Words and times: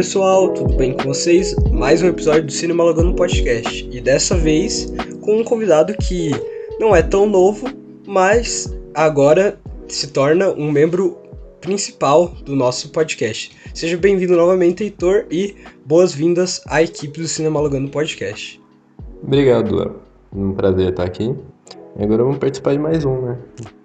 pessoal, 0.00 0.48
tudo 0.54 0.74
bem 0.76 0.94
com 0.94 1.04
vocês? 1.04 1.54
Mais 1.70 2.02
um 2.02 2.06
episódio 2.06 2.44
do 2.44 2.52
Cinema 2.52 2.82
Logando 2.82 3.14
Podcast 3.14 3.86
e 3.92 4.00
dessa 4.00 4.34
vez 4.34 4.90
com 5.20 5.36
um 5.36 5.44
convidado 5.44 5.92
que 5.92 6.30
não 6.78 6.96
é 6.96 7.02
tão 7.02 7.26
novo, 7.26 7.66
mas 8.06 8.74
agora 8.94 9.60
se 9.88 10.06
torna 10.10 10.48
um 10.52 10.72
membro 10.72 11.18
principal 11.60 12.28
do 12.46 12.56
nosso 12.56 12.90
podcast. 12.92 13.54
Seja 13.74 13.98
bem-vindo 13.98 14.34
novamente, 14.34 14.84
Heitor, 14.84 15.26
e 15.30 15.54
boas-vindas 15.84 16.62
à 16.66 16.82
equipe 16.82 17.20
do 17.20 17.28
Cinema 17.28 17.60
Logando 17.60 17.90
Podcast. 17.90 18.58
Obrigado, 19.22 19.76
Léo. 19.76 19.96
Um 20.34 20.54
prazer 20.54 20.88
estar 20.88 21.04
aqui. 21.04 21.36
E 21.98 22.02
agora 22.02 22.22
vamos 22.22 22.38
participar 22.38 22.72
de 22.72 22.78
mais 22.78 23.04
um, 23.04 23.20
né? 23.20 23.38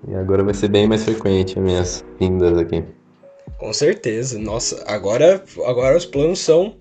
E 0.07 0.15
agora 0.15 0.45
vai 0.45 0.53
ser 0.53 0.69
bem 0.69 0.87
mais 0.87 1.03
frequente 1.03 1.59
as 1.59 1.65
minhas 1.65 2.05
vindas 2.17 2.57
aqui. 2.57 2.85
Com 3.57 3.71
certeza. 3.73 4.37
Nossa, 4.37 4.83
agora, 4.87 5.43
agora 5.65 5.97
os 5.97 6.05
planos 6.05 6.39
são 6.39 6.75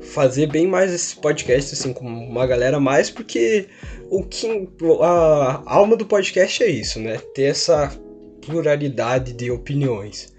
fazer 0.00 0.46
bem 0.46 0.66
mais 0.66 0.92
esse 0.92 1.16
podcast 1.16 1.74
assim 1.74 1.92
com 1.92 2.06
uma 2.06 2.46
galera 2.46 2.78
mais, 2.78 3.10
porque 3.10 3.66
o 4.10 4.22
que 4.22 4.68
a 5.00 5.62
alma 5.66 5.96
do 5.96 6.06
podcast 6.06 6.62
é 6.62 6.68
isso, 6.68 7.00
né? 7.00 7.18
Ter 7.34 7.44
essa 7.44 7.90
pluralidade 8.42 9.32
de 9.32 9.50
opiniões. 9.50 10.32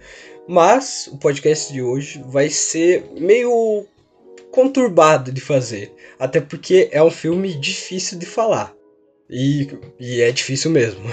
Mas 0.48 1.10
o 1.12 1.18
podcast 1.18 1.74
de 1.74 1.82
hoje 1.82 2.24
vai 2.28 2.50
ser 2.50 3.04
meio 3.20 3.86
conturbado 4.52 5.32
de 5.32 5.42
fazer, 5.42 5.92
até 6.20 6.40
porque 6.40 6.88
é 6.92 7.04
um 7.04 7.10
filme 7.12 7.54
difícil 7.56 8.18
de 8.20 8.26
falar. 8.26 8.74
E, 9.30 9.68
e 10.00 10.22
é 10.22 10.32
difícil 10.32 10.72
mesmo. 10.72 11.04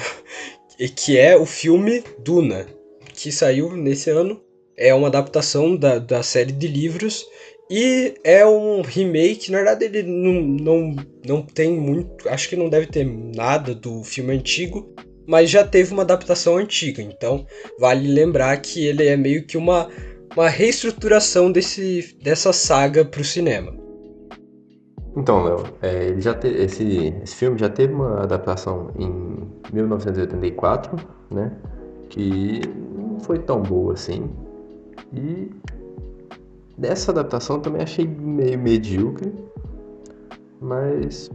E 0.78 0.88
que 0.88 1.16
é 1.16 1.36
o 1.36 1.46
filme 1.46 2.02
Duna, 2.18 2.66
que 3.12 3.30
saiu 3.30 3.76
nesse 3.76 4.10
ano 4.10 4.42
é 4.82 4.92
uma 4.92 5.06
adaptação 5.06 5.76
da, 5.76 6.00
da 6.00 6.22
série 6.24 6.50
de 6.50 6.66
livros 6.66 7.24
e 7.70 8.14
é 8.24 8.44
um 8.44 8.82
remake, 8.82 9.50
na 9.50 9.58
verdade 9.58 9.84
ele 9.84 10.02
não, 10.02 10.42
não, 10.42 10.96
não 11.24 11.42
tem 11.42 11.72
muito, 11.78 12.28
acho 12.28 12.48
que 12.48 12.56
não 12.56 12.68
deve 12.68 12.88
ter 12.88 13.04
nada 13.04 13.74
do 13.74 14.02
filme 14.02 14.34
antigo, 14.34 14.92
mas 15.26 15.48
já 15.48 15.64
teve 15.64 15.92
uma 15.92 16.02
adaptação 16.02 16.56
antiga, 16.56 17.00
então 17.00 17.46
vale 17.78 18.12
lembrar 18.12 18.56
que 18.56 18.84
ele 18.84 19.06
é 19.06 19.16
meio 19.16 19.46
que 19.46 19.56
uma, 19.56 19.88
uma 20.36 20.48
reestruturação 20.48 21.52
desse, 21.52 22.16
dessa 22.20 22.52
saga 22.52 23.04
para 23.04 23.20
o 23.20 23.24
cinema. 23.24 23.72
Então, 25.16 25.44
Léo, 25.44 25.64
é, 25.80 26.08
ele 26.08 26.20
já 26.20 26.34
te, 26.34 26.48
esse, 26.48 27.14
esse 27.22 27.36
filme 27.36 27.58
já 27.58 27.68
teve 27.68 27.92
uma 27.92 28.22
adaptação 28.22 28.90
em 28.98 29.46
1984, 29.72 30.96
né? 31.30 31.52
Que 32.08 32.62
não 32.96 33.20
foi 33.20 33.38
tão 33.38 33.60
boa 33.60 33.92
assim. 33.92 34.30
E 35.14 35.50
dessa 36.76 37.12
adaptação 37.12 37.60
também 37.60 37.82
achei 37.82 38.06
meio 38.06 38.58
medíocre, 38.58 39.32
mas 40.60 41.30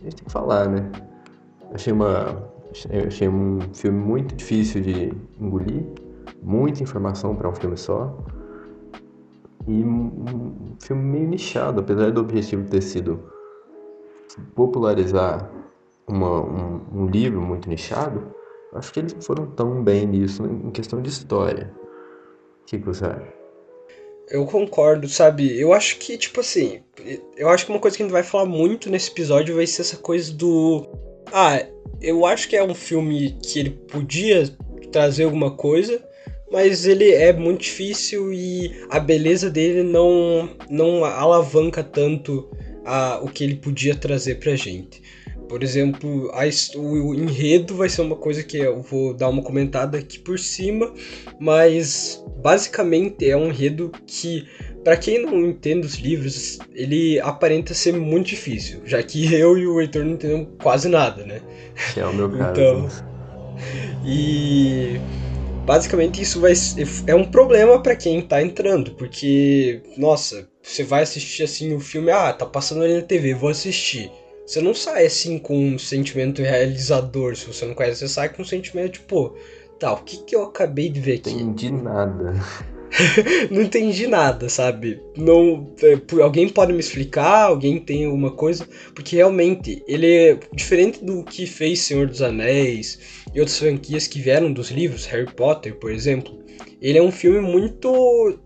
a 0.00 0.04
gente 0.04 0.16
tem 0.16 0.24
que 0.26 0.30
falar, 0.32 0.68
né? 0.68 0.90
Achei 1.72 1.92
uma 1.92 2.48
achei 3.06 3.28
um 3.28 3.60
filme 3.72 3.98
muito 3.98 4.34
difícil 4.34 4.82
de 4.82 5.12
engolir, 5.40 5.84
muita 6.42 6.82
informação 6.82 7.34
para 7.34 7.48
um 7.48 7.54
filme 7.54 7.76
só. 7.76 8.14
E 9.66 9.72
um 9.84 10.76
filme 10.80 11.02
meio 11.02 11.28
nichado, 11.28 11.80
apesar 11.80 12.10
do 12.12 12.20
objetivo 12.20 12.68
ter 12.68 12.82
sido 12.82 13.20
popularizar 14.54 15.50
uma, 16.06 16.42
um, 16.42 16.80
um 16.92 17.06
livro 17.06 17.40
muito 17.40 17.68
nichado, 17.68 18.28
acho 18.74 18.92
que 18.92 19.00
eles 19.00 19.16
foram 19.24 19.46
tão 19.46 19.82
bem 19.82 20.06
nisso 20.06 20.44
em 20.44 20.70
questão 20.70 21.02
de 21.02 21.08
história 21.08 21.74
que, 22.68 22.78
que 22.78 22.84
você 22.84 23.06
acha? 23.06 23.32
Eu 24.30 24.44
concordo, 24.44 25.08
sabe? 25.08 25.58
Eu 25.58 25.72
acho 25.72 25.96
que, 25.98 26.18
tipo 26.18 26.40
assim, 26.40 26.82
eu 27.36 27.48
acho 27.48 27.64
que 27.64 27.72
uma 27.72 27.80
coisa 27.80 27.96
que 27.96 28.02
a 28.02 28.06
gente 28.06 28.12
vai 28.12 28.22
falar 28.22 28.44
muito 28.44 28.90
nesse 28.90 29.10
episódio 29.10 29.56
vai 29.56 29.66
ser 29.66 29.80
essa 29.82 29.96
coisa 29.96 30.32
do. 30.32 30.86
Ah, 31.32 31.64
eu 32.00 32.26
acho 32.26 32.46
que 32.46 32.56
é 32.56 32.62
um 32.62 32.74
filme 32.74 33.38
que 33.42 33.58
ele 33.58 33.70
podia 33.70 34.44
trazer 34.92 35.24
alguma 35.24 35.50
coisa, 35.50 36.02
mas 36.52 36.86
ele 36.86 37.10
é 37.10 37.32
muito 37.32 37.62
difícil 37.62 38.32
e 38.32 38.84
a 38.90 39.00
beleza 39.00 39.48
dele 39.48 39.82
não, 39.82 40.50
não 40.68 41.04
alavanca 41.06 41.82
tanto 41.82 42.50
a, 42.84 43.18
o 43.22 43.28
que 43.28 43.44
ele 43.44 43.56
podia 43.56 43.94
trazer 43.94 44.34
pra 44.36 44.54
gente. 44.56 45.02
Por 45.48 45.62
exemplo, 45.62 46.30
a, 46.32 46.42
o 46.78 47.14
enredo 47.14 47.74
vai 47.74 47.88
ser 47.88 48.02
uma 48.02 48.16
coisa 48.16 48.42
que 48.42 48.58
eu 48.58 48.82
vou 48.82 49.14
dar 49.14 49.30
uma 49.30 49.42
comentada 49.42 49.96
aqui 49.96 50.18
por 50.18 50.38
cima, 50.38 50.92
mas 51.40 52.22
basicamente 52.36 53.28
é 53.28 53.36
um 53.36 53.48
enredo 53.48 53.90
que, 54.06 54.46
para 54.84 54.96
quem 54.96 55.22
não 55.22 55.46
entende 55.46 55.86
os 55.86 55.94
livros, 55.94 56.58
ele 56.74 57.18
aparenta 57.20 57.72
ser 57.72 57.94
muito 57.94 58.26
difícil, 58.26 58.82
já 58.84 59.02
que 59.02 59.32
eu 59.32 59.56
e 59.56 59.66
o 59.66 59.80
Heitor 59.80 60.04
não 60.04 60.12
entendemos 60.12 60.48
quase 60.62 60.88
nada, 60.88 61.24
né? 61.24 61.40
Que 61.94 62.00
é 62.00 62.06
o 62.06 62.12
meu 62.12 62.30
caso. 62.30 62.52
Então, 62.52 62.88
e 64.04 65.00
basicamente 65.64 66.20
isso 66.20 66.40
vai 66.40 66.52
é 67.06 67.14
um 67.14 67.24
problema 67.24 67.82
para 67.82 67.96
quem 67.96 68.20
tá 68.20 68.42
entrando, 68.42 68.90
porque 68.92 69.82
nossa, 69.96 70.46
você 70.62 70.84
vai 70.84 71.04
assistir 71.04 71.42
assim 71.42 71.74
o 71.74 71.80
filme, 71.80 72.10
ah, 72.10 72.34
tá 72.34 72.44
passando 72.44 72.84
ali 72.84 72.94
na 72.96 73.02
TV, 73.02 73.32
vou 73.32 73.48
assistir. 73.48 74.10
Você 74.48 74.62
não 74.62 74.72
sai 74.72 75.04
assim 75.04 75.38
com 75.38 75.54
um 75.54 75.78
sentimento 75.78 76.40
realizador, 76.40 77.36
se 77.36 77.44
você 77.44 77.66
não 77.66 77.74
conhece, 77.74 78.00
você 78.00 78.08
sai 78.08 78.30
com 78.30 78.40
um 78.40 78.46
sentimento 78.46 78.92
tipo, 78.92 79.36
tá, 79.78 79.92
o 79.92 80.02
que 80.02 80.24
que 80.24 80.34
eu 80.34 80.44
acabei 80.44 80.88
de 80.88 81.00
ver 81.00 81.16
aqui? 81.16 81.32
Entendi 81.32 81.70
nada. 81.70 82.32
não 83.52 83.60
entendi 83.60 84.06
nada, 84.06 84.48
sabe? 84.48 85.02
Não, 85.14 85.70
é, 85.82 86.22
alguém 86.22 86.48
pode 86.48 86.72
me 86.72 86.80
explicar? 86.80 87.42
Alguém 87.42 87.78
tem 87.78 88.06
alguma 88.06 88.30
coisa? 88.30 88.66
Porque 88.94 89.16
realmente 89.16 89.84
ele 89.86 90.10
é 90.10 90.40
diferente 90.54 91.04
do 91.04 91.22
que 91.24 91.44
fez 91.44 91.80
Senhor 91.80 92.06
dos 92.06 92.22
Anéis 92.22 92.98
e 93.34 93.40
outras 93.40 93.58
franquias 93.58 94.06
que 94.06 94.18
vieram 94.18 94.50
dos 94.50 94.70
livros, 94.70 95.04
Harry 95.04 95.30
Potter, 95.30 95.74
por 95.74 95.92
exemplo. 95.92 96.42
Ele 96.80 96.96
é 96.96 97.02
um 97.02 97.12
filme 97.12 97.40
muito 97.40 98.38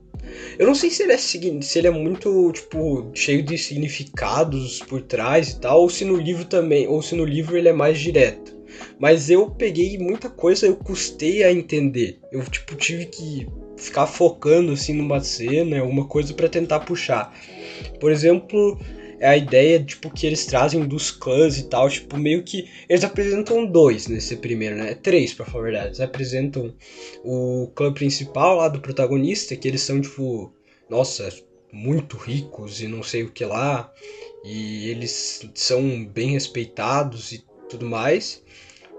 eu 0.58 0.66
não 0.66 0.74
sei 0.74 0.90
se 0.90 1.02
ele 1.02 1.12
é 1.12 1.18
se 1.18 1.78
ele 1.78 1.86
é 1.86 1.90
muito, 1.90 2.52
tipo, 2.52 3.10
cheio 3.14 3.42
de 3.42 3.56
significados 3.58 4.80
por 4.80 5.02
trás 5.02 5.50
e 5.50 5.60
tal, 5.60 5.80
ou 5.80 5.88
se 5.88 6.04
no 6.04 6.16
livro 6.16 6.44
também, 6.44 6.86
ou 6.86 7.02
se 7.02 7.14
no 7.14 7.24
livro 7.24 7.56
ele 7.56 7.68
é 7.68 7.72
mais 7.72 7.98
direto. 7.98 8.56
Mas 8.98 9.30
eu 9.30 9.50
peguei 9.50 9.98
muita 9.98 10.30
coisa, 10.30 10.66
eu 10.66 10.76
custei 10.76 11.42
a 11.42 11.52
entender. 11.52 12.18
Eu, 12.30 12.42
tipo, 12.44 12.74
tive 12.74 13.06
que 13.06 13.46
ficar 13.76 14.06
focando, 14.06 14.72
assim, 14.72 14.92
numa 14.92 15.20
cena, 15.20 15.80
alguma 15.80 16.06
coisa 16.06 16.32
para 16.34 16.48
tentar 16.48 16.80
puxar. 16.80 17.34
Por 18.00 18.10
exemplo, 18.10 18.78
é 19.22 19.28
a 19.28 19.36
ideia, 19.36 19.80
tipo, 19.80 20.10
que 20.10 20.26
eles 20.26 20.44
trazem 20.46 20.84
dos 20.84 21.12
clãs 21.12 21.56
e 21.56 21.68
tal, 21.68 21.88
tipo, 21.88 22.16
meio 22.18 22.42
que. 22.42 22.68
Eles 22.88 23.04
apresentam 23.04 23.64
dois 23.64 24.08
nesse 24.08 24.34
primeiro, 24.36 24.74
né? 24.74 24.96
Três, 24.96 25.32
pra 25.32 25.46
falar 25.46 25.60
a 25.60 25.64
verdade. 25.64 25.86
Eles 25.86 26.00
apresentam 26.00 26.74
o 27.24 27.70
clã 27.72 27.92
principal 27.92 28.56
lá 28.56 28.66
do 28.66 28.80
protagonista, 28.80 29.54
que 29.54 29.68
eles 29.68 29.80
são, 29.80 30.00
tipo, 30.00 30.52
nossa, 30.90 31.28
muito 31.72 32.16
ricos 32.16 32.82
e 32.82 32.88
não 32.88 33.00
sei 33.04 33.22
o 33.22 33.30
que 33.30 33.44
lá. 33.44 33.92
E 34.44 34.88
eles 34.88 35.48
são 35.54 36.04
bem 36.04 36.30
respeitados 36.30 37.30
e 37.30 37.44
tudo 37.70 37.86
mais. 37.86 38.42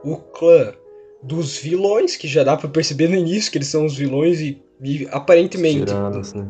O 0.06 0.16
clã 0.16 0.74
dos 1.22 1.58
vilões, 1.58 2.16
que 2.16 2.30
já 2.30 2.46
dá 2.46 2.56
para 2.56 2.70
perceber 2.70 3.10
no 3.10 3.16
início 3.18 3.52
que 3.52 3.58
eles 3.58 3.68
são 3.68 3.86
os 3.86 3.98
vilões 3.98 4.40
e, 4.40 4.64
e 4.82 5.06
aparentemente. 5.12 5.88
Tiranos, 5.88 6.34
né? 6.34 6.48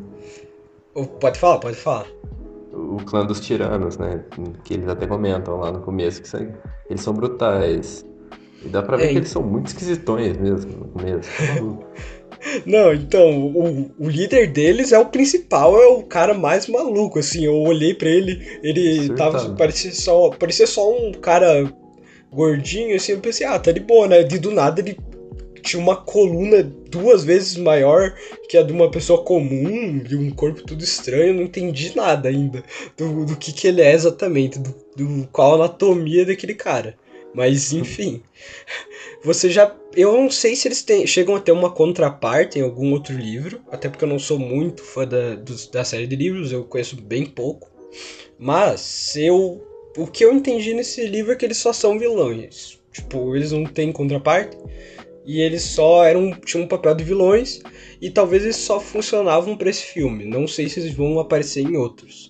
Pode 1.19 1.39
falar, 1.39 1.57
pode 1.57 1.75
falar 1.75 2.07
o 2.73 2.97
clã 3.05 3.25
dos 3.25 3.39
tiranos, 3.39 3.97
né? 3.97 4.23
Que 4.63 4.73
eles 4.73 4.87
até 4.87 5.05
comentam 5.05 5.57
lá 5.57 5.71
no 5.71 5.81
começo 5.81 6.21
que 6.21 6.27
são, 6.27 6.41
eles 6.89 7.01
são 7.01 7.13
brutais. 7.13 8.05
E 8.63 8.67
dá 8.67 8.81
pra 8.81 8.97
ver 8.97 9.05
é, 9.05 9.07
que 9.09 9.17
eles 9.17 9.29
são 9.29 9.43
muito 9.43 9.67
esquisitões 9.67 10.37
mesmo 10.37 10.71
no 10.71 10.87
começo. 10.87 11.29
Não, 12.65 12.93
então, 12.93 13.47
o, 13.47 13.91
o 13.97 14.09
líder 14.09 14.51
deles 14.51 14.91
é 14.91 14.99
o 14.99 15.05
principal, 15.05 15.81
é 15.81 15.87
o 15.87 16.03
cara 16.03 16.33
mais 16.33 16.67
maluco, 16.67 17.19
assim, 17.19 17.45
eu 17.45 17.55
olhei 17.55 17.93
para 17.93 18.09
ele, 18.09 18.59
ele 18.61 19.13
tava, 19.15 19.55
parecia 19.55 19.93
só, 19.93 20.29
parecia 20.29 20.67
só 20.67 20.91
um 20.91 21.13
cara 21.13 21.71
gordinho, 22.29 22.97
assim, 22.97 23.13
eu 23.13 23.19
pensei, 23.19 23.47
ah, 23.47 23.57
tá 23.57 23.71
de 23.71 23.79
boa, 23.79 24.09
né, 24.09 24.23
de 24.23 24.39
do 24.39 24.51
nada 24.51 24.81
ele 24.81 24.97
tinha 25.63 25.81
uma 25.81 25.95
coluna 25.95 26.61
duas 26.61 27.23
vezes 27.23 27.55
maior 27.57 28.13
que 28.47 28.57
a 28.57 28.61
de 28.61 28.73
uma 28.73 28.91
pessoa 28.91 29.23
comum 29.23 30.03
e 30.07 30.15
um 30.15 30.29
corpo 30.29 30.61
tudo 30.61 30.83
estranho. 30.83 31.27
Eu 31.27 31.33
não 31.33 31.43
entendi 31.43 31.95
nada 31.95 32.29
ainda 32.29 32.63
do, 32.97 33.25
do 33.25 33.35
que, 33.35 33.51
que 33.51 33.67
ele 33.67 33.81
é 33.81 33.93
exatamente, 33.93 34.59
do, 34.59 34.75
do 34.95 35.27
qual 35.31 35.53
a 35.53 35.55
anatomia 35.55 36.25
daquele 36.25 36.53
cara. 36.53 36.95
Mas 37.33 37.73
enfim, 37.73 38.21
você 39.23 39.49
já. 39.49 39.75
Eu 39.95 40.13
não 40.13 40.29
sei 40.29 40.55
se 40.55 40.67
eles 40.67 40.83
têm, 40.83 41.07
chegam 41.07 41.35
a 41.35 41.39
ter 41.39 41.51
uma 41.51 41.71
contraparte 41.71 42.59
em 42.59 42.61
algum 42.61 42.91
outro 42.91 43.17
livro, 43.17 43.61
até 43.71 43.89
porque 43.89 44.03
eu 44.03 44.09
não 44.09 44.19
sou 44.19 44.37
muito 44.37 44.83
fã 44.83 45.07
da, 45.07 45.35
do, 45.35 45.55
da 45.71 45.83
série 45.83 46.05
de 46.05 46.15
livros, 46.15 46.51
eu 46.51 46.63
conheço 46.63 46.95
bem 47.01 47.25
pouco. 47.25 47.71
Mas 48.37 49.15
eu. 49.15 49.65
O 49.95 50.07
que 50.07 50.25
eu 50.25 50.33
entendi 50.33 50.73
nesse 50.73 51.05
livro 51.05 51.31
é 51.31 51.35
que 51.35 51.45
eles 51.45 51.57
só 51.57 51.71
são 51.71 51.97
vilões. 51.97 52.79
Tipo, 52.91 53.35
eles 53.35 53.51
não 53.51 53.65
têm 53.65 53.91
contraparte. 53.91 54.57
E 55.25 55.41
eles 55.41 55.61
só 55.61 56.03
eram 56.03 56.31
tinham 56.31 56.65
um 56.65 56.67
papel 56.67 56.95
de 56.95 57.03
vilões 57.03 57.61
e 58.01 58.09
talvez 58.09 58.43
eles 58.43 58.57
só 58.57 58.79
funcionavam 58.79 59.55
para 59.55 59.69
esse 59.69 59.83
filme. 59.83 60.25
Não 60.25 60.47
sei 60.47 60.67
se 60.69 60.79
eles 60.79 60.93
vão 60.93 61.19
aparecer 61.19 61.61
em 61.61 61.77
outros. 61.77 62.29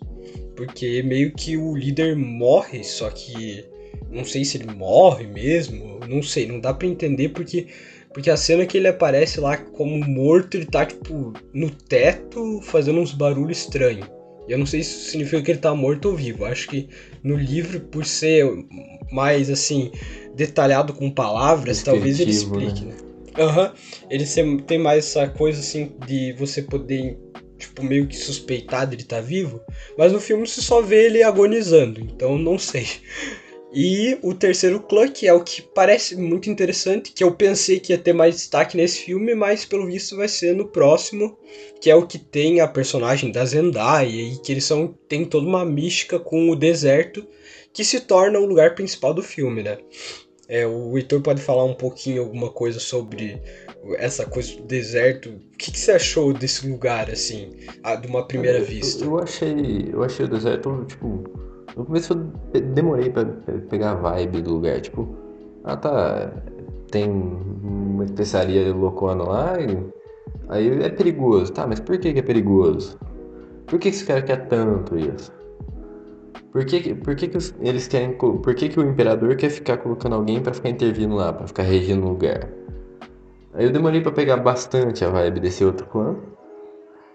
Porque 0.55 1.01
meio 1.03 1.33
que 1.33 1.57
o 1.57 1.75
líder 1.75 2.15
morre, 2.15 2.83
só 2.83 3.09
que 3.09 3.65
não 4.11 4.23
sei 4.23 4.45
se 4.45 4.57
ele 4.57 4.71
morre 4.71 5.25
mesmo, 5.25 5.99
não 6.07 6.21
sei, 6.21 6.45
não 6.45 6.59
dá 6.59 6.73
para 6.73 6.87
entender 6.87 7.29
porque 7.29 7.67
porque 8.13 8.29
a 8.29 8.37
cena 8.37 8.63
que 8.65 8.77
ele 8.77 8.87
aparece 8.87 9.39
lá 9.39 9.57
como 9.57 9.97
morto, 10.05 10.55
ele 10.55 10.67
tá 10.67 10.85
tipo 10.85 11.33
no 11.51 11.71
teto 11.71 12.61
fazendo 12.61 12.99
uns 12.99 13.11
barulhos 13.11 13.61
estranhos. 13.61 14.07
E 14.47 14.51
eu 14.51 14.59
não 14.59 14.67
sei 14.67 14.83
se 14.83 14.91
isso 14.91 15.09
significa 15.09 15.41
que 15.41 15.51
ele 15.51 15.59
tá 15.59 15.73
morto 15.73 16.09
ou 16.09 16.15
vivo. 16.15 16.45
Acho 16.45 16.69
que 16.69 16.87
no 17.23 17.35
livro, 17.35 17.79
por 17.79 18.05
ser 18.05 18.45
mais 19.11 19.49
assim, 19.49 19.91
detalhado 20.35 20.94
com 20.94 21.09
palavras, 21.09 21.83
talvez 21.83 22.19
ele 22.19 22.31
explique, 22.31 22.85
né? 22.85 22.95
Aham. 23.38 23.65
Uhum. 23.65 23.71
Ele 24.09 24.25
tem 24.62 24.77
mais 24.77 25.06
essa 25.06 25.27
coisa 25.27 25.59
assim 25.59 25.91
de 26.06 26.33
você 26.33 26.62
poder, 26.62 27.18
tipo, 27.57 27.83
meio 27.83 28.07
que 28.07 28.15
suspeitar 28.15 28.85
de 28.85 28.95
ele 28.95 29.01
estar 29.01 29.18
tá 29.18 29.21
vivo. 29.21 29.59
Mas 29.97 30.12
no 30.12 30.19
filme 30.19 30.47
você 30.47 30.62
só 30.62 30.81
vê 30.81 31.06
ele 31.06 31.24
agonizando, 31.24 32.00
então 32.00 32.38
não 32.38 32.59
sei. 32.59 32.85
E 33.75 34.19
o 34.21 34.35
terceiro 34.35 34.80
clã, 34.81 35.07
que 35.07 35.27
é 35.27 35.33
o 35.33 35.44
que 35.44 35.59
parece 35.59 36.15
muito 36.15 36.47
interessante, 36.47 37.12
que 37.12 37.24
eu 37.24 37.33
pensei 37.33 37.79
que 37.79 37.91
ia 37.91 37.97
ter 37.97 38.13
mais 38.13 38.36
destaque 38.36 38.77
nesse 38.77 39.00
filme, 39.00 39.33
mas 39.33 39.65
pelo 39.65 39.88
visto 39.88 40.15
vai 40.15 40.27
ser 40.27 40.56
no 40.56 40.68
próximo, 40.68 41.36
que 41.81 41.89
é 41.89 41.95
o 41.95 42.06
que 42.06 42.19
tem 42.19 42.59
a 42.59 42.68
personagem 42.68 43.31
da 43.31 43.44
Zendaya, 43.44 44.07
e 44.07 44.38
que 44.38 44.51
eles 44.51 44.63
são 44.63 44.94
tem 45.07 45.25
toda 45.25 45.47
uma 45.47 45.65
mística 45.65 46.19
com 46.19 46.51
o 46.51 46.56
deserto, 46.56 47.25
que 47.74 47.83
se 47.83 48.00
torna 48.01 48.38
o 48.38 48.45
lugar 48.45 48.75
principal 48.75 49.12
do 49.12 49.24
filme, 49.24 49.63
né? 49.63 49.79
É, 50.49 50.67
o 50.67 50.97
Heitor 50.97 51.21
pode 51.21 51.41
falar 51.41 51.63
um 51.63 51.73
pouquinho 51.73 52.21
alguma 52.21 52.49
coisa 52.49 52.79
sobre 52.79 53.41
essa 53.97 54.25
coisa 54.25 54.55
do 54.57 54.63
deserto. 54.63 55.29
O 55.29 55.57
que, 55.57 55.71
que 55.71 55.79
você 55.79 55.93
achou 55.93 56.33
desse 56.33 56.67
lugar, 56.67 57.09
assim, 57.09 57.51
de 58.01 58.07
uma 58.07 58.27
primeira 58.27 58.59
eu, 58.59 58.65
vista? 58.65 59.05
Eu, 59.05 59.11
eu, 59.11 59.19
achei, 59.19 59.89
eu 59.91 60.03
achei 60.03 60.25
o 60.25 60.29
deserto, 60.29 60.85
tipo, 60.85 61.23
no 61.75 61.85
começo 61.85 62.13
eu 62.53 62.61
demorei 62.61 63.09
para 63.09 63.25
pegar 63.69 63.91
a 63.91 63.95
vibe 63.95 64.41
do 64.41 64.55
lugar, 64.55 64.81
tipo, 64.81 65.15
ah 65.63 65.77
tá, 65.77 66.31
tem 66.91 67.09
uma 67.09 68.03
especiaria 68.05 68.73
loucona 68.73 69.23
lá, 69.23 69.53
e 69.59 69.77
aí 70.49 70.83
é 70.83 70.89
perigoso, 70.89 71.53
tá, 71.53 71.65
mas 71.65 71.79
por 71.79 71.97
que, 71.97 72.13
que 72.13 72.19
é 72.19 72.23
perigoso? 72.23 72.99
Por 73.65 73.79
que, 73.79 73.89
que 73.89 73.95
esse 73.95 74.05
cara 74.05 74.21
quer 74.21 74.47
tanto 74.47 74.97
isso? 74.97 75.31
Por 76.53 76.63
que, 76.65 76.94
por 76.94 77.15
que, 77.15 77.27
que 77.27 77.38
eles 77.61 77.88
querem. 77.88 78.13
Por 78.13 78.53
que, 78.53 78.69
que 78.69 78.79
o 78.79 78.88
imperador 78.88 79.35
quer 79.35 79.50
ficar 79.50 79.77
colocando 79.77 80.13
alguém 80.13 80.39
para 80.39 80.53
ficar 80.53 80.69
intervindo 80.69 81.15
lá, 81.15 81.33
para 81.33 81.47
ficar 81.47 81.63
regindo 81.63 82.05
o 82.05 82.09
lugar? 82.09 82.47
Aí 83.55 83.65
eu 83.65 83.71
demorei 83.71 84.01
para 84.01 84.11
pegar 84.11 84.38
bastante 84.38 85.03
a 85.03 85.09
vibe 85.09 85.39
desse 85.39 85.65
outro 85.65 85.88
clã. 85.88 86.15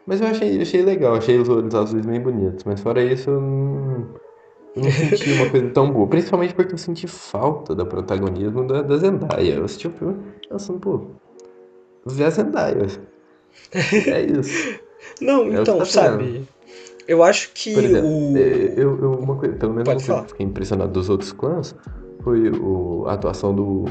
Mas 0.05 0.21
eu 0.21 0.27
achei, 0.27 0.61
achei 0.61 0.83
legal, 0.83 1.15
achei 1.15 1.39
os 1.39 1.49
olhos 1.49 1.73
azuis 1.73 2.05
bem 2.05 2.21
bonitos. 2.21 2.65
Mas 2.65 2.81
fora 2.81 3.01
isso, 3.01 3.31
eu 3.31 3.41
não, 3.41 4.09
eu 4.75 4.83
não 4.83 4.91
senti 4.91 5.33
uma 5.33 5.49
coisa 5.51 5.71
tão 5.71 5.93
boa. 5.93 6.09
Principalmente 6.09 6.55
porque 6.55 6.75
eu 6.75 6.79
senti 6.79 7.07
falta 7.07 7.77
do 7.77 7.87
protagonismo 7.87 8.67
da, 8.67 8.83
da 8.83 8.97
Zendaya. 8.97 9.55
Eu 9.55 9.65
assisti 9.65 9.87
o 9.87 9.93
filme 9.93 10.17
pensando, 10.49 10.81
pô, 10.81 11.03
ver 12.05 12.25
a 12.25 12.31
Zendaya. 12.31 12.87
É 14.07 14.21
isso. 14.23 14.81
Não, 15.21 15.45
é 15.45 15.61
então, 15.61 15.85
sabe. 15.85 16.47
Eu 17.09 17.23
acho 17.23 17.51
que 17.55 17.71
exemplo, 17.71 18.07
o. 18.07 18.37
É, 18.37 18.75
eu, 18.77 19.01
eu, 19.01 19.13
uma 19.13 19.35
coisa, 19.35 19.57
pelo 19.57 19.73
menos 19.73 20.07
eu 20.07 20.25
fiquei 20.25 20.45
impressionado 20.45 20.93
dos 20.93 21.09
outros 21.09 21.33
clãs 21.33 21.75
foi 22.23 22.51
o, 22.51 23.05
a 23.07 23.15
atuação 23.15 23.55
do, 23.55 23.85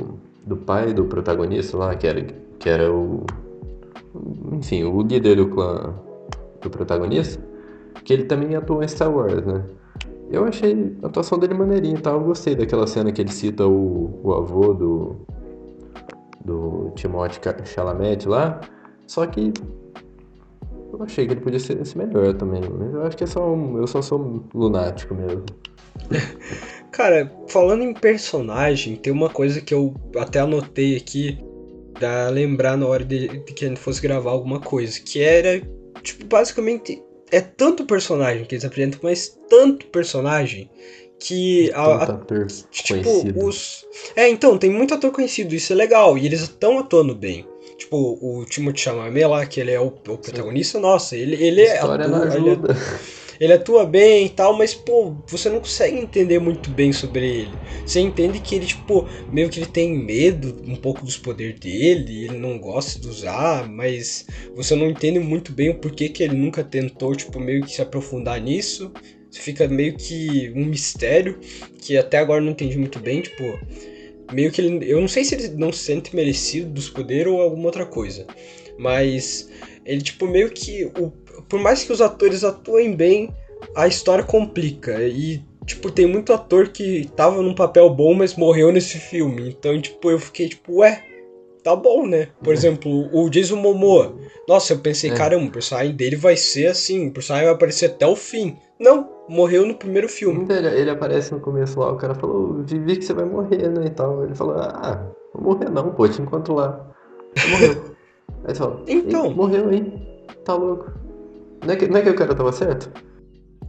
do 0.46 0.56
pai 0.56 0.94
do 0.94 1.06
protagonista 1.06 1.76
lá, 1.76 1.96
que 1.96 2.06
era, 2.06 2.22
que 2.60 2.70
era 2.70 2.94
o. 2.94 3.26
Enfim, 4.52 4.84
o 4.84 5.02
líder 5.02 5.38
do 5.38 5.48
clã 5.48 5.96
do 6.62 6.70
protagonista, 6.70 7.44
que 8.04 8.14
ele 8.14 8.26
também 8.26 8.56
atuou 8.56 8.84
em 8.84 8.88
Star 8.88 9.12
Wars, 9.12 9.44
né? 9.44 9.64
Eu 10.30 10.46
achei 10.46 10.96
a 11.02 11.08
atuação 11.08 11.40
dele 11.40 11.56
maneirinha 11.56 11.96
e 11.96 12.02
tal. 12.02 12.20
Eu 12.20 12.26
gostei 12.26 12.56
daquela 12.56 12.86
cena 12.86 13.12
que 13.12 13.22
ele 13.22 13.32
cita 13.32 13.66
o, 13.66 14.20
o 14.24 14.34
avô 14.34 14.74
do, 14.74 15.16
do 16.44 16.92
Timothée 16.96 17.66
Chalamet 17.66 18.28
lá. 18.28 18.60
Só 19.08 19.26
que 19.26 19.54
eu 20.98 21.06
achei 21.06 21.26
que 21.26 21.34
ele 21.34 21.42
podia 21.42 21.60
ser, 21.60 21.84
ser 21.86 21.98
melhor 21.98 22.34
também, 22.34 22.62
mas 22.62 22.94
eu 22.94 23.04
acho 23.04 23.18
que 23.18 23.24
é 23.24 23.28
só 23.28 23.48
um, 23.48 23.78
eu 23.78 23.88
só 23.88 24.02
sou 24.02 24.44
lunático 24.54 25.14
mesmo. 25.14 25.46
Cara, 26.92 27.32
falando 27.48 27.84
em 27.84 27.94
personagem, 27.94 28.96
tem 28.96 29.14
uma 29.14 29.30
coisa 29.30 29.62
que 29.62 29.74
eu 29.74 29.94
até 30.18 30.40
anotei 30.40 30.96
aqui 30.98 31.38
pra 31.94 32.30
lembrar 32.30 32.78
na 32.78 32.88
hora 32.88 33.04
de, 33.04 33.28
de 33.28 33.54
que 33.54 33.66
a 33.66 33.68
gente 33.68 33.80
fosse 33.80 34.02
gravar 34.02 34.32
alguma 34.32 34.60
coisa, 34.60 35.00
que 35.00 35.22
era, 35.22 35.62
tipo, 36.02 36.26
basicamente 36.26 37.04
é 37.32 37.42
tanto 37.42 37.86
personagem 37.86 38.46
que 38.46 38.56
eles 38.56 38.66
apresentam, 38.66 39.00
mas 39.04 39.38
tanto 39.50 39.86
personagem 39.88 40.70
que 41.20 41.72
a, 41.74 42.04
a, 42.04 42.20
tipo 42.70 43.04
conhecido. 43.04 43.46
os 43.46 43.86
é 44.16 44.30
então 44.30 44.56
tem 44.58 44.70
muito 44.70 44.94
ator 44.94 45.12
conhecido 45.12 45.56
isso 45.56 45.74
é 45.74 45.76
legal 45.76 46.16
e 46.16 46.28
eles 46.28 46.42
estão 46.42 46.78
atuando 46.78 47.16
bem 47.16 47.44
Tipo, 47.88 48.20
o 48.22 48.44
Timothée 48.44 48.84
Chalamet 48.84 49.26
lá, 49.26 49.46
que 49.46 49.62
ele 49.62 49.72
é 49.72 49.80
o, 49.80 49.88
o 49.88 49.92
protagonista, 49.92 50.78
nossa, 50.78 51.16
ele, 51.16 51.42
ele 51.42 51.62
é 51.62 51.80
atua, 51.80 52.36
ele, 52.36 52.50
ele, 52.50 52.62
ele 53.40 53.54
atua 53.54 53.86
bem 53.86 54.26
e 54.26 54.30
tal, 54.30 54.58
mas, 54.58 54.76
pô, 54.76 55.16
você 55.26 55.50
não 55.50 55.62
consegue 55.62 55.98
entender 55.98 56.38
muito 56.38 56.70
bem 56.70 56.92
sobre 56.92 57.26
ele. 57.26 57.58
Você 57.86 58.02
entende 58.02 58.42
que 58.42 58.56
ele, 58.56 58.66
tipo, 58.66 59.08
meio 59.32 59.50
que 59.50 59.60
ele 59.60 59.68
tem 59.68 59.98
medo 59.98 60.62
um 60.68 60.76
pouco 60.76 61.06
dos 61.06 61.16
poderes 61.16 61.58
dele, 61.62 62.26
ele 62.26 62.38
não 62.38 62.60
gosta 62.60 63.00
de 63.00 63.08
usar, 63.08 63.66
mas 63.70 64.26
você 64.54 64.76
não 64.76 64.90
entende 64.90 65.20
muito 65.20 65.54
bem 65.54 65.70
o 65.70 65.80
porquê 65.80 66.10
que 66.10 66.22
ele 66.22 66.36
nunca 66.36 66.66
tentou, 66.66 67.16
tipo, 67.16 67.40
meio 67.40 67.64
que 67.64 67.72
se 67.72 67.82
aprofundar 67.82 68.42
nisso. 68.42 68.92
Fica 69.32 69.66
meio 69.66 69.96
que 69.96 70.52
um 70.54 70.66
mistério 70.66 71.40
que 71.80 71.98
até 71.98 72.18
agora 72.18 72.42
não 72.42 72.52
entendi 72.52 72.78
muito 72.78 73.00
bem, 73.00 73.22
tipo 73.22 73.44
meio 74.32 74.52
que 74.52 74.62
ele. 74.62 74.90
Eu 74.90 75.00
não 75.00 75.08
sei 75.08 75.24
se 75.24 75.36
ele 75.36 75.50
não 75.50 75.72
se 75.72 75.80
sente 75.80 76.16
merecido 76.16 76.70
dos 76.72 76.90
poderes 76.90 77.32
ou 77.32 77.42
alguma 77.42 77.66
outra 77.66 77.86
coisa. 77.86 78.26
Mas 78.78 79.50
ele, 79.86 80.02
tipo, 80.02 80.28
meio 80.28 80.50
que. 80.50 80.86
O, 81.00 81.12
por 81.50 81.60
mais 81.60 81.84
que 81.84 81.92
os 81.92 82.02
atores 82.02 82.44
atuem 82.44 82.96
bem, 82.96 83.30
a 83.76 83.88
história 83.88 84.24
complica. 84.24 85.02
E, 85.04 85.42
tipo, 85.66 85.92
tem 85.92 86.06
muito 86.06 86.34
ator 86.34 86.70
que 86.70 87.10
tava 87.16 87.42
num 87.42 87.56
papel 87.56 87.90
bom, 87.90 88.14
mas 88.14 88.36
morreu 88.36 88.72
nesse 88.72 88.98
filme. 88.98 89.50
Então, 89.50 89.80
tipo, 89.82 90.12
eu 90.12 90.20
fiquei, 90.20 90.50
tipo, 90.50 90.80
ué, 90.80 91.04
tá 91.68 91.76
bom, 91.76 92.08
né? 92.08 92.30
Por 92.42 92.52
é. 92.52 92.54
exemplo, 92.54 93.10
o 93.12 93.30
Jason 93.30 93.58
Momoa. 93.58 94.16
Nossa, 94.48 94.72
eu 94.72 94.80
pensei, 94.80 95.12
é. 95.12 95.14
caramba, 95.14 95.48
o 95.48 95.52
personagem 95.52 95.94
dele 95.94 96.16
vai 96.16 96.38
ser 96.38 96.68
assim, 96.68 97.10
o 97.10 97.12
personagem 97.12 97.48
vai 97.48 97.56
aparecer 97.56 97.88
até 97.88 98.08
o 98.08 98.16
fim. 98.16 98.56
Não, 98.80 99.10
morreu 99.28 99.66
no 99.66 99.76
primeiro 99.76 100.08
filme. 100.08 100.46
Ele, 100.50 100.68
ele 100.68 100.90
aparece 100.90 101.34
no 101.34 101.42
começo 101.42 101.78
lá, 101.78 101.92
o 101.92 101.98
cara 101.98 102.16
falou, 102.16 102.64
vi 102.64 102.96
que 102.96 103.04
você 103.04 103.14
vai 103.14 103.26
morrer, 103.26 103.70
né, 103.70 103.88
e 103.88 103.90
tal. 103.90 104.24
Ele 104.24 104.34
falou, 104.34 104.56
ah, 104.56 105.12
não 105.36 105.42
morrer 105.42 105.70
não, 105.70 105.92
pô, 105.92 106.08
te 106.08 106.22
encontro 106.22 106.54
lá. 106.54 106.88
Morreu. 107.50 107.96
Aí 108.46 108.56
você 108.56 108.60
fala, 108.60 108.84
então. 108.88 109.32
morreu, 109.32 109.74
hein? 109.74 110.26
Tá 110.46 110.54
louco. 110.56 110.90
Não 111.66 111.74
é, 111.74 111.76
que, 111.76 111.88
não 111.88 111.98
é 111.98 112.02
que 112.02 112.10
o 112.10 112.16
cara 112.16 112.34
tava 112.34 112.52
certo? 112.54 112.90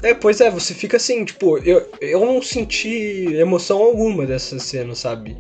É, 0.05 0.15
pois 0.15 0.41
é, 0.41 0.49
você 0.51 0.73
fica 0.73 0.99
assim, 0.99 1.25
tipo, 1.25 1.59
eu, 1.59 1.85
eu 2.01 2.25
não 2.25 2.41
senti 2.41 3.35
emoção 3.35 3.83
alguma 3.83 4.25
dessa 4.25 4.57
cena, 4.61 4.95
sabe? 4.95 5.37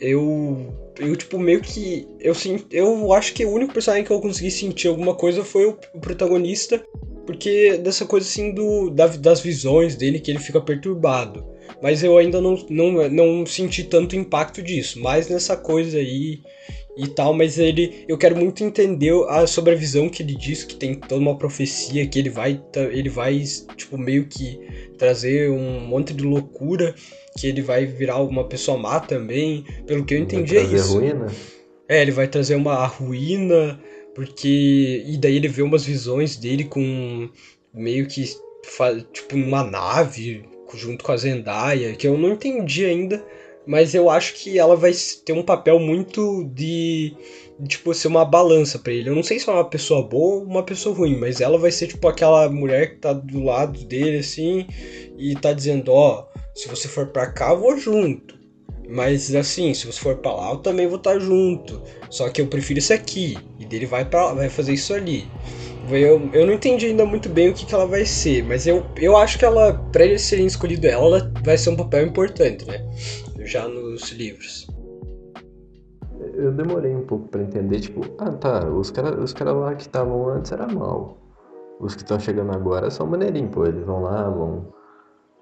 Eu. 0.00 0.83
Eu, 0.98 1.16
tipo, 1.16 1.38
meio 1.38 1.60
que. 1.60 2.06
Eu, 2.20 2.34
eu 2.70 3.12
acho 3.12 3.34
que 3.34 3.44
o 3.44 3.50
único 3.50 3.72
personagem 3.72 4.04
que 4.04 4.12
eu 4.12 4.20
consegui 4.20 4.50
sentir 4.50 4.88
alguma 4.88 5.14
coisa 5.14 5.44
foi 5.44 5.66
o, 5.66 5.78
o 5.92 6.00
protagonista 6.00 6.82
porque 7.26 7.78
dessa 7.78 8.04
coisa 8.04 8.26
assim 8.26 8.52
do, 8.52 8.90
da, 8.90 9.06
das 9.06 9.40
visões 9.40 9.96
dele 9.96 10.20
que 10.20 10.30
ele 10.30 10.38
fica 10.38 10.60
perturbado. 10.60 11.44
Mas 11.82 12.02
eu 12.02 12.16
ainda 12.18 12.40
não, 12.40 12.56
não, 12.68 13.08
não 13.08 13.46
senti 13.46 13.84
tanto 13.84 14.16
impacto 14.16 14.62
disso. 14.62 15.00
Mas 15.00 15.28
nessa 15.28 15.56
coisa 15.56 15.98
aí 15.98 16.40
e 16.96 17.08
tal, 17.08 17.34
mas 17.34 17.58
ele 17.58 18.04
eu 18.06 18.16
quero 18.16 18.36
muito 18.36 18.62
entender 18.62 19.12
a, 19.28 19.46
sobre 19.46 19.72
a 19.72 19.76
visão 19.76 20.08
que 20.08 20.22
ele 20.22 20.36
diz 20.36 20.62
que 20.62 20.76
tem 20.76 20.94
toda 20.94 21.20
uma 21.20 21.36
profecia 21.36 22.06
que 22.06 22.18
ele 22.18 22.30
vai 22.30 22.62
ele 22.92 23.08
vai 23.08 23.42
tipo 23.76 23.98
meio 23.98 24.26
que 24.26 24.60
trazer 24.96 25.50
um 25.50 25.80
monte 25.80 26.14
de 26.14 26.22
loucura 26.22 26.94
que 27.36 27.46
ele 27.46 27.62
vai 27.62 27.84
virar 27.84 28.20
uma 28.20 28.44
pessoa 28.44 28.78
má 28.78 29.00
também 29.00 29.64
pelo 29.86 30.04
que 30.04 30.14
eu 30.14 30.18
entendi 30.18 30.54
vai 30.54 30.64
é 30.64 30.66
isso 30.76 30.98
ruína. 30.98 31.26
é 31.88 32.00
ele 32.00 32.12
vai 32.12 32.28
trazer 32.28 32.54
uma 32.54 32.86
ruína 32.86 33.80
porque. 34.14 35.02
E 35.06 35.18
daí 35.18 35.36
ele 35.36 35.48
vê 35.48 35.62
umas 35.62 35.84
visões 35.84 36.36
dele 36.36 36.64
com 36.64 37.28
meio 37.72 38.06
que. 38.06 38.24
Tipo, 39.12 39.36
uma 39.36 39.62
nave 39.62 40.44
junto 40.74 41.04
com 41.04 41.12
a 41.12 41.16
Zendaya, 41.16 41.94
que 41.94 42.06
eu 42.06 42.16
não 42.18 42.32
entendi 42.32 42.84
ainda, 42.84 43.24
mas 43.66 43.94
eu 43.94 44.10
acho 44.10 44.34
que 44.34 44.58
ela 44.58 44.74
vai 44.74 44.92
ter 45.24 45.32
um 45.32 45.42
papel 45.42 45.78
muito 45.78 46.44
de. 46.52 47.14
Tipo, 47.68 47.94
ser 47.94 48.08
uma 48.08 48.24
balança 48.24 48.78
para 48.78 48.92
ele. 48.92 49.08
Eu 49.08 49.14
não 49.14 49.22
sei 49.22 49.38
se 49.38 49.48
é 49.48 49.52
uma 49.52 49.68
pessoa 49.68 50.02
boa 50.02 50.36
ou 50.36 50.44
uma 50.44 50.62
pessoa 50.64 50.94
ruim, 50.94 51.16
mas 51.16 51.40
ela 51.40 51.56
vai 51.56 51.70
ser, 51.70 51.86
tipo, 51.86 52.08
aquela 52.08 52.48
mulher 52.48 52.90
que 52.90 52.96
tá 52.96 53.12
do 53.12 53.44
lado 53.44 53.84
dele, 53.84 54.18
assim, 54.18 54.66
e 55.16 55.34
tá 55.36 55.52
dizendo: 55.52 55.92
Ó, 55.92 56.26
oh, 56.26 56.38
se 56.58 56.68
você 56.68 56.88
for 56.88 57.06
pra 57.08 57.30
cá, 57.30 57.50
eu 57.50 57.60
vou 57.60 57.76
junto. 57.78 58.34
Mas 58.88 59.34
assim, 59.34 59.72
se 59.72 59.86
você 59.86 59.98
for 59.98 60.16
pra 60.16 60.32
lá, 60.32 60.50
eu 60.50 60.58
também 60.58 60.86
vou 60.86 60.98
estar 60.98 61.18
junto. 61.18 61.82
Só 62.10 62.28
que 62.28 62.40
eu 62.40 62.46
prefiro 62.46 62.78
isso 62.78 62.92
aqui. 62.92 63.38
E 63.58 63.64
dele 63.64 63.86
vai 63.86 64.04
para 64.04 64.34
vai 64.34 64.48
fazer 64.48 64.74
isso 64.74 64.92
ali. 64.92 65.26
Eu, 65.90 66.30
eu 66.32 66.46
não 66.46 66.52
entendi 66.54 66.86
ainda 66.86 67.04
muito 67.04 67.28
bem 67.28 67.50
o 67.50 67.54
que, 67.54 67.66
que 67.66 67.74
ela 67.74 67.86
vai 67.86 68.06
ser, 68.06 68.42
mas 68.42 68.66
eu, 68.66 68.86
eu 68.96 69.16
acho 69.18 69.38
que 69.38 69.44
ela, 69.44 69.74
pra 69.92 70.04
eles 70.04 70.22
serem 70.22 70.46
escolhido 70.46 70.86
ela, 70.86 71.18
ela 71.18 71.32
vai 71.44 71.58
ser 71.58 71.70
um 71.70 71.76
papel 71.76 72.06
importante, 72.06 72.64
né? 72.64 72.82
Já 73.44 73.68
nos 73.68 74.10
livros. 74.10 74.66
Eu 76.36 76.52
demorei 76.52 76.94
um 76.94 77.04
pouco 77.04 77.28
para 77.28 77.42
entender, 77.42 77.80
tipo, 77.80 78.00
ah 78.18 78.32
tá, 78.32 78.66
os 78.68 78.90
caras 78.90 79.22
os 79.22 79.32
cara 79.32 79.52
lá 79.52 79.74
que 79.74 79.82
estavam 79.82 80.28
antes 80.28 80.52
era 80.52 80.66
mal. 80.66 81.16
Os 81.80 81.94
que 81.94 82.02
estão 82.02 82.18
chegando 82.18 82.52
agora 82.52 82.90
são 82.90 83.06
maneirinhos, 83.06 83.50
pô, 83.50 83.64
eles 83.66 83.84
vão 83.84 84.02
lá, 84.02 84.28
vão. 84.28 84.66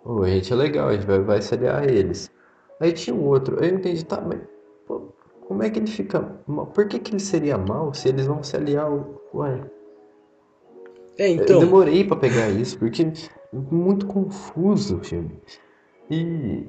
Pô, 0.02 0.22
a 0.22 0.28
gente 0.28 0.52
é 0.52 0.56
legal, 0.56 0.88
a 0.88 0.94
gente 0.94 1.06
vai, 1.06 1.20
vai 1.20 1.42
se 1.42 1.54
aliar 1.54 1.82
a 1.82 1.84
eles. 1.84 2.30
Aí 2.80 2.92
tinha 2.92 3.14
um 3.14 3.26
outro, 3.26 3.62
eu 3.62 3.74
entendi, 3.74 4.04
tá, 4.04 4.20
mas 4.20 4.40
pô, 4.86 5.12
como 5.46 5.62
é 5.62 5.70
que 5.70 5.78
ele 5.78 5.86
fica 5.86 6.34
mal? 6.46 6.66
Por 6.66 6.88
que, 6.88 6.98
que 6.98 7.12
ele 7.12 7.20
seria 7.20 7.58
mal 7.58 7.92
se 7.92 8.08
eles 8.08 8.26
vão 8.26 8.42
se 8.42 8.56
aliar 8.56 8.86
ao. 8.86 9.22
Ué. 9.34 9.60
É, 11.18 11.28
então. 11.28 11.56
Eu 11.56 11.60
demorei 11.60 12.04
para 12.04 12.16
pegar 12.16 12.48
isso, 12.48 12.78
porque 12.78 13.02
é 13.02 13.12
muito 13.52 14.06
confuso 14.06 14.96
o 14.96 15.04
filme. 15.04 15.38
E. 16.10 16.66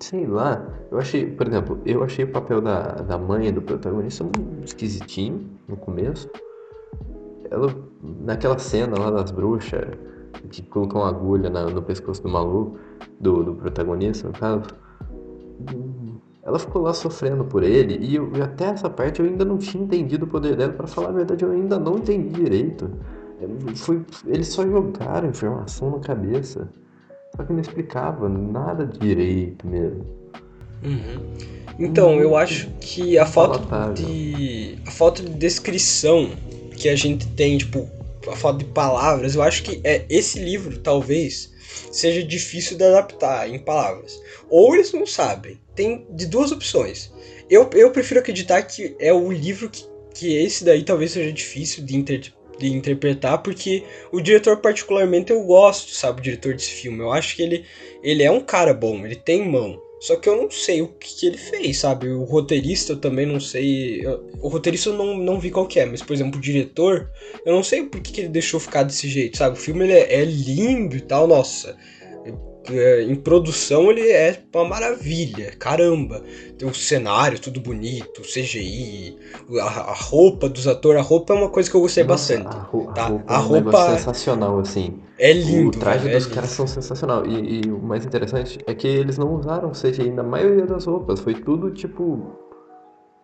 Sei 0.00 0.26
lá, 0.26 0.66
eu 0.90 0.98
achei, 0.98 1.26
por 1.30 1.46
exemplo, 1.48 1.80
eu 1.86 2.02
achei 2.02 2.24
o 2.24 2.30
papel 2.30 2.60
da, 2.60 2.92
da 2.92 3.18
mãe 3.18 3.52
do 3.52 3.62
protagonista 3.62 4.24
um 4.24 4.64
esquisitinho 4.64 5.48
no 5.68 5.76
começo. 5.76 6.28
Ela, 7.50 7.74
naquela 8.02 8.58
cena 8.58 8.98
lá 8.98 9.10
das 9.10 9.30
bruxas, 9.30 9.84
que 10.50 10.62
colocam 10.62 11.00
uma 11.00 11.08
agulha 11.08 11.48
na, 11.48 11.66
no 11.66 11.82
pescoço 11.82 12.22
do 12.22 12.28
maluco, 12.28 12.78
do, 13.20 13.42
do 13.42 13.54
protagonista, 13.54 14.28
no 14.28 14.34
caso. 14.34 14.64
Ela 16.42 16.58
ficou 16.58 16.82
lá 16.82 16.92
sofrendo 16.92 17.44
por 17.44 17.62
ele 17.62 17.98
e, 18.00 18.14
eu, 18.16 18.30
até 18.42 18.66
essa 18.66 18.88
parte 18.88 19.20
eu 19.20 19.26
ainda 19.26 19.44
não 19.44 19.58
tinha 19.58 19.82
entendido 19.82 20.26
o 20.26 20.28
poder 20.28 20.56
dela. 20.56 20.72
Para 20.72 20.86
falar 20.86 21.08
a 21.08 21.12
verdade, 21.12 21.44
eu 21.44 21.50
ainda 21.50 21.78
não 21.78 21.96
entendi 21.98 22.28
direito. 22.28 22.90
Foi, 23.74 24.04
eles 24.26 24.48
só 24.48 24.62
jogaram 24.66 25.28
informação 25.28 25.90
na 25.90 25.98
cabeça. 25.98 26.68
Só 27.36 27.44
que 27.44 27.52
não 27.52 27.60
explicava 27.60 28.28
nada 28.28 28.86
direito 28.86 29.66
mesmo. 29.66 30.04
Uhum. 30.82 31.20
Então, 31.78 32.20
eu 32.20 32.36
acho 32.36 32.70
que 32.80 33.18
a 33.18 33.26
falta 33.26 33.92
de. 33.92 34.78
a 34.86 34.90
falta 34.90 35.22
de 35.22 35.30
descrição 35.30 36.30
que 36.76 36.88
a 36.88 36.96
gente 36.96 37.26
tem, 37.28 37.58
tipo, 37.58 37.88
a 38.28 38.36
falta 38.36 38.60
de 38.60 38.64
palavras, 38.66 39.34
eu 39.34 39.42
acho 39.42 39.62
que 39.62 39.80
é 39.84 40.04
esse 40.08 40.38
livro, 40.38 40.78
talvez, 40.78 41.52
seja 41.90 42.22
difícil 42.22 42.76
de 42.76 42.84
adaptar 42.84 43.48
em 43.48 43.58
palavras. 43.58 44.18
Ou 44.48 44.74
eles 44.74 44.92
não 44.92 45.06
sabem. 45.06 45.58
Tem 45.74 46.06
de 46.10 46.26
duas 46.26 46.52
opções. 46.52 47.12
Eu, 47.50 47.68
eu 47.74 47.90
prefiro 47.90 48.20
acreditar 48.20 48.62
que 48.62 48.96
é 48.98 49.12
o 49.12 49.30
livro 49.30 49.68
que, 49.68 49.84
que 50.14 50.36
esse 50.36 50.64
daí 50.64 50.82
talvez 50.82 51.12
seja 51.12 51.32
difícil 51.32 51.84
de, 51.84 51.96
inter, 51.96 52.32
de 52.58 52.72
interpretar, 52.72 53.42
porque 53.42 53.84
o 54.12 54.20
diretor, 54.20 54.58
particularmente, 54.58 55.32
eu 55.32 55.42
gosto, 55.44 55.90
sabe, 55.90 56.20
o 56.20 56.22
diretor 56.22 56.54
desse 56.54 56.70
filme. 56.70 57.00
Eu 57.00 57.12
acho 57.12 57.36
que 57.36 57.42
ele, 57.42 57.64
ele 58.02 58.22
é 58.22 58.30
um 58.30 58.40
cara 58.40 58.72
bom, 58.72 59.04
ele 59.04 59.16
tem 59.16 59.48
mão. 59.48 59.80
Só 59.98 60.14
que 60.16 60.28
eu 60.28 60.36
não 60.36 60.50
sei 60.50 60.82
o 60.82 60.88
que, 60.88 61.16
que, 61.16 61.26
ele 61.26 61.38
fez, 61.38 61.78
sabe? 61.78 62.08
O 62.08 62.24
roteirista 62.24 62.92
eu 62.92 62.96
também 62.98 63.24
não 63.24 63.40
sei. 63.40 64.04
O 64.40 64.48
roteirista 64.48 64.90
eu 64.90 64.94
não, 64.94 65.16
não 65.16 65.40
vi 65.40 65.50
qual 65.50 65.66
é, 65.74 65.86
mas, 65.86 66.02
por 66.02 66.12
exemplo, 66.12 66.38
o 66.38 66.42
diretor, 66.42 67.10
eu 67.44 67.52
não 67.54 67.62
sei 67.62 67.84
por 67.84 68.00
que, 68.00 68.12
que 68.12 68.20
ele 68.20 68.28
deixou 68.28 68.60
ficar 68.60 68.82
desse 68.82 69.08
jeito, 69.08 69.38
sabe? 69.38 69.56
O 69.56 69.60
filme 69.60 69.84
ele 69.84 69.94
é, 69.94 70.20
é 70.20 70.24
lindo 70.24 70.96
e 70.96 71.00
tal, 71.00 71.26
nossa. 71.26 71.76
É, 72.70 73.02
em 73.02 73.14
produção 73.14 73.90
ele 73.90 74.08
é 74.10 74.42
uma 74.54 74.64
maravilha, 74.64 75.52
caramba. 75.56 76.22
Tem 76.58 76.68
o 76.68 76.74
cenário 76.74 77.38
tudo 77.38 77.60
bonito, 77.60 78.22
CGI, 78.22 79.16
a, 79.60 79.64
a, 79.64 79.94
roupa 79.94 80.48
dos 80.48 80.66
atores, 80.66 81.00
a 81.00 81.04
roupa 81.04 81.34
é 81.34 81.36
uma 81.36 81.48
coisa 81.48 81.70
que 81.70 81.76
eu 81.76 81.80
gostei 81.80 82.04
Nossa, 82.04 82.38
bastante. 82.38 82.56
A, 82.56 82.60
roupa, 82.60 82.92
tá? 82.92 83.22
a 83.26 83.36
roupa, 83.38 83.78
é 83.78 83.98
sensacional, 83.98 84.58
assim. 84.58 85.00
É 85.18 85.32
lindo. 85.32 85.68
O 85.76 85.80
traje 85.80 86.08
é 86.08 86.12
dos 86.12 86.24
lindo. 86.24 86.34
caras 86.34 86.50
são 86.50 86.66
sensacional. 86.66 87.26
E, 87.26 87.60
e, 87.60 87.70
o 87.70 87.78
mais 87.78 88.04
interessante 88.04 88.58
é 88.66 88.74
que 88.74 88.88
eles 88.88 89.16
não 89.18 89.34
usaram 89.34 89.70
CGI 89.70 90.10
na 90.10 90.22
maioria 90.22 90.66
das 90.66 90.86
roupas, 90.86 91.20
foi 91.20 91.34
tudo 91.34 91.70
tipo 91.70 92.36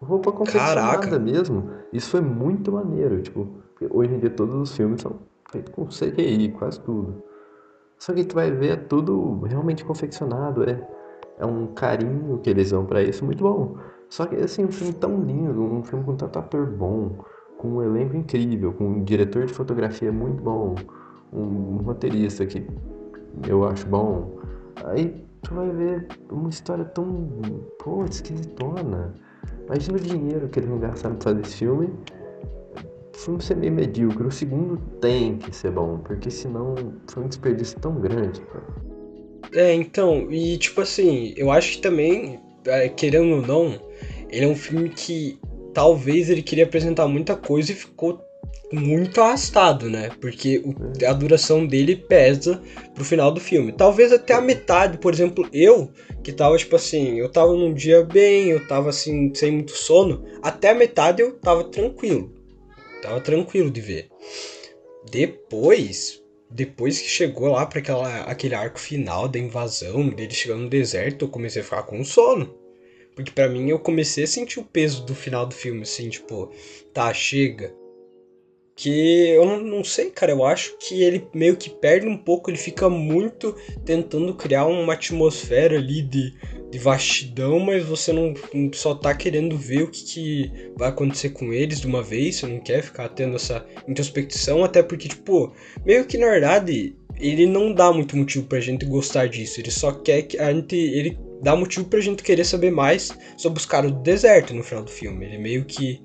roupa 0.00 0.32
confeccionada 0.32 0.98
Caraca. 0.98 1.18
mesmo. 1.18 1.70
Isso 1.92 2.10
foi 2.10 2.20
muito 2.20 2.72
maneiro, 2.72 3.20
tipo, 3.22 3.48
hoje 3.90 4.14
em 4.14 4.18
dia 4.18 4.30
todos 4.30 4.54
os 4.54 4.76
filmes 4.76 5.00
são 5.00 5.20
feitos 5.50 5.72
com 5.74 5.86
CGI, 5.86 6.48
quase 6.58 6.80
tudo. 6.80 7.22
Só 8.02 8.12
que 8.12 8.24
tu 8.24 8.34
vai 8.34 8.50
ver 8.50 8.70
é 8.72 8.76
tudo 8.76 9.42
realmente 9.42 9.84
confeccionado, 9.84 10.68
é, 10.68 10.84
é 11.38 11.46
um 11.46 11.68
carinho 11.68 12.36
que 12.38 12.50
eles 12.50 12.72
dão 12.72 12.84
para 12.84 13.00
isso 13.00 13.24
muito 13.24 13.44
bom. 13.44 13.76
Só 14.08 14.26
que 14.26 14.34
assim, 14.34 14.64
um 14.64 14.72
filme 14.72 14.92
tão 14.94 15.22
lindo, 15.22 15.62
um 15.62 15.84
filme 15.84 16.04
com 16.04 16.16
tanto 16.16 16.36
ator 16.36 16.66
bom, 16.66 17.24
com 17.56 17.76
um 17.76 17.80
elenco 17.80 18.16
incrível, 18.16 18.72
com 18.72 18.88
um 18.88 19.04
diretor 19.04 19.46
de 19.46 19.54
fotografia 19.54 20.10
muito 20.10 20.42
bom, 20.42 20.74
um, 21.32 21.42
um 21.42 21.76
roteirista 21.76 22.44
que 22.44 22.66
eu 23.46 23.64
acho 23.68 23.86
bom. 23.86 24.36
Aí 24.86 25.24
tu 25.42 25.54
vai 25.54 25.70
ver 25.70 26.08
uma 26.28 26.48
história 26.48 26.84
tão, 26.84 27.06
pô, 27.78 28.04
esquisitona. 28.04 29.14
Imagina 29.66 29.96
o 29.96 30.00
dinheiro 30.00 30.48
que 30.48 30.58
eles 30.58 30.68
não 30.68 30.80
gastaram 30.80 31.14
pra 31.14 31.30
fazer 31.30 31.42
esse 31.42 31.58
filme 31.58 31.88
filme 33.18 33.42
ser 33.42 33.56
meio 33.56 33.72
medíocre. 33.72 34.26
O 34.26 34.30
segundo 34.30 34.76
tem 35.00 35.36
que 35.38 35.54
ser 35.54 35.70
bom, 35.70 35.98
porque 35.98 36.30
senão 36.30 36.74
foi 37.10 37.24
um 37.24 37.28
desperdício 37.28 37.78
tão 37.80 37.94
grande, 38.00 38.40
cara. 38.40 38.66
É, 39.54 39.74
então, 39.74 40.30
e 40.30 40.56
tipo 40.56 40.80
assim, 40.80 41.34
eu 41.36 41.50
acho 41.50 41.72
que 41.72 41.82
também, 41.82 42.40
é, 42.64 42.88
querendo 42.88 43.36
ou 43.36 43.42
não, 43.42 43.78
ele 44.30 44.46
é 44.46 44.48
um 44.48 44.56
filme 44.56 44.88
que 44.88 45.38
talvez 45.74 46.30
ele 46.30 46.42
queria 46.42 46.64
apresentar 46.64 47.06
muita 47.06 47.36
coisa 47.36 47.72
e 47.72 47.74
ficou 47.74 48.20
muito 48.72 49.20
arrastado, 49.20 49.90
né? 49.90 50.10
Porque 50.20 50.62
o, 50.64 50.74
é. 51.02 51.06
a 51.06 51.12
duração 51.12 51.66
dele 51.66 51.94
pesa 51.94 52.62
pro 52.94 53.04
final 53.04 53.30
do 53.30 53.40
filme. 53.40 53.72
Talvez 53.72 54.12
até 54.12 54.32
a 54.32 54.40
metade, 54.40 54.96
por 54.96 55.12
exemplo, 55.12 55.46
eu, 55.52 55.90
que 56.22 56.32
tava 56.32 56.56
tipo 56.56 56.74
assim, 56.74 57.18
eu 57.18 57.28
tava 57.28 57.52
num 57.52 57.74
dia 57.74 58.02
bem, 58.02 58.48
eu 58.48 58.66
tava 58.66 58.88
assim, 58.88 59.32
sem 59.34 59.52
muito 59.52 59.72
sono, 59.72 60.24
até 60.42 60.70
a 60.70 60.74
metade 60.74 61.20
eu 61.20 61.32
tava 61.32 61.64
tranquilo. 61.64 62.32
Tava 63.02 63.20
tranquilo 63.20 63.70
de 63.70 63.80
ver. 63.80 64.08
Depois, 65.10 66.22
depois 66.48 67.00
que 67.00 67.08
chegou 67.08 67.48
lá 67.48 67.66
para 67.66 67.82
aquele 68.26 68.54
arco 68.54 68.78
final 68.78 69.28
da 69.28 69.38
invasão, 69.38 70.08
dele 70.08 70.32
chegando 70.32 70.62
no 70.62 70.70
deserto, 70.70 71.24
eu 71.24 71.28
comecei 71.28 71.60
a 71.60 71.64
ficar 71.64 71.82
com 71.82 72.04
sono. 72.04 72.56
Porque 73.14 73.32
para 73.32 73.48
mim 73.48 73.68
eu 73.68 73.78
comecei 73.78 74.24
a 74.24 74.26
sentir 74.26 74.60
o 74.60 74.64
peso 74.64 75.04
do 75.04 75.14
final 75.14 75.44
do 75.44 75.54
filme, 75.54 75.82
assim, 75.82 76.08
tipo, 76.08 76.50
tá, 76.94 77.12
chega. 77.12 77.74
Que 78.82 79.28
eu 79.28 79.44
não, 79.44 79.60
não 79.60 79.84
sei, 79.84 80.10
cara, 80.10 80.32
eu 80.32 80.44
acho 80.44 80.76
que 80.78 81.02
ele 81.02 81.26
meio 81.32 81.56
que 81.56 81.70
perde 81.70 82.06
um 82.06 82.16
pouco, 82.16 82.50
ele 82.50 82.58
fica 82.58 82.88
muito 82.88 83.54
tentando 83.84 84.34
criar 84.34 84.66
uma 84.66 84.94
atmosfera 84.94 85.76
ali 85.76 86.02
de 86.02 86.34
de 86.72 86.78
vastidão, 86.78 87.60
mas 87.60 87.84
você 87.84 88.14
não, 88.14 88.32
só 88.72 88.94
tá 88.94 89.14
querendo 89.14 89.58
ver 89.58 89.82
o 89.82 89.90
que, 89.90 90.02
que, 90.02 90.70
vai 90.74 90.88
acontecer 90.88 91.28
com 91.28 91.52
eles 91.52 91.82
de 91.82 91.86
uma 91.86 92.02
vez, 92.02 92.36
você 92.36 92.46
não 92.46 92.58
quer 92.58 92.82
ficar 92.82 93.10
tendo 93.10 93.36
essa 93.36 93.62
introspecção, 93.86 94.64
até 94.64 94.82
porque, 94.82 95.06
tipo, 95.06 95.52
meio 95.84 96.06
que 96.06 96.16
na 96.16 96.30
verdade 96.30 96.96
ele 97.20 97.46
não 97.46 97.74
dá 97.74 97.92
muito 97.92 98.16
motivo 98.16 98.46
pra 98.46 98.58
gente 98.58 98.86
gostar 98.86 99.28
disso, 99.28 99.60
ele 99.60 99.70
só 99.70 99.92
quer 99.92 100.22
que 100.22 100.38
a 100.38 100.50
gente. 100.50 100.74
Ele 100.74 101.18
dá 101.42 101.54
motivo 101.54 101.84
pra 101.84 102.00
gente 102.00 102.22
querer 102.22 102.44
saber 102.44 102.70
mais 102.70 103.10
sobre 103.36 103.58
os 103.58 103.66
caras 103.66 103.92
do 103.92 103.98
deserto 103.98 104.54
no 104.54 104.62
final 104.62 104.82
do 104.82 104.90
filme. 104.90 105.26
Ele 105.26 105.36
meio 105.36 105.66
que, 105.66 106.00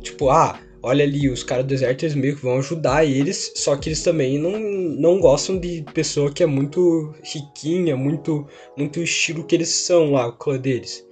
tipo, 0.00 0.30
ah, 0.30 0.58
olha 0.86 1.04
ali, 1.04 1.28
os 1.28 1.42
caras 1.42 1.66
do 1.66 1.74
eles 1.74 2.14
meio 2.14 2.36
que 2.36 2.42
vão 2.42 2.58
ajudar 2.58 3.04
eles, 3.04 3.52
só 3.56 3.76
que 3.76 3.88
eles 3.88 4.02
também 4.04 4.38
não, 4.38 4.56
não 4.56 5.18
gostam 5.18 5.58
de 5.58 5.84
pessoa 5.92 6.32
que 6.32 6.44
é 6.44 6.46
muito 6.46 7.12
riquinha, 7.24 7.96
muito 7.96 8.46
muito 8.76 9.02
estilo 9.02 9.44
que 9.44 9.56
eles 9.56 9.68
são 9.68 10.12
lá, 10.12 10.28
o 10.28 10.32
clã 10.32 10.56
deles. 10.56 11.04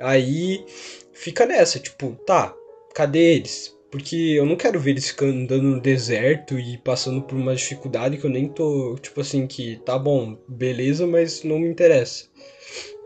Aí 0.00 0.64
fica 1.12 1.46
nessa, 1.46 1.78
tipo, 1.78 2.16
tá, 2.26 2.52
cadê 2.92 3.36
eles? 3.36 3.72
Porque 3.88 4.16
eu 4.16 4.44
não 4.44 4.56
quero 4.56 4.80
ver 4.80 4.92
eles 4.92 5.14
andando 5.22 5.62
no 5.62 5.80
deserto 5.80 6.58
e 6.58 6.78
passando 6.78 7.22
por 7.22 7.36
uma 7.36 7.54
dificuldade 7.54 8.18
que 8.18 8.24
eu 8.26 8.30
nem 8.30 8.48
tô, 8.48 8.96
tipo 9.00 9.20
assim, 9.20 9.46
que 9.46 9.76
tá 9.84 9.96
bom, 9.96 10.36
beleza, 10.48 11.06
mas 11.06 11.44
não 11.44 11.60
me 11.60 11.68
interessa. 11.68 12.28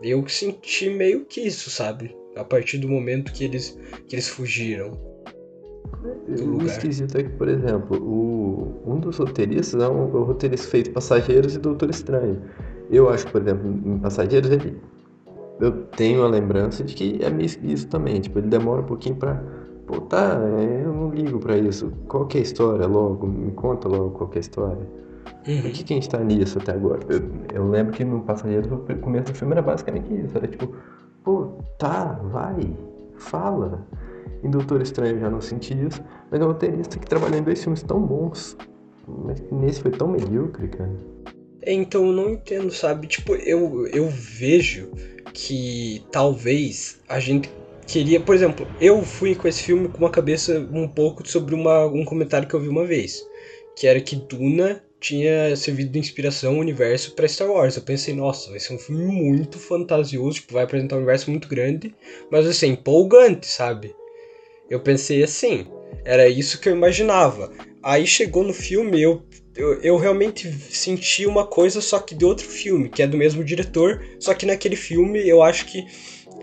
Eu 0.01 0.27
senti 0.27 0.89
meio 0.89 1.25
que 1.25 1.41
isso, 1.41 1.69
sabe? 1.69 2.15
A 2.35 2.43
partir 2.43 2.79
do 2.79 2.89
momento 2.89 3.31
que 3.31 3.43
eles, 3.43 3.77
que 4.07 4.15
eles 4.15 4.27
fugiram. 4.27 5.14
O 6.27 6.63
esquisito 6.63 7.17
é 7.17 7.23
que, 7.23 7.29
por 7.29 7.47
exemplo, 7.47 7.97
o, 7.97 8.81
um 8.85 8.99
dos 8.99 9.17
roteiristas 9.17 9.81
é 9.81 9.87
um, 9.87 10.03
o 10.03 10.23
roteirista 10.23 10.67
feito 10.67 10.91
Passageiros 10.91 11.55
e 11.55 11.59
Doutor 11.59 11.89
Estranho. 11.89 12.41
Eu 12.89 13.09
acho 13.09 13.25
que, 13.25 13.31
por 13.31 13.41
exemplo, 13.41 13.67
em 13.67 13.97
Passageiros 13.99 14.49
ele. 14.51 14.79
Eu 15.59 15.71
tenho 15.95 16.23
a 16.23 16.27
lembrança 16.27 16.83
de 16.83 16.93
que 16.93 17.19
é 17.23 17.29
meio 17.29 17.45
esquisito 17.45 17.89
também. 17.89 18.19
Tipo, 18.19 18.39
ele 18.39 18.47
demora 18.47 18.81
um 18.81 18.85
pouquinho 18.85 19.15
pra. 19.15 19.41
Pô, 19.87 20.01
tá, 20.01 20.39
eu 20.83 20.91
não 20.93 21.09
ligo 21.11 21.39
pra 21.39 21.57
isso. 21.57 21.91
Qual 22.07 22.25
que 22.25 22.37
é 22.37 22.41
a 22.41 22.43
história 22.43 22.87
logo? 22.87 23.27
Me 23.27 23.51
conta 23.51 23.87
logo 23.87 24.11
qual 24.11 24.29
que 24.29 24.37
é 24.37 24.39
a 24.39 24.41
história. 24.41 24.87
Uhum. 25.47 25.61
Por 25.61 25.71
que, 25.71 25.83
que 25.83 25.93
a 25.93 25.95
gente 25.95 26.09
tá 26.09 26.19
nisso 26.19 26.57
até 26.57 26.71
agora? 26.71 26.99
Eu, 27.07 27.21
eu 27.53 27.69
lembro 27.69 27.93
que 27.93 28.03
no 28.03 28.21
Passageiro, 28.21 28.83
o 28.89 28.95
começo 28.97 29.31
do 29.31 29.37
filme 29.37 29.53
era 29.53 29.61
basicamente 29.61 30.11
isso. 30.13 30.35
Era 30.35 30.47
tipo, 30.47 30.75
pô, 31.23 31.51
tá, 31.77 32.19
vai, 32.31 32.75
fala. 33.15 33.85
Em 34.43 34.49
Doutor 34.49 34.81
Estranho 34.81 35.15
eu 35.15 35.19
já 35.19 35.29
não 35.29 35.41
senti 35.41 35.73
isso, 35.73 36.03
mas 36.31 36.39
é 36.39 36.43
um 36.43 36.47
roteirista 36.47 36.99
que 36.99 37.07
trabalhou 37.07 37.39
em 37.39 37.43
dois 37.43 37.61
filmes 37.61 37.81
tão 37.83 37.99
bons, 37.99 38.57
mas 39.07 39.41
nesse 39.51 39.81
foi 39.81 39.91
tão 39.91 40.07
medíocre, 40.07 40.67
cara. 40.67 40.93
É, 41.61 41.73
então 41.73 42.05
eu 42.05 42.13
não 42.13 42.29
entendo, 42.29 42.71
sabe? 42.71 43.07
Tipo, 43.07 43.35
eu, 43.35 43.87
eu 43.87 44.07
vejo 44.07 44.91
que 45.33 46.05
talvez 46.11 46.99
a 47.09 47.19
gente 47.19 47.49
queria, 47.87 48.19
por 48.19 48.35
exemplo, 48.35 48.67
eu 48.79 49.01
fui 49.03 49.35
com 49.35 49.47
esse 49.47 49.63
filme 49.63 49.87
com 49.89 49.97
uma 49.99 50.09
cabeça 50.09 50.59
um 50.71 50.87
pouco 50.87 51.27
sobre 51.27 51.55
uma, 51.55 51.85
um 51.85 52.05
comentário 52.05 52.47
que 52.47 52.53
eu 52.53 52.59
vi 52.59 52.67
uma 52.67 52.85
vez, 52.85 53.25
que 53.75 53.87
era 53.87 53.99
que 53.99 54.15
Duna 54.15 54.83
tinha 54.99 55.55
servido 55.55 55.91
de 55.91 55.99
inspiração 55.99 56.53
ao 56.53 56.59
universo 56.59 57.13
para 57.13 57.27
Star 57.27 57.49
Wars. 57.49 57.75
Eu 57.75 57.83
pensei, 57.83 58.15
nossa, 58.15 58.49
vai 58.49 58.59
ser 58.59 58.73
um 58.73 58.79
filme 58.79 59.05
muito 59.05 59.59
fantasioso, 59.59 60.39
tipo, 60.39 60.53
vai 60.53 60.63
apresentar 60.63 60.95
um 60.95 60.99
universo 60.99 61.29
muito 61.29 61.47
grande, 61.47 61.93
mas 62.31 62.47
assim, 62.47 62.69
empolgante, 62.69 63.45
sabe? 63.45 63.93
Eu 64.69 64.79
pensei 64.79 65.23
assim, 65.23 65.65
era 66.03 66.27
isso 66.27 66.59
que 66.59 66.69
eu 66.69 66.75
imaginava. 66.75 67.51
Aí 67.83 68.05
chegou 68.07 68.43
no 68.43 68.53
filme, 68.53 69.01
eu, 69.01 69.23
eu, 69.55 69.81
eu 69.81 69.97
realmente 69.97 70.51
senti 70.51 71.25
uma 71.25 71.45
coisa, 71.45 71.81
só 71.81 71.99
que 71.99 72.15
de 72.15 72.25
outro 72.25 72.47
filme, 72.47 72.89
que 72.89 73.03
é 73.03 73.07
do 73.07 73.17
mesmo 73.17 73.43
diretor, 73.43 74.03
só 74.19 74.33
que 74.33 74.45
naquele 74.45 74.75
filme 74.75 75.27
eu 75.27 75.41
acho 75.41 75.65
que 75.65 75.85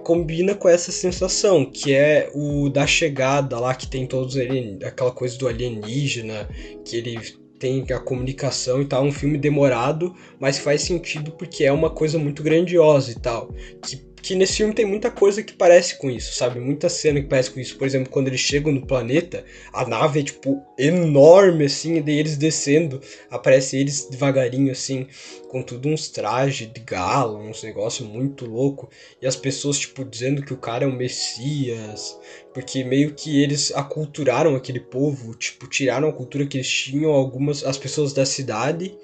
combina 0.02 0.55
com 0.55 0.69
essa 0.69 0.91
sensação, 0.91 1.64
que 1.64 1.95
é 1.95 2.31
o 2.35 2.69
da 2.69 2.87
chegada 2.87 3.59
lá, 3.59 3.75
que 3.75 3.87
tem 3.87 4.07
todos 4.07 4.37
aquela 4.85 5.12
coisa 5.12 5.38
do 5.38 5.49
alienígena, 5.49 6.49
que 6.85 6.97
ele 6.97 7.19
tem 7.59 7.85
a 7.93 8.00
comunicação 8.00 8.83
e 8.83 8.85
tal, 8.85 9.05
um 9.05 9.12
filme 9.12 9.38
demorado, 9.38 10.12
mas 10.41 10.59
faz 10.59 10.83
sentido 10.83 11.31
porque 11.31 11.62
é 11.64 11.71
uma 11.71 11.91
coisa 11.91 12.19
muito 12.19 12.43
grandiosa 12.43 13.12
e 13.12 13.14
tal, 13.14 13.55
que 13.81 14.12
que 14.23 14.37
nesse 14.37 14.59
filme 14.59 14.73
tem 14.73 14.87
muita 14.87 15.11
coisa 15.11 15.43
que 15.43 15.52
parece 15.52 15.99
com 15.99 16.09
isso, 16.09 16.33
sabe? 16.35 16.61
Muita 16.61 16.88
cena 16.88 17.21
que 17.21 17.26
parece 17.26 17.50
com 17.50 17.59
isso. 17.59 17.76
Por 17.76 17.87
exemplo, 17.87 18.09
quando 18.09 18.29
eles 18.29 18.41
chegam 18.41 18.73
no 18.73 18.87
planeta, 18.87 19.45
a 19.73 19.85
nave 19.85 20.21
é, 20.21 20.23
tipo, 20.23 20.62
enorme, 20.79 21.64
assim, 21.64 21.97
e 21.97 22.00
daí 22.00 22.19
eles 22.19 22.37
descendo, 22.37 23.00
aparece 23.29 23.76
eles 23.76 24.09
devagarinho, 24.09 24.71
assim, 24.71 25.09
com 25.49 25.61
tudo 25.61 25.88
uns 25.88 26.09
trajes 26.09 26.73
de 26.73 26.81
gala, 26.81 27.37
uns 27.37 27.64
negócios 27.64 28.09
muito 28.09 28.47
louco. 28.47 28.88
E 29.21 29.26
as 29.26 29.35
pessoas, 29.35 29.79
tipo, 29.79 30.05
dizendo 30.05 30.43
que 30.43 30.55
o 30.55 30.59
cara 30.59 30.85
é 30.85 30.87
o 30.87 30.93
Messias, 30.93 32.17
porque 32.55 32.85
meio 32.85 33.14
que 33.14 33.43
eles 33.43 33.73
aculturaram 33.75 34.55
aquele 34.55 34.81
povo, 34.81 35.35
tipo, 35.35 35.67
tiraram 35.67 36.09
a 36.09 36.12
cultura 36.12 36.47
que 36.47 36.59
eles 36.59 36.71
tinham, 36.71 37.11
algumas, 37.11 37.64
as 37.64 37.76
pessoas 37.76 38.12
da 38.12 38.25
cidade, 38.25 38.97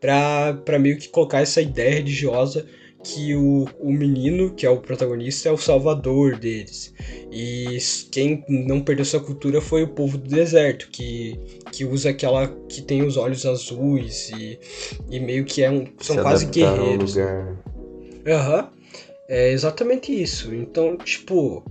pra, 0.00 0.54
pra 0.64 0.78
meio 0.78 0.98
que 0.98 1.10
colocar 1.10 1.42
essa 1.42 1.60
ideia 1.60 1.94
religiosa 1.94 2.66
que 3.02 3.34
o, 3.34 3.66
o 3.78 3.92
menino, 3.92 4.54
que 4.54 4.64
é 4.64 4.70
o 4.70 4.80
protagonista, 4.80 5.48
é 5.48 5.52
o 5.52 5.56
salvador 5.56 6.36
deles. 6.36 6.92
E 7.30 7.78
quem 8.10 8.44
não 8.48 8.80
perdeu 8.80 9.04
sua 9.04 9.20
cultura 9.20 9.60
foi 9.60 9.82
o 9.82 9.88
povo 9.88 10.18
do 10.18 10.28
deserto, 10.28 10.88
que, 10.90 11.38
que 11.70 11.84
usa 11.84 12.10
aquela 12.10 12.48
que 12.68 12.82
tem 12.82 13.02
os 13.02 13.16
olhos 13.16 13.44
azuis 13.44 14.30
e, 14.30 14.58
e 15.10 15.20
meio 15.20 15.44
que 15.44 15.62
é 15.62 15.70
um, 15.70 15.86
são 16.00 16.16
Se 16.16 16.22
quase 16.22 16.46
guerreiros. 16.46 17.16
Aham. 18.26 18.62
Uhum. 18.62 18.82
É 19.28 19.50
exatamente 19.50 20.12
isso. 20.12 20.54
Então, 20.54 20.96
tipo, 20.96 21.64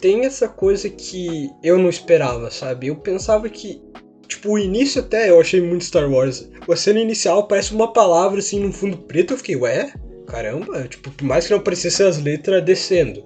tem 0.00 0.24
essa 0.24 0.46
coisa 0.46 0.88
que 0.88 1.50
eu 1.62 1.78
não 1.78 1.88
esperava, 1.88 2.50
sabe? 2.50 2.86
Eu 2.86 2.96
pensava 2.96 3.48
que 3.48 3.82
Tipo, 4.26 4.52
o 4.52 4.58
início 4.58 5.00
até 5.00 5.30
eu 5.30 5.40
achei 5.40 5.60
muito 5.60 5.84
Star 5.84 6.10
Wars. 6.10 6.48
A 6.68 6.76
cena 6.76 7.00
inicial 7.00 7.46
parece 7.46 7.74
uma 7.74 7.92
palavra 7.92 8.38
assim 8.38 8.60
no 8.60 8.72
fundo 8.72 8.96
preto. 8.96 9.34
Eu 9.34 9.38
fiquei, 9.38 9.56
ué? 9.56 9.92
Caramba, 10.34 10.88
tipo, 10.88 11.12
por 11.12 11.24
mais 11.24 11.46
que 11.46 11.52
não 11.52 11.60
aparecesse 11.60 12.02
as 12.02 12.18
letras 12.18 12.64
descendo. 12.64 13.24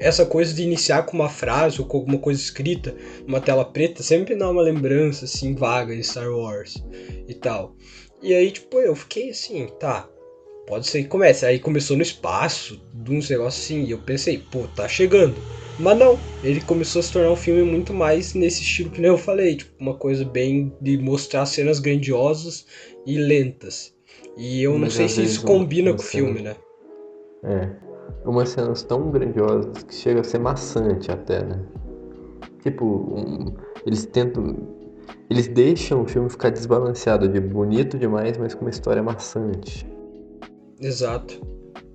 Essa 0.00 0.24
coisa 0.24 0.54
de 0.54 0.62
iniciar 0.62 1.02
com 1.02 1.14
uma 1.14 1.28
frase 1.28 1.78
ou 1.78 1.86
com 1.86 1.98
alguma 1.98 2.18
coisa 2.18 2.40
escrita 2.40 2.94
numa 3.26 3.40
tela 3.40 3.64
preta 3.64 4.02
sempre 4.02 4.34
dá 4.34 4.48
uma 4.48 4.62
lembrança 4.62 5.26
assim 5.26 5.54
vaga 5.54 5.94
de 5.94 6.02
Star 6.02 6.30
Wars 6.30 6.82
e 7.26 7.34
tal. 7.34 7.76
E 8.22 8.32
aí, 8.32 8.50
tipo, 8.50 8.78
eu 8.78 8.94
fiquei 8.94 9.30
assim, 9.30 9.66
tá, 9.78 10.08
pode 10.66 10.86
ser 10.86 11.02
que 11.02 11.08
comece. 11.08 11.44
Aí 11.44 11.58
começou 11.58 11.96
no 11.96 12.02
espaço, 12.02 12.80
de 12.94 13.12
uns 13.12 13.28
negócios 13.28 13.64
assim, 13.64 13.84
e 13.84 13.90
eu 13.90 13.98
pensei, 13.98 14.38
pô, 14.38 14.66
tá 14.68 14.88
chegando. 14.88 15.36
Mas 15.78 15.98
não, 15.98 16.18
ele 16.42 16.62
começou 16.62 17.00
a 17.00 17.02
se 17.02 17.12
tornar 17.12 17.30
um 17.30 17.36
filme 17.36 17.62
muito 17.62 17.92
mais 17.92 18.32
nesse 18.32 18.62
estilo 18.62 18.90
que 18.90 19.00
nem 19.00 19.10
eu 19.10 19.18
falei, 19.18 19.56
tipo, 19.56 19.72
uma 19.78 19.94
coisa 19.94 20.24
bem 20.24 20.72
de 20.80 20.96
mostrar 20.96 21.44
cenas 21.44 21.78
grandiosas 21.78 22.64
e 23.04 23.18
lentas. 23.18 23.97
E 24.38 24.62
eu 24.62 24.78
não 24.78 24.88
sei 24.88 25.08
se 25.08 25.22
isso 25.24 25.44
combina 25.44 25.92
com 25.92 25.98
o 25.98 26.02
filme, 26.02 26.40
né? 26.40 26.54
É. 27.42 27.68
Umas 28.24 28.50
cenas 28.50 28.84
tão 28.84 29.10
grandiosas 29.10 29.82
que 29.82 29.94
chega 29.94 30.20
a 30.20 30.24
ser 30.24 30.38
maçante 30.38 31.10
até, 31.10 31.44
né? 31.44 31.60
Tipo, 32.62 32.84
um, 32.86 33.52
eles 33.84 34.06
tentam. 34.06 34.56
Eles 35.28 35.48
deixam 35.48 36.02
o 36.02 36.06
filme 36.06 36.30
ficar 36.30 36.50
desbalanceado 36.50 37.28
de 37.28 37.40
bonito 37.40 37.98
demais, 37.98 38.38
mas 38.38 38.54
com 38.54 38.62
uma 38.62 38.70
história 38.70 39.02
maçante. 39.02 39.84
Exato. 40.80 41.40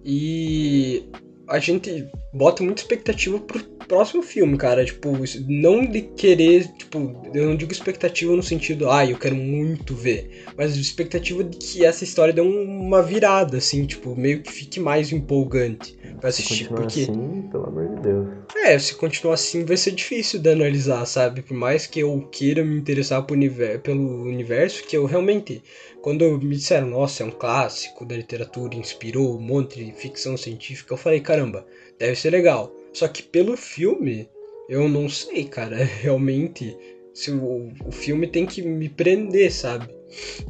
E 0.03 1.09
a 1.47 1.59
gente 1.59 2.09
bota 2.33 2.61
muita 2.61 2.81
expectativa 2.81 3.39
pro 3.39 3.63
próximo 3.93 4.23
filme, 4.23 4.57
cara. 4.57 4.83
Tipo, 4.83 5.11
não 5.47 5.85
de 5.85 6.01
querer, 6.01 6.67
tipo, 6.73 7.15
eu 7.31 7.45
não 7.45 7.55
digo 7.55 7.71
expectativa 7.71 8.35
no 8.35 8.41
sentido, 8.41 8.89
ah, 8.89 9.05
eu 9.05 9.17
quero 9.17 9.35
muito 9.35 9.93
ver, 9.93 10.45
mas 10.57 10.75
expectativa 10.75 11.43
de 11.43 11.57
que 11.57 11.85
essa 11.85 12.03
história 12.03 12.33
dê 12.33 12.41
uma 12.41 13.03
virada, 13.03 13.57
assim, 13.57 13.85
tipo, 13.85 14.15
meio 14.15 14.41
que 14.41 14.51
fique 14.51 14.79
mais 14.79 15.11
empolgante 15.11 15.95
pra 16.19 16.29
assistir. 16.29 16.63
Se 16.63 16.69
porque 16.69 17.01
assim, 17.03 17.47
pelo 17.51 17.67
amor 17.67 17.87
de 17.95 18.01
Deus. 18.01 18.27
É, 18.55 18.79
se 18.79 18.95
continuar 18.95 19.35
assim 19.35 19.63
vai 19.63 19.77
ser 19.77 19.91
difícil 19.91 20.39
de 20.39 20.49
analisar, 20.49 21.05
sabe? 21.05 21.43
Por 21.43 21.55
mais 21.55 21.85
que 21.85 21.99
eu 21.99 22.27
queira 22.31 22.63
me 22.63 22.75
interessar 22.75 23.23
universo, 23.31 23.79
pelo 23.79 24.23
universo, 24.23 24.83
que 24.85 24.97
eu 24.97 25.05
realmente, 25.05 25.61
quando 26.01 26.39
me 26.39 26.55
disseram, 26.55 26.87
nossa, 26.87 27.21
é 27.21 27.25
um 27.25 27.31
clássico 27.31 28.05
da 28.05 28.15
literatura, 28.15 28.75
inspirou 28.75 29.37
um 29.37 29.41
monte 29.41 29.83
de 29.83 29.91
ficção 29.91 30.35
científica, 30.35 30.93
eu 30.93 30.97
falei, 30.97 31.19
caramba, 31.19 31.65
deve 31.99 32.15
ser 32.15 32.31
legal. 32.31 32.73
Só 32.93 33.07
que 33.07 33.23
pelo 33.23 33.57
filme, 33.57 34.29
eu 34.69 34.87
não 34.87 35.09
sei, 35.09 35.45
cara. 35.45 35.77
Realmente, 36.01 36.77
se 37.13 37.31
o, 37.31 37.71
o 37.85 37.91
filme 37.91 38.27
tem 38.27 38.45
que 38.45 38.61
me 38.61 38.87
prender, 38.89 39.51
sabe? 39.51 39.87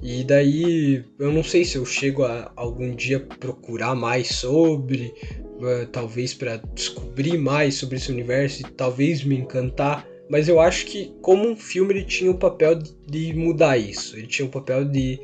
E 0.02 0.24
daí, 0.24 1.04
eu 1.18 1.32
não 1.32 1.44
sei 1.44 1.64
se 1.64 1.78
eu 1.78 1.86
chego 1.86 2.24
a 2.24 2.52
algum 2.56 2.94
dia 2.94 3.20
procurar 3.20 3.96
mais 3.96 4.28
sobre, 4.28 5.14
uh, 5.42 5.88
talvez 5.92 6.34
para 6.34 6.58
descobrir 6.74 7.38
mais 7.38 7.76
sobre 7.76 7.96
esse 7.96 8.12
universo 8.12 8.62
e 8.62 8.72
talvez 8.72 9.24
me 9.24 9.38
encantar. 9.38 10.06
Mas 10.30 10.50
eu 10.50 10.60
acho 10.60 10.86
que, 10.86 11.14
como 11.22 11.48
um 11.48 11.56
filme, 11.56 11.94
ele 11.94 12.06
tinha 12.06 12.32
o 12.32 12.38
papel 12.38 12.76
de, 12.76 12.94
de 13.08 13.34
mudar 13.34 13.78
isso. 13.78 14.18
Ele 14.18 14.28
tinha 14.28 14.46
o 14.46 14.52
papel 14.52 14.84
de 14.86 15.20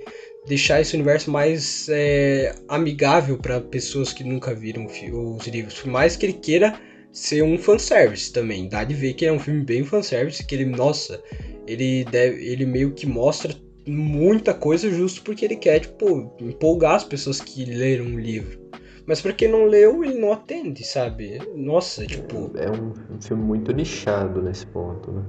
deixar 0.48 0.82
esse 0.82 0.96
universo 0.96 1.30
mais 1.32 1.88
é, 1.90 2.56
amigável 2.68 3.38
para 3.38 3.60
pessoas 3.60 4.14
que 4.14 4.24
nunca 4.24 4.54
viram 4.54 4.86
os 4.86 5.48
livros. 5.48 5.80
Por 5.80 5.90
mais 5.90 6.16
que 6.16 6.26
ele 6.26 6.34
queira 6.34 6.80
ser 7.12 7.44
um 7.44 7.58
fanservice 7.58 8.32
também. 8.32 8.68
Dá 8.68 8.84
de 8.84 8.94
ver 8.94 9.14
que 9.14 9.26
é 9.26 9.32
um 9.32 9.40
filme 9.40 9.64
bem 9.64 9.84
fanservice, 9.84 10.46
que 10.46 10.56
ele, 10.56 10.66
nossa, 10.66 11.22
ele 11.68 12.04
deve, 12.06 12.46
ele 12.46 12.66
meio 12.66 12.94
que 12.94 13.06
mostra 13.06 13.54
muita 13.88 14.54
coisa 14.54 14.90
justo 14.90 15.24
porque 15.24 15.46
ele 15.46 15.56
quer, 15.56 15.80
tipo, 15.80 16.34
empolgar 16.40 16.96
as 16.96 17.04
pessoas 17.04 17.40
que 17.42 17.66
leram 17.66 18.06
o 18.06 18.20
livro. 18.20 18.60
Mas 19.06 19.22
para 19.22 19.34
quem 19.34 19.48
não 19.48 19.66
leu, 19.66 20.04
ele 20.04 20.20
não 20.20 20.32
atende, 20.32 20.84
sabe? 20.86 21.40
Nossa, 21.56 22.06
tipo. 22.06 22.52
É 22.56 22.70
um, 22.70 22.94
um 23.16 23.20
filme 23.20 23.44
muito 23.44 23.74
nichado 23.74 24.42
nesse 24.42 24.68
ponto, 24.68 25.12
né? 25.12 25.26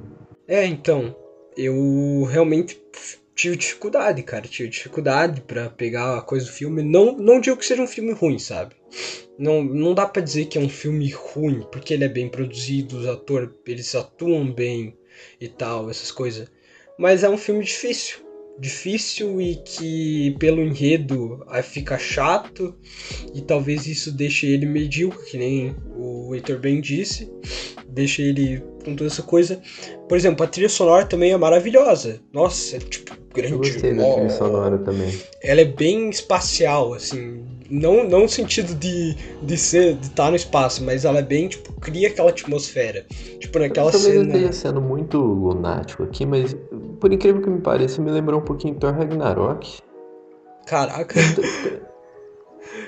É, 0.46 0.66
então. 0.66 1.16
Eu 1.56 2.24
realmente 2.30 2.80
tive 3.40 3.56
dificuldade, 3.56 4.22
cara. 4.22 4.46
Tive 4.46 4.68
dificuldade 4.68 5.40
para 5.40 5.70
pegar 5.70 6.18
a 6.18 6.22
coisa 6.22 6.44
do 6.44 6.52
filme. 6.52 6.82
Não, 6.82 7.16
não 7.16 7.40
digo 7.40 7.56
que 7.56 7.64
seja 7.64 7.82
um 7.82 7.86
filme 7.86 8.12
ruim, 8.12 8.38
sabe? 8.38 8.74
Não, 9.38 9.64
não 9.64 9.94
dá 9.94 10.06
para 10.06 10.22
dizer 10.22 10.46
que 10.46 10.58
é 10.58 10.60
um 10.60 10.68
filme 10.68 11.10
ruim, 11.10 11.66
porque 11.72 11.94
ele 11.94 12.04
é 12.04 12.08
bem 12.08 12.28
produzido, 12.28 12.98
os 12.98 13.06
atores 13.06 13.48
eles 13.66 13.94
atuam 13.94 14.52
bem 14.52 14.94
e 15.40 15.48
tal, 15.48 15.88
essas 15.88 16.10
coisas. 16.10 16.50
Mas 16.98 17.24
é 17.24 17.30
um 17.30 17.38
filme 17.38 17.64
difícil. 17.64 18.18
Difícil 18.58 19.40
e 19.40 19.56
que 19.56 20.36
pelo 20.38 20.62
enredo 20.62 21.42
fica 21.62 21.96
chato 21.96 22.76
e 23.34 23.40
talvez 23.40 23.86
isso 23.86 24.12
deixe 24.12 24.46
ele 24.46 24.66
medíocre, 24.66 25.30
que 25.30 25.38
nem 25.38 25.74
o 25.96 26.34
Heitor 26.34 26.58
bem 26.58 26.78
disse, 26.78 27.32
deixa 27.88 28.20
ele 28.20 28.62
com 28.84 28.94
toda 28.94 29.06
essa 29.06 29.22
coisa. 29.22 29.62
Por 30.06 30.18
exemplo, 30.18 30.44
a 30.44 30.48
trilha 30.48 30.68
sonora 30.68 31.06
também 31.06 31.32
é 31.32 31.36
maravilhosa. 31.38 32.20
Nossa, 32.34 32.76
é 32.76 32.80
tipo 32.80 33.19
grande. 33.32 33.52
Eu 33.52 33.58
gostei 33.58 33.94
da 33.94 34.12
trilha 34.12 34.30
sonora 34.30 34.78
também. 34.78 35.20
Ela 35.42 35.60
é 35.60 35.64
bem 35.64 36.10
espacial, 36.10 36.94
assim, 36.94 37.44
não, 37.70 38.04
não 38.04 38.22
no 38.22 38.28
sentido 38.28 38.74
de, 38.74 39.14
de 39.42 39.56
ser 39.56 39.94
de 39.94 40.06
estar 40.06 40.24
tá 40.24 40.30
no 40.30 40.36
espaço, 40.36 40.84
mas 40.84 41.04
ela 41.04 41.18
é 41.18 41.22
bem, 41.22 41.48
tipo, 41.48 41.72
cria 41.74 42.08
aquela 42.08 42.30
atmosfera. 42.30 43.06
Tipo, 43.38 43.58
naquela 43.58 43.90
Talvez 43.90 44.14
cena. 44.14 44.24
eu 44.24 44.26
esteja 44.26 44.52
sendo 44.52 44.80
muito 44.80 45.18
lunático 45.18 46.02
aqui, 46.02 46.26
mas 46.26 46.56
por 46.98 47.12
incrível 47.12 47.40
que 47.40 47.48
me 47.50 47.60
pareça, 47.60 48.02
me 48.02 48.10
lembrou 48.10 48.40
um 48.40 48.44
pouquinho 48.44 48.74
Thor 48.74 48.92
Ragnarok. 48.92 49.78
Caraca. 50.66 51.18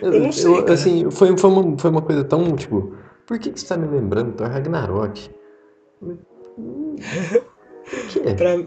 Eu, 0.02 0.12
Eu 0.12 0.20
não 0.20 0.32
sei, 0.32 0.52
cara. 0.60 0.72
assim, 0.74 1.10
foi, 1.10 1.36
foi, 1.36 1.50
uma, 1.50 1.78
foi 1.78 1.90
uma 1.90 2.02
coisa 2.02 2.24
tão, 2.24 2.54
tipo, 2.56 2.94
por 3.26 3.38
que, 3.38 3.50
que 3.50 3.60
você 3.60 3.66
tá 3.66 3.76
me 3.76 3.86
lembrando 3.86 4.32
Thor 4.32 4.48
Ragnarok? 4.48 5.30
Hum, 6.02 6.96
Por 7.90 8.06
quê? 8.08 8.34
Pra... 8.34 8.64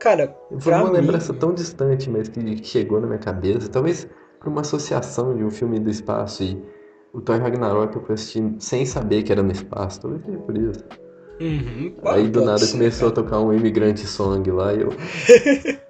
Cara, 0.00 0.34
Foi 0.58 0.72
uma 0.72 0.86
mim. 0.86 0.92
lembrança 0.92 1.32
tão 1.34 1.52
distante, 1.52 2.08
mas 2.08 2.28
que 2.28 2.64
chegou 2.64 3.00
na 3.00 3.06
minha 3.06 3.18
cabeça. 3.18 3.68
Talvez 3.68 4.08
por 4.40 4.48
uma 4.48 4.62
associação 4.62 5.36
de 5.36 5.44
um 5.44 5.50
filme 5.50 5.78
do 5.78 5.90
espaço 5.90 6.42
e 6.42 6.58
o 7.12 7.20
Thor 7.20 7.38
Ragnarok 7.38 7.94
eu 7.94 8.02
fui 8.02 8.14
assistir 8.14 8.42
sem 8.58 8.86
saber 8.86 9.22
que 9.22 9.30
era 9.30 9.42
no 9.42 9.52
espaço. 9.52 10.00
Talvez 10.00 10.24
seja 10.24 10.38
por 10.38 10.56
isso. 10.56 10.84
Uhum, 11.40 11.94
Aí 12.04 12.28
do 12.28 12.44
nada 12.44 12.58
ser, 12.58 12.72
começou 12.72 13.10
cara. 13.10 13.20
a 13.20 13.24
tocar 13.24 13.40
um 13.40 13.52
imigrante 13.52 14.06
song 14.06 14.50
lá 14.50 14.74
e 14.74 14.80
eu. 14.82 14.88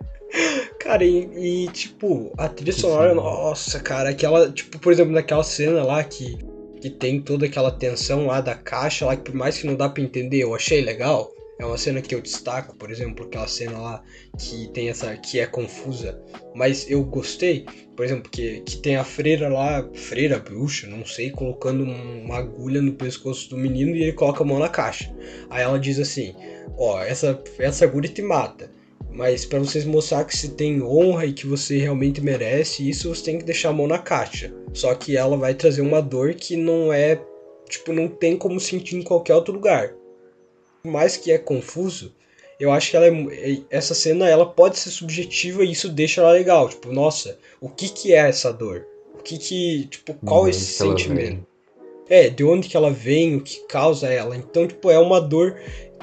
Cara, 0.79 1.05
e, 1.05 1.65
e, 1.67 1.69
tipo, 1.69 2.33
a 2.39 2.49
trilha 2.49 2.73
sonora, 2.73 3.15
nossa, 3.15 3.79
cara, 3.81 4.11
aquela, 4.11 4.51
tipo, 4.51 4.79
por 4.79 4.93
exemplo, 4.93 5.13
naquela 5.13 5.43
cena 5.43 5.83
lá 5.85 6.03
que, 6.03 6.39
que 6.81 6.89
tem 6.89 7.21
toda 7.21 7.47
aquela 7.47 7.71
tensão 7.71 8.27
lá 8.27 8.41
da 8.41 8.55
caixa 8.55 9.05
lá, 9.07 9.15
que 9.15 9.23
por 9.23 9.35
mais 9.35 9.59
que 9.59 9.67
não 9.67 9.75
dá 9.75 9.89
pra 9.89 10.03
entender, 10.03 10.39
eu 10.43 10.55
achei 10.55 10.81
legal. 10.83 11.31
É 11.61 11.65
uma 11.67 11.77
cena 11.77 12.01
que 12.01 12.15
eu 12.15 12.23
destaco, 12.23 12.75
por 12.75 12.91
exemplo, 12.91 13.27
aquela 13.27 13.47
cena 13.47 13.79
lá 13.79 14.03
que 14.39 14.69
tem 14.73 14.89
essa, 14.89 15.15
que 15.19 15.39
é 15.39 15.45
confusa, 15.45 16.19
mas 16.55 16.91
eu 16.91 17.05
gostei, 17.05 17.67
por 17.95 18.03
exemplo, 18.03 18.31
que, 18.31 18.61
que 18.63 18.79
tem 18.79 18.97
a 18.97 19.05
freira 19.05 19.47
lá, 19.47 19.87
freira, 19.93 20.39
bruxa, 20.39 20.87
não 20.87 21.05
sei, 21.05 21.31
colocando 21.31 21.85
um- 21.85 22.25
uma 22.25 22.39
agulha 22.39 22.81
no 22.81 22.95
pescoço 22.95 23.51
do 23.51 23.59
menino 23.59 23.95
e 23.95 24.03
ele 24.05 24.13
coloca 24.15 24.43
a 24.43 24.47
mão 24.47 24.59
na 24.59 24.71
caixa. 24.71 25.15
Aí 25.51 25.63
ela 25.63 25.79
diz 25.79 25.99
assim, 25.99 26.35
ó, 26.79 27.03
essa, 27.03 27.39
essa 27.59 27.85
agulha 27.85 28.09
te 28.09 28.23
mata. 28.23 28.73
Mas 29.13 29.45
pra 29.45 29.59
vocês 29.59 29.85
mostrar 29.85 30.25
que 30.25 30.35
se 30.35 30.51
tem 30.55 30.81
honra 30.83 31.27
e 31.27 31.33
que 31.35 31.47
você 31.47 31.77
realmente 31.77 32.23
merece 32.23 32.89
isso, 32.89 33.15
você 33.15 33.23
tem 33.25 33.39
que 33.39 33.45
deixar 33.45 33.69
a 33.69 33.73
mão 33.75 33.87
na 33.87 33.99
caixa. 33.99 34.51
Só 34.73 34.95
que 34.95 35.15
ela 35.15 35.37
vai 35.37 35.53
trazer 35.53 35.83
uma 35.83 36.01
dor 36.01 36.33
que 36.33 36.57
não 36.57 36.91
é, 36.91 37.21
tipo, 37.69 37.93
não 37.93 38.09
tem 38.09 38.35
como 38.35 38.59
sentir 38.59 38.97
em 38.97 39.03
qualquer 39.03 39.35
outro 39.35 39.53
lugar. 39.53 39.93
Por 40.83 40.91
mais 40.91 41.17
que 41.17 41.31
é 41.31 41.39
confuso, 41.39 42.13
eu 42.59 42.71
acho 42.73 42.91
que 42.91 42.97
ela 42.97 43.07
é, 43.07 43.11
é- 43.53 43.63
essa 43.71 43.95
cena 43.95 44.29
ela 44.29 44.47
pode 44.47 44.79
ser 44.79 44.91
subjetiva 44.91 45.65
e 45.65 45.73
isso 45.73 45.89
deixa 45.89 46.21
ela 46.21 46.33
legal. 46.33 46.69
Tipo, 46.69 46.93
nossa, 46.93 47.39
o 47.61 47.69
que 47.69 47.89
que 47.89 48.13
é 48.15 48.29
essa 48.29 48.53
dor? 48.53 48.87
O 49.19 49.23
que 49.23 49.39
que, 49.39 49.87
tipo, 49.87 50.15
qual 50.15 50.47
é 50.47 50.51
de 50.51 50.57
esse 50.57 50.73
sentimento? 50.75 51.47
É, 52.09 52.29
de 52.29 52.43
onde 52.43 52.69
que 52.69 52.77
ela 52.77 52.91
vem, 52.91 53.37
o 53.37 53.41
que 53.43 53.61
causa 53.69 54.09
ela. 54.09 54.37
Então, 54.37 54.67
tipo, 54.67 54.91
é 54.91 54.99
uma 54.99 55.21
dor 55.21 55.57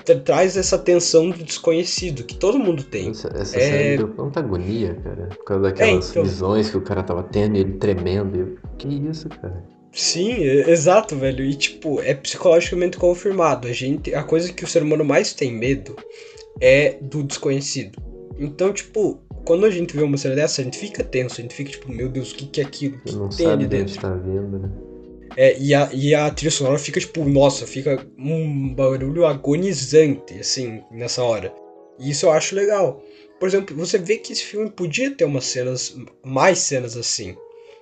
tra- 0.05 0.19
traz 0.19 0.55
essa 0.55 0.77
tensão 0.77 1.29
do 1.29 1.43
desconhecido 1.43 2.23
que 2.23 2.35
todo 2.35 2.57
mundo 2.57 2.83
tem. 2.83 3.09
Essa, 3.09 3.27
essa 3.35 3.57
É- 3.57 3.69
série 3.69 3.97
deu 3.97 4.07
tanta 4.13 4.39
agonia, 4.39 4.95
cara. 5.03 5.27
Por 5.35 5.43
causa 5.43 5.63
daquelas 5.63 6.09
então. 6.11 6.23
visões 6.23 6.69
que 6.69 6.77
o 6.77 6.81
cara 6.81 7.03
tava 7.03 7.23
tendo 7.23 7.57
e 7.57 7.59
ele 7.59 7.73
tremendo. 7.73 8.37
e 8.37 8.39
Eu, 8.39 8.57
que 8.77 8.87
isso, 8.87 9.27
cara? 9.27 9.61
Sim, 9.91 10.41
exato, 10.41 11.15
velho. 11.15 11.43
E 11.43 11.55
tipo, 11.55 12.01
é 12.01 12.13
psicologicamente 12.13 12.97
confirmado. 12.97 13.67
A 13.67 13.73
gente, 13.73 14.13
a 14.13 14.23
coisa 14.23 14.51
que 14.51 14.63
o 14.63 14.67
ser 14.67 14.83
humano 14.83 15.03
mais 15.03 15.33
tem 15.33 15.51
medo 15.51 15.95
é 16.61 16.97
do 17.01 17.23
desconhecido. 17.23 18.01
Então, 18.37 18.71
tipo, 18.71 19.19
quando 19.45 19.65
a 19.65 19.69
gente 19.69 19.95
vê 19.95 20.03
uma 20.03 20.17
cena 20.17 20.35
dessa, 20.35 20.61
a 20.61 20.63
gente 20.63 20.77
fica 20.77 21.03
tenso, 21.03 21.39
a 21.39 21.41
gente 21.41 21.55
fica 21.55 21.71
tipo, 21.71 21.91
meu 21.91 22.09
Deus, 22.09 22.31
o 22.31 22.35
que 22.35 22.45
que 22.45 22.61
é 22.61 22.63
aquilo? 22.63 22.97
O 22.97 23.01
que 23.01 23.15
não 23.15 23.29
que 23.29 23.37
tem 23.37 23.47
ali 23.47 23.65
dentro? 23.65 23.99
tá 23.99 24.13
vindo, 24.13 24.59
né? 24.59 24.69
É, 25.35 25.57
e 25.59 25.73
a, 25.73 25.89
e 25.93 26.15
a 26.15 26.29
trilha 26.31 26.51
sonora 26.51 26.79
fica 26.79 26.99
tipo, 26.99 27.23
nossa, 27.23 27.67
fica 27.67 28.05
um 28.17 28.73
barulho 28.73 29.25
agonizante, 29.25 30.33
assim, 30.39 30.81
nessa 30.91 31.23
hora. 31.23 31.53
E 31.99 32.09
isso 32.09 32.25
eu 32.25 32.31
acho 32.31 32.55
legal. 32.55 33.03
Por 33.39 33.47
exemplo, 33.47 33.75
você 33.75 33.97
vê 33.97 34.17
que 34.17 34.33
esse 34.33 34.43
filme 34.43 34.69
podia 34.69 35.11
ter 35.11 35.25
umas 35.25 35.45
cenas, 35.45 35.95
mais 36.25 36.59
cenas 36.59 36.97
assim. 36.97 37.35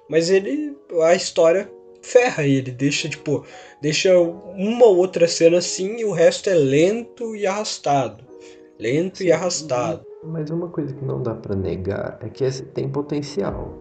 Mas 0.09 0.29
ele, 0.29 0.75
a 1.01 1.15
história 1.15 1.69
ferra 2.05 2.43
ele, 2.43 2.71
deixa, 2.71 3.09
tipo, 3.09 3.43
deixa 3.81 4.17
uma 4.17 4.85
ou 4.85 4.97
outra 4.97 5.27
cena 5.27 5.57
assim 5.57 5.97
e 5.97 6.05
o 6.05 6.11
resto 6.11 6.49
é 6.49 6.53
lento 6.53 7.35
e 7.35 7.45
arrastado. 7.47 8.23
Lento 8.79 9.23
e 9.23 9.31
arrastado. 9.31 10.05
Mas 10.23 10.49
uma 10.49 10.67
coisa 10.69 10.93
que 10.93 11.03
não 11.03 11.21
dá 11.21 11.33
pra 11.33 11.55
negar 11.55 12.17
é 12.21 12.29
que 12.29 12.43
esse 12.43 12.63
tem 12.63 12.87
potencial. 12.89 13.73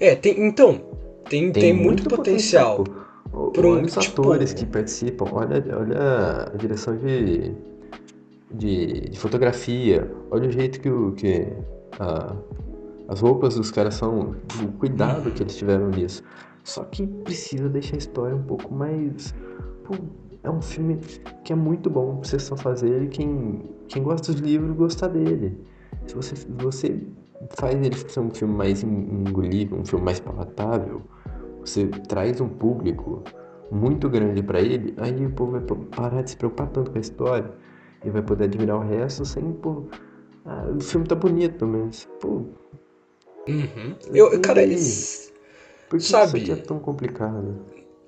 É, 0.00 0.14
tem, 0.14 0.40
então, 0.46 0.80
tem, 1.28 1.50
tem, 1.52 1.72
muito, 1.72 2.08
potencial. 2.08 2.84
pô. 2.84 3.02
O- 3.32 3.50
Pra 3.50 3.66
um, 3.66 3.72
olha 3.72 3.84
os 3.86 3.94
tipo- 3.94 4.20
atores 4.22 4.52
que 4.52 4.66
participam, 4.66 5.26
olha, 5.32 5.64
olha 5.78 6.50
a 6.52 6.56
direção 6.56 6.96
de, 6.98 7.52
de, 8.52 9.00
de 9.08 9.18
fotografia, 9.18 10.10
olha 10.30 10.48
o 10.48 10.52
jeito 10.52 10.80
que, 10.80 10.88
o, 10.90 11.12
que 11.12 11.46
a- 11.98 12.36
as 13.08 13.20
roupas 13.20 13.54
dos 13.54 13.70
caras 13.70 13.94
são, 13.94 14.36
o 14.62 14.72
cuidado 14.78 15.30
que 15.30 15.42
eles 15.42 15.56
tiveram 15.56 15.88
nisso. 15.88 16.22
Só 16.64 16.84
que 16.84 17.06
precisa 17.06 17.68
deixar 17.68 17.96
a 17.96 17.98
história 17.98 18.36
um 18.36 18.42
pouco 18.42 18.72
mais. 18.72 19.34
pô, 19.84 19.96
é 20.42 20.50
um 20.50 20.60
filme 20.62 20.98
que 21.44 21.52
é 21.52 21.56
muito 21.56 21.88
bom 21.90 22.16
pra 22.16 22.28
você 22.28 22.38
só 22.38 22.56
fazer 22.56 22.88
ele 22.88 23.06
quem, 23.08 23.62
quem 23.88 24.02
gosta 24.02 24.32
dos 24.32 24.40
livros 24.40 24.76
gostar 24.76 25.08
dele. 25.08 25.58
Se 26.06 26.14
você, 26.14 26.34
você 26.58 27.00
faz 27.58 27.74
ele 27.74 27.94
ser 27.96 28.20
um 28.20 28.30
filme 28.30 28.54
mais 28.54 28.82
en- 28.82 28.88
engolível, 29.28 29.78
um 29.78 29.84
filme 29.84 30.04
mais 30.04 30.18
palatável, 30.20 31.02
você 31.60 31.86
traz 32.08 32.40
um 32.40 32.48
público 32.48 33.22
muito 33.70 34.08
grande 34.08 34.42
pra 34.42 34.60
ele, 34.60 34.94
aí 34.98 35.24
o 35.26 35.30
povo 35.30 35.52
vai 35.52 35.60
pa- 35.60 35.76
parar 35.96 36.22
de 36.22 36.30
se 36.30 36.36
preocupar 36.36 36.68
tanto 36.68 36.90
com 36.90 36.98
a 36.98 37.00
história 37.00 37.50
e 38.04 38.10
vai 38.10 38.20
poder 38.22 38.44
admirar 38.44 38.76
o 38.76 38.80
resto 38.80 39.24
sem, 39.24 39.52
pô, 39.52 39.84
ah, 40.44 40.66
o 40.76 40.80
filme 40.80 41.06
tá 41.06 41.14
bonito, 41.14 41.66
mas, 41.66 42.08
pô, 42.20 42.42
Uhum. 43.48 43.96
Eu, 44.12 44.40
cara, 44.40 44.60
daí? 44.66 44.76
Por 45.92 45.98
que 45.98 46.06
Sabe- 46.06 46.38
isso 46.38 46.52
aqui 46.52 46.60
é 46.62 46.64
tão 46.64 46.78
complicado? 46.78 47.54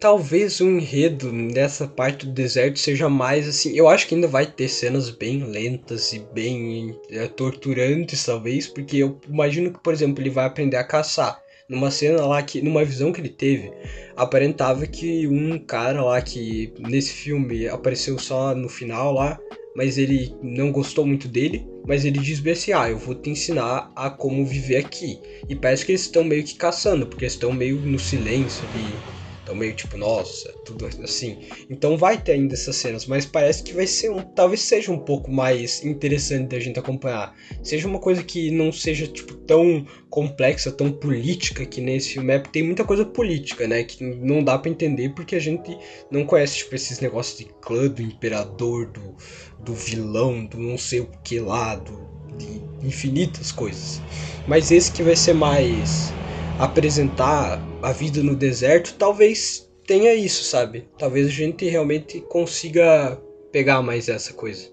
talvez 0.01 0.59
o 0.61 0.65
enredo 0.65 1.31
nessa 1.31 1.87
parte 1.87 2.27
do 2.27 2.33
deserto 2.33 2.79
seja 2.79 3.09
mais 3.09 3.47
assim. 3.49 3.75
Eu 3.77 3.89
acho 3.89 4.07
que 4.07 4.15
ainda 4.15 4.27
vai 4.27 4.47
ter 4.47 4.69
cenas 4.69 5.11
bem 5.11 5.45
lentas 5.45 6.13
e 6.13 6.19
bem 6.19 6.99
é, 7.11 7.27
torturantes, 7.27 8.25
talvez, 8.25 8.67
porque 8.67 8.99
eu 8.99 9.19
imagino 9.29 9.71
que, 9.71 9.79
por 9.83 9.93
exemplo, 9.93 10.23
ele 10.23 10.31
vai 10.31 10.47
aprender 10.47 10.77
a 10.77 10.85
caçar. 10.85 11.43
Numa 11.69 11.91
cena 11.91 12.27
lá 12.27 12.43
que, 12.43 12.61
numa 12.61 12.85
visão 12.85 13.13
que 13.13 13.21
ele 13.21 13.31
teve, 13.31 13.71
aparentava 14.17 14.87
que 14.87 15.27
um 15.27 15.59
cara 15.59 16.03
lá 16.03 16.21
que 16.21 16.73
nesse 16.79 17.13
filme 17.13 17.67
apareceu 17.69 18.19
só 18.19 18.55
no 18.55 18.69
final 18.69 19.13
lá, 19.13 19.39
mas 19.75 19.97
ele 19.97 20.35
não 20.43 20.71
gostou 20.71 21.07
muito 21.07 21.29
dele, 21.29 21.67
mas 21.87 22.05
ele 22.05 22.19
diz 22.19 22.41
bem 22.41 22.53
assim: 22.53 22.73
"Ah, 22.73 22.89
eu 22.89 22.99
vou 22.99 23.15
te 23.15 23.31
ensinar 23.31 23.93
a 23.97 24.11
como 24.11 24.45
viver 24.47 24.77
aqui". 24.77 25.19
E 25.49 25.55
parece 25.55 25.85
que 25.85 25.93
eles 25.93 26.03
estão 26.03 26.25
meio 26.25 26.45
que 26.45 26.55
caçando, 26.55 27.07
porque 27.07 27.25
eles 27.25 27.35
estão 27.35 27.53
meio 27.53 27.81
no 27.81 27.99
silêncio 27.99 28.67
ali. 28.69 29.03
Então 29.45 29.55
meio 29.55 29.75
tipo, 29.75 29.99
nossa, 29.99 30.51
tudo 30.65 30.87
assim. 30.87 31.39
Então 31.69 31.99
vai 31.99 32.21
ter 32.21 32.33
ainda 32.33 32.55
essas 32.55 32.77
cenas, 32.77 33.05
mas 33.05 33.27
parece 33.27 33.63
que 33.63 33.75
vai 33.75 33.87
ser 33.87 34.11
um. 34.11 34.23
Talvez 34.23 34.63
seja 34.63 34.91
um 34.91 34.99
pouco 34.99 35.31
mais 35.31 35.85
interessante 35.85 36.49
da 36.49 36.59
gente 36.59 36.79
acompanhar. 36.79 37.37
Seja 37.63 37.87
uma 37.87 37.99
coisa 37.99 38.23
que 38.23 38.51
não 38.51 38.73
seja, 38.73 39.07
tipo, 39.07 39.35
tão 39.35 39.87
complexa, 40.09 40.73
tão 40.73 40.91
política 40.91 41.67
que 41.67 41.83
nesse 41.83 42.15
filme 42.15 42.33
é, 42.33 42.39
tem 42.39 42.63
muita 42.63 42.85
coisa 42.85 43.05
política, 43.05 43.69
né? 43.69 43.85
Que 43.85 44.03
não 44.03 44.43
dá 44.43 44.59
pra 44.59 44.71
entender 44.71 45.11
porque 45.11 45.37
a 45.37 45.41
gente 45.41 45.77
não 46.11 46.25
conhece, 46.25 46.59
tipo, 46.59 46.75
esses 46.75 46.99
negócios 47.01 47.39
de 47.39 47.45
clã, 47.61 47.87
do 47.89 48.01
imperador, 48.01 48.87
do, 48.87 49.15
do 49.63 49.75
vilão, 49.75 50.47
do 50.47 50.59
não 50.59 50.79
sei 50.79 51.01
o 51.01 51.11
que 51.23 51.39
lá, 51.39 51.77
do, 51.77 52.09
de 52.39 52.63
infinitas 52.87 53.53
coisas. 53.53 54.01
Mas 54.49 54.71
esse 54.71 54.91
que 54.91 55.03
vai 55.03 55.17
ser 55.17 55.35
mais 55.35 56.15
apresentar 56.59 57.61
a 57.85 57.93
vida 57.93 58.23
no 58.23 58.35
deserto, 58.35 58.95
talvez 58.99 59.71
tenha 59.87 60.15
isso, 60.15 60.43
sabe? 60.45 60.89
Talvez 60.99 61.27
a 61.27 61.31
gente 61.31 61.69
realmente 61.69 62.21
consiga 62.23 63.21
pegar 63.53 63.83
mais 63.83 64.09
essa 64.09 64.33
coisa. 64.33 64.73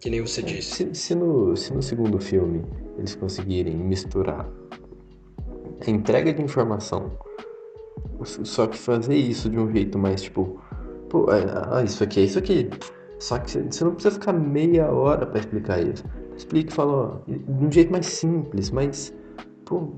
Que 0.00 0.08
nem 0.08 0.20
você 0.20 0.40
disse. 0.40 0.74
Se, 0.74 0.94
se 0.94 1.14
no, 1.16 1.56
se 1.56 1.74
no 1.74 1.82
segundo 1.82 2.20
filme 2.20 2.64
eles 2.96 3.16
conseguirem 3.16 3.74
misturar 3.74 4.48
a 5.84 5.90
entrega 5.90 6.32
de 6.32 6.40
informação, 6.40 7.18
só 8.22 8.68
que 8.68 8.78
fazer 8.78 9.16
isso 9.16 9.50
de 9.50 9.58
um 9.58 9.72
jeito 9.72 9.98
mais 9.98 10.22
tipo, 10.22 10.60
pô, 11.08 11.26
ah, 11.30 11.82
isso 11.82 12.04
aqui 12.04 12.20
é 12.20 12.24
isso 12.24 12.38
aqui. 12.38 12.70
Só 13.18 13.38
que 13.40 13.50
você 13.50 13.82
não 13.82 13.94
precisa 13.94 14.14
ficar 14.14 14.32
meia 14.32 14.88
hora 14.92 15.26
pra 15.26 15.40
explicar 15.40 15.82
isso. 15.82 16.04
Explique 16.36 16.70
e 16.70 16.74
fala, 16.74 16.92
ó, 16.92 17.18
de 17.26 17.66
um 17.66 17.70
jeito 17.70 17.90
mais 17.90 18.06
simples, 18.06 18.70
mas, 18.70 19.12
pô, 19.64 19.92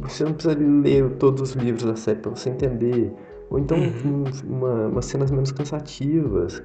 você 0.00 0.24
não 0.24 0.32
precisa 0.32 0.56
ler 0.58 1.10
todos 1.16 1.42
os 1.42 1.52
livros 1.52 1.84
da 1.84 1.96
série 1.96 2.18
pra 2.20 2.30
você 2.30 2.50
entender. 2.50 3.12
Ou 3.50 3.58
então 3.58 3.76
Uhum. 3.78 4.24
um- 4.24 4.56
uma, 4.56 4.86
umas 4.88 5.04
cenas 5.06 5.30
menos 5.30 5.52
cansativas. 5.52 6.62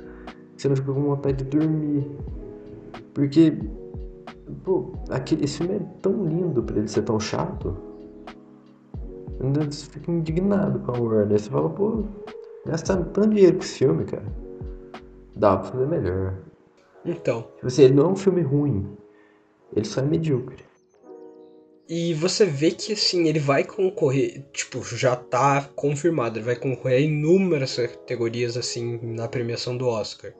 Você 0.56 0.70
não 0.70 0.76
fica 0.76 0.92
com 0.94 1.02
vontade 1.02 1.44
de 1.44 1.58
dormir. 1.58 2.10
Porque, 3.14 3.54
pô, 4.64 4.94
aquele, 5.10 5.44
esse 5.46 5.58
filme 5.60 5.76
é 5.76 5.80
tão 6.02 6.24
lindo 6.26 6.64
pra 6.64 6.78
ele 6.78 6.88
ser 6.88 7.04
tão 7.04 7.20
chato. 7.20 7.76
Ainda 9.40 9.66
você 9.66 9.86
fica 9.90 10.12
indignado 10.12 10.80
com 10.80 10.92
a 10.96 11.00
Warner. 11.00 11.38
Você 11.40 11.50
fala, 11.50 11.70
pô, 11.70 12.04
gastaram 12.66 13.04
tanto 13.06 13.30
dinheiro 13.36 13.58
com 13.58 13.64
esse 13.64 13.78
filme, 13.80 14.04
cara. 14.06 14.26
Dá 15.36 15.58
pra 15.58 15.72
fazer 15.72 15.86
melhor. 15.88 16.34
Então, 17.06 17.42
Tipo 17.56 17.68
assim, 17.68 17.84
ele 17.84 17.94
não 17.94 18.06
é 18.06 18.08
um 18.10 18.16
filme 18.16 18.42
ruim. 18.42 18.88
Ele 19.76 19.86
só 19.86 20.02
é 20.02 20.06
medíocre. 20.06 20.64
E 21.90 22.14
você 22.14 22.46
vê 22.46 22.72
que 22.72 22.94
assim, 22.94 23.28
ele 23.28 23.40
vai 23.40 23.64
concorrer, 23.64 24.44
tipo, 24.52 24.84
já 24.84 25.16
tá 25.16 25.70
confirmado, 25.74 26.38
ele 26.38 26.46
vai 26.46 26.56
concorrer 26.56 26.98
a 26.98 27.02
inúmeras 27.02 27.78
categorias 27.78 28.58
assim 28.58 29.00
na 29.02 29.28
premiação 29.28 29.78
do 29.78 29.88
Oscar. 29.88 30.34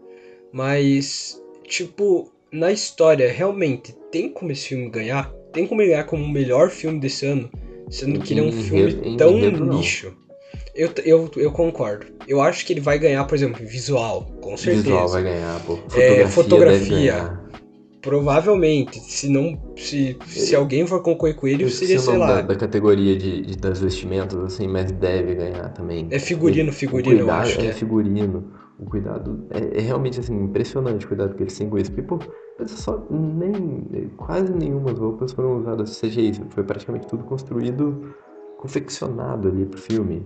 Mas, 0.52 1.42
tipo, 1.66 2.32
na 2.52 2.72
história, 2.72 3.32
realmente 3.32 3.96
tem 4.12 4.30
como 4.30 4.52
esse 4.52 4.68
filme 4.68 4.90
ganhar? 4.90 5.32
Tem 5.54 5.66
como 5.66 5.82
ele 5.82 5.92
ganhar 5.92 6.04
como 6.04 6.24
o 6.24 6.30
melhor 6.30 6.70
filme 6.70 7.00
desse 7.00 7.26
ano? 7.26 7.50
Sendo 7.90 8.20
que 8.20 8.34
ele 8.34 8.42
é 8.42 8.44
um 8.44 8.52
filme 8.52 9.16
tão 9.16 9.38
nicho. 9.40 10.14
Eu, 10.76 10.92
eu, 11.06 11.32
eu 11.38 11.52
concordo. 11.52 12.08
Eu 12.28 12.42
acho 12.42 12.66
que 12.66 12.74
ele 12.74 12.82
vai 12.82 13.00
ganhar, 13.00 13.24
por 13.24 13.36
exemplo, 13.36 13.66
visual, 13.66 14.26
com 14.42 14.58
certeza. 14.58 14.84
Visual 14.84 15.08
vai 15.08 15.24
ganhar, 15.24 15.60
pô. 15.66 15.78
Fotografia. 15.78 16.24
É, 16.24 16.28
fotografia 16.28 17.47
provavelmente, 18.02 19.00
se 19.00 19.30
não. 19.30 19.60
Se, 19.76 20.18
se 20.26 20.56
alguém 20.56 20.86
for 20.86 21.02
concorrer 21.02 21.36
com 21.36 21.48
ele, 21.48 21.70
seria, 21.70 22.00
sei 22.00 22.18
lá. 22.18 22.28
Da, 22.28 22.42
da 22.42 22.56
categoria 22.56 23.16
de, 23.18 23.42
de, 23.42 23.58
das 23.58 23.80
vestimentas, 23.80 24.40
assim, 24.40 24.68
mas 24.68 24.92
deve 24.92 25.36
ganhar 25.36 25.70
também. 25.70 26.08
É 26.12 26.20
figurino, 26.20 26.72
figurino, 26.72 27.18
cuidado, 27.18 27.30
eu 27.30 27.34
acho. 27.34 27.62
É, 27.62 27.68
é 27.68 27.74
figurino. 27.74 28.52
O 28.80 28.86
cuidado 28.86 29.48
é, 29.50 29.80
é, 29.80 29.82
realmente 29.82 30.20
assim, 30.20 30.36
impressionante 30.36 31.04
o 31.06 31.08
cuidado 31.08 31.36
que 31.36 31.42
eles 31.42 31.58
têm 31.58 31.70
com 31.70 31.78
isso. 31.78 31.92
Porque, 31.92 32.08
pô, 32.08 32.20
só 32.66 33.04
nem. 33.10 34.10
Quase 34.16 34.54
nenhuma 34.54 34.92
roupas 34.92 35.34
foram 35.34 35.58
usadas 35.58 36.00
CGI. 36.00 36.34
Foi 36.50 36.64
praticamente 36.64 37.08
tudo 37.08 37.24
construído, 37.24 38.14
confeccionado 38.60 39.48
ali 39.48 39.66
pro 39.66 39.80
filme. 39.80 40.26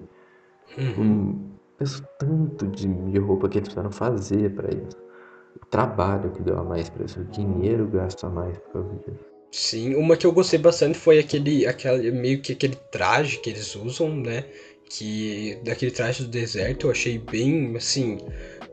Uhum. 0.77 1.03
Um, 1.03 1.51
penso 1.77 2.03
tanto 2.19 2.67
de, 2.67 2.87
de 2.87 3.19
roupa 3.19 3.47
que 3.47 3.57
eles 3.57 3.69
precisaram 3.69 3.91
fazer 3.91 4.53
para 4.53 4.69
isso. 4.69 5.10
O 5.55 5.65
trabalho 5.65 6.31
que 6.31 6.41
deu 6.41 6.57
a 6.57 6.63
mais 6.63 6.89
para 6.89 7.05
isso, 7.05 7.19
o 7.19 7.25
dinheiro 7.25 7.87
gasto 7.87 8.25
a 8.25 8.29
mais 8.29 8.57
por 8.57 8.73
causa 8.73 8.89
disso. 9.05 9.31
Sim, 9.51 9.95
uma 9.95 10.15
que 10.15 10.25
eu 10.25 10.31
gostei 10.31 10.57
bastante 10.57 10.97
foi 10.97 11.19
aquele, 11.19 11.67
aquele 11.67 12.11
meio 12.11 12.41
que 12.41 12.53
aquele 12.53 12.75
traje 12.89 13.37
que 13.39 13.49
eles 13.49 13.75
usam, 13.75 14.09
né? 14.15 14.45
Que 14.89 15.59
daquele 15.63 15.91
traje 15.91 16.23
do 16.23 16.29
deserto 16.29 16.87
eu 16.87 16.91
achei 16.91 17.17
bem 17.17 17.75
assim, 17.75 18.17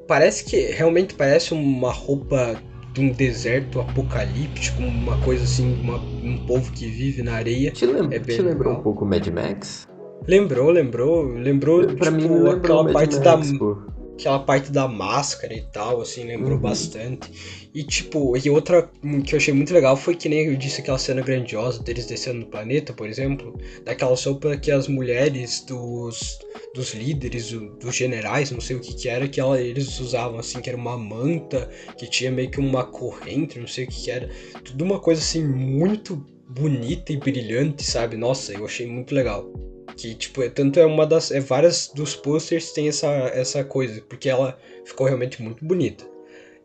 parece 0.06 0.44
que 0.44 0.56
realmente 0.72 1.14
parece 1.14 1.52
uma 1.52 1.92
roupa 1.92 2.60
de 2.92 3.00
um 3.00 3.12
deserto 3.12 3.80
apocalíptico, 3.80 4.82
uma 4.82 5.20
coisa 5.22 5.44
assim, 5.44 5.80
uma, 5.80 5.96
um 5.96 6.44
povo 6.46 6.72
que 6.72 6.86
vive 6.86 7.22
na 7.22 7.34
areia. 7.34 7.70
Te, 7.70 7.86
lembra, 7.86 8.16
é 8.16 8.20
te 8.20 8.42
lembrou 8.42 8.74
um 8.74 8.82
pouco 8.82 9.04
Mad 9.04 9.26
Max? 9.28 9.86
Lembrou, 10.26 10.70
lembrou, 10.70 11.24
lembrou, 11.24 11.86
pra 11.96 12.10
tipo, 12.12 12.28
mim, 12.28 12.48
aquela 12.50 12.92
parte 12.92 13.16
Max, 13.16 13.52
da 13.52 13.58
pô. 13.58 13.97
Aquela 14.18 14.40
parte 14.40 14.72
da 14.72 14.88
máscara 14.88 15.54
e 15.54 15.62
tal, 15.62 16.00
assim, 16.00 16.24
lembrou 16.24 16.54
uhum. 16.54 16.60
bastante. 16.60 17.30
E 17.72 17.84
tipo, 17.84 18.36
e 18.36 18.50
outra 18.50 18.90
que 19.24 19.34
eu 19.34 19.36
achei 19.36 19.54
muito 19.54 19.72
legal 19.72 19.96
foi 19.96 20.16
que 20.16 20.28
nem 20.28 20.46
eu 20.46 20.56
disse 20.56 20.80
aquela 20.80 20.98
cena 20.98 21.22
grandiosa 21.22 21.80
deles 21.82 22.06
descendo 22.06 22.40
no 22.40 22.46
planeta, 22.46 22.92
por 22.92 23.08
exemplo, 23.08 23.56
daquela 23.84 24.16
sopa 24.16 24.56
que 24.56 24.72
as 24.72 24.88
mulheres 24.88 25.64
dos 25.64 26.38
dos 26.74 26.92
líderes, 26.94 27.52
dos 27.52 27.94
generais, 27.94 28.50
não 28.50 28.60
sei 28.60 28.76
o 28.76 28.80
que 28.80 28.94
que 28.94 29.08
era, 29.08 29.28
que 29.28 29.40
ela, 29.40 29.60
eles 29.60 29.98
usavam 30.00 30.38
assim, 30.38 30.60
que 30.60 30.68
era 30.68 30.76
uma 30.76 30.98
manta, 30.98 31.68
que 31.96 32.08
tinha 32.08 32.30
meio 32.30 32.50
que 32.50 32.60
uma 32.60 32.84
corrente, 32.84 33.58
não 33.58 33.66
sei 33.66 33.84
o 33.84 33.88
que 33.88 34.04
que 34.04 34.10
era. 34.10 34.28
Tudo 34.64 34.84
uma 34.84 34.98
coisa 34.98 35.20
assim 35.20 35.46
muito 35.46 36.24
bonita 36.48 37.12
e 37.12 37.16
brilhante, 37.16 37.84
sabe? 37.84 38.16
Nossa, 38.16 38.52
eu 38.52 38.64
achei 38.64 38.86
muito 38.86 39.14
legal. 39.14 39.52
Que, 39.96 40.14
tipo, 40.14 40.42
é, 40.42 40.48
tanto 40.48 40.78
é 40.80 40.86
uma 40.86 41.06
das. 41.06 41.30
É 41.30 41.40
várias 41.40 41.88
dos 41.88 42.14
posters 42.14 42.72
tem 42.72 42.88
essa, 42.88 43.08
essa 43.34 43.64
coisa, 43.64 44.00
porque 44.08 44.28
ela 44.28 44.58
ficou 44.84 45.06
realmente 45.06 45.42
muito 45.42 45.64
bonita. 45.64 46.04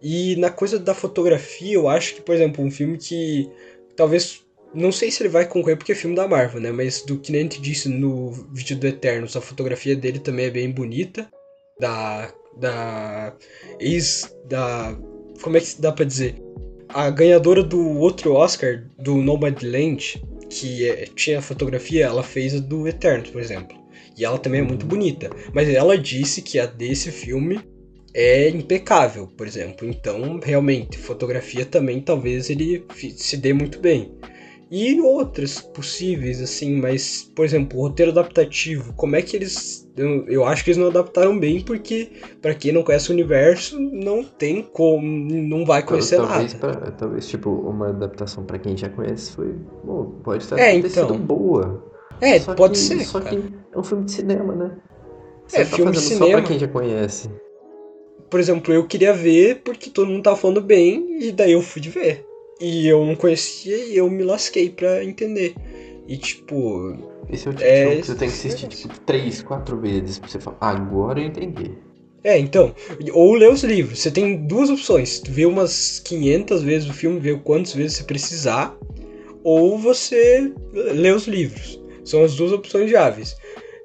E 0.01 0.35
na 0.35 0.49
coisa 0.49 0.77
da 0.77 0.93
fotografia, 0.93 1.73
eu 1.73 1.87
acho 1.87 2.15
que, 2.15 2.21
por 2.21 2.35
exemplo, 2.35 2.63
um 2.63 2.71
filme 2.71 2.97
que 2.97 3.49
talvez. 3.95 4.41
Não 4.73 4.91
sei 4.91 5.11
se 5.11 5.21
ele 5.21 5.29
vai 5.29 5.47
concorrer 5.47 5.77
porque 5.77 5.91
é 5.91 5.95
filme 5.95 6.15
da 6.15 6.27
Marvel, 6.27 6.59
né? 6.59 6.71
Mas 6.71 7.03
do 7.03 7.19
que 7.19 7.35
a 7.35 7.39
gente 7.39 7.61
disse 7.61 7.87
no 7.87 8.31
vídeo 8.51 8.75
do 8.75 8.87
Eternos, 8.87 9.35
a 9.35 9.41
fotografia 9.41 9.95
dele 9.95 10.19
também 10.19 10.45
é 10.45 10.49
bem 10.49 10.71
bonita. 10.71 11.29
Da. 11.79 12.33
Da. 12.57 13.35
Ex. 13.79 14.35
Da. 14.45 14.97
Como 15.41 15.57
é 15.57 15.59
que 15.59 15.79
dá 15.79 15.91
pra 15.91 16.05
dizer? 16.05 16.35
A 16.93 17.09
ganhadora 17.09 17.63
do 17.63 17.97
outro 17.97 18.33
Oscar, 18.33 18.83
do 18.99 19.15
Nomadland, 19.15 20.21
que 20.47 20.87
é, 20.87 21.07
tinha 21.15 21.41
fotografia, 21.41 22.05
ela 22.05 22.21
fez 22.21 22.53
a 22.53 22.59
do 22.59 22.87
Eternos, 22.87 23.31
por 23.31 23.41
exemplo. 23.41 23.75
E 24.15 24.23
ela 24.23 24.37
também 24.37 24.61
é 24.61 24.63
muito 24.63 24.85
bonita. 24.85 25.29
Mas 25.53 25.67
ela 25.69 25.97
disse 25.97 26.41
que 26.41 26.59
a 26.59 26.67
desse 26.67 27.11
filme 27.11 27.59
é 28.13 28.47
impecável, 28.49 29.27
por 29.27 29.47
exemplo. 29.47 29.89
Então, 29.89 30.39
realmente, 30.43 30.97
fotografia 30.99 31.65
também 31.65 31.99
talvez 31.99 32.51
ele 32.51 32.85
se 33.15 33.37
dê 33.37 33.53
muito 33.53 33.79
bem. 33.79 34.13
E 34.69 34.99
outras 35.01 35.59
possíveis, 35.59 36.41
assim, 36.41 36.75
mas, 36.75 37.23
por 37.35 37.43
exemplo, 37.43 37.79
o 37.79 37.87
roteiro 37.87 38.11
adaptativo, 38.11 38.93
como 38.93 39.15
é 39.15 39.21
que 39.21 39.35
eles. 39.35 39.82
Eu, 39.95 40.25
eu 40.27 40.43
acho 40.43 40.63
que 40.63 40.71
eles 40.71 40.77
não 40.77 40.87
adaptaram 40.87 41.37
bem, 41.37 41.61
porque, 41.61 42.09
para 42.41 42.55
quem 42.55 42.71
não 42.71 42.81
conhece 42.81 43.11
o 43.11 43.13
universo, 43.13 43.79
não 43.79 44.23
tem 44.23 44.63
como. 44.63 45.05
Não 45.05 45.63
vai 45.65 45.83
conhecer 45.83 46.17
talvez 46.17 46.53
nada. 46.53 46.77
Pra, 46.77 46.91
talvez, 46.91 47.27
tipo, 47.27 47.49
uma 47.49 47.89
adaptação 47.89 48.43
para 48.43 48.57
quem 48.57 48.75
já 48.75 48.89
conhece 48.89 49.31
foi. 49.33 49.53
Bom, 49.83 50.19
pode 50.23 50.43
estar 50.43 50.57
é, 50.57 50.75
então, 50.75 50.89
sido 50.89 51.13
boa. 51.19 51.83
É, 52.19 52.39
só 52.39 52.55
pode 52.55 52.73
que, 52.73 52.79
ser. 52.79 53.05
Só 53.05 53.19
cara. 53.19 53.35
que 53.35 53.53
é 53.71 53.77
um 53.77 53.83
filme 53.83 54.05
de 54.05 54.11
cinema, 54.13 54.55
né? 54.55 54.71
Você 55.47 55.57
é, 55.57 55.65
tá 55.65 55.75
filme 55.75 55.91
de 55.91 55.99
cinema. 55.99 56.25
Só 56.25 56.31
pra 56.31 56.41
quem 56.41 56.59
já 56.59 56.67
conhece. 56.67 57.29
Por 58.31 58.39
exemplo, 58.39 58.73
eu 58.73 58.87
queria 58.87 59.13
ver 59.13 59.61
porque 59.63 59.91
todo 59.91 60.09
mundo 60.09 60.23
tava 60.23 60.37
falando 60.37 60.61
bem, 60.61 61.23
e 61.23 61.31
daí 61.31 61.51
eu 61.51 61.61
fui 61.61 61.79
de 61.79 61.89
ver. 61.89 62.25
E 62.59 62.87
eu 62.87 63.05
não 63.05 63.15
conhecia 63.15 63.77
e 63.77 63.95
eu 63.95 64.09
me 64.09 64.23
lasquei 64.23 64.71
pra 64.71 65.03
entender. 65.03 65.53
E 66.07 66.17
tipo. 66.17 67.12
Esse 67.29 67.47
é 67.47 67.51
o 67.51 67.53
tipo 67.53 67.65
é, 67.65 67.95
de 67.95 68.01
que 68.01 68.07
você 68.07 68.15
tem 68.15 68.27
que 68.27 68.33
assistir 68.35 68.67
tipo, 68.67 68.99
três, 69.01 69.41
quatro 69.41 69.79
vezes 69.79 70.19
pra 70.19 70.29
você 70.29 70.39
falar, 70.39 70.57
agora 70.61 71.19
eu 71.19 71.25
entendi. 71.25 71.71
É, 72.23 72.37
então. 72.37 72.73
Ou 73.11 73.33
ler 73.33 73.51
os 73.51 73.63
livros. 73.63 73.99
Você 73.99 74.09
tem 74.09 74.47
duas 74.47 74.69
opções. 74.69 75.21
Ver 75.27 75.45
umas 75.45 75.99
500 75.99 76.63
vezes 76.63 76.89
o 76.89 76.93
filme, 76.93 77.19
ver 77.19 77.41
quantas 77.41 77.73
vezes 77.73 77.97
você 77.97 78.03
precisar. 78.03 78.77
Ou 79.43 79.77
você 79.77 80.51
ler 80.73 81.15
os 81.15 81.27
livros. 81.27 81.81
São 82.05 82.23
as 82.23 82.35
duas 82.35 82.51
opções 82.53 82.89
viáveis. 82.89 83.35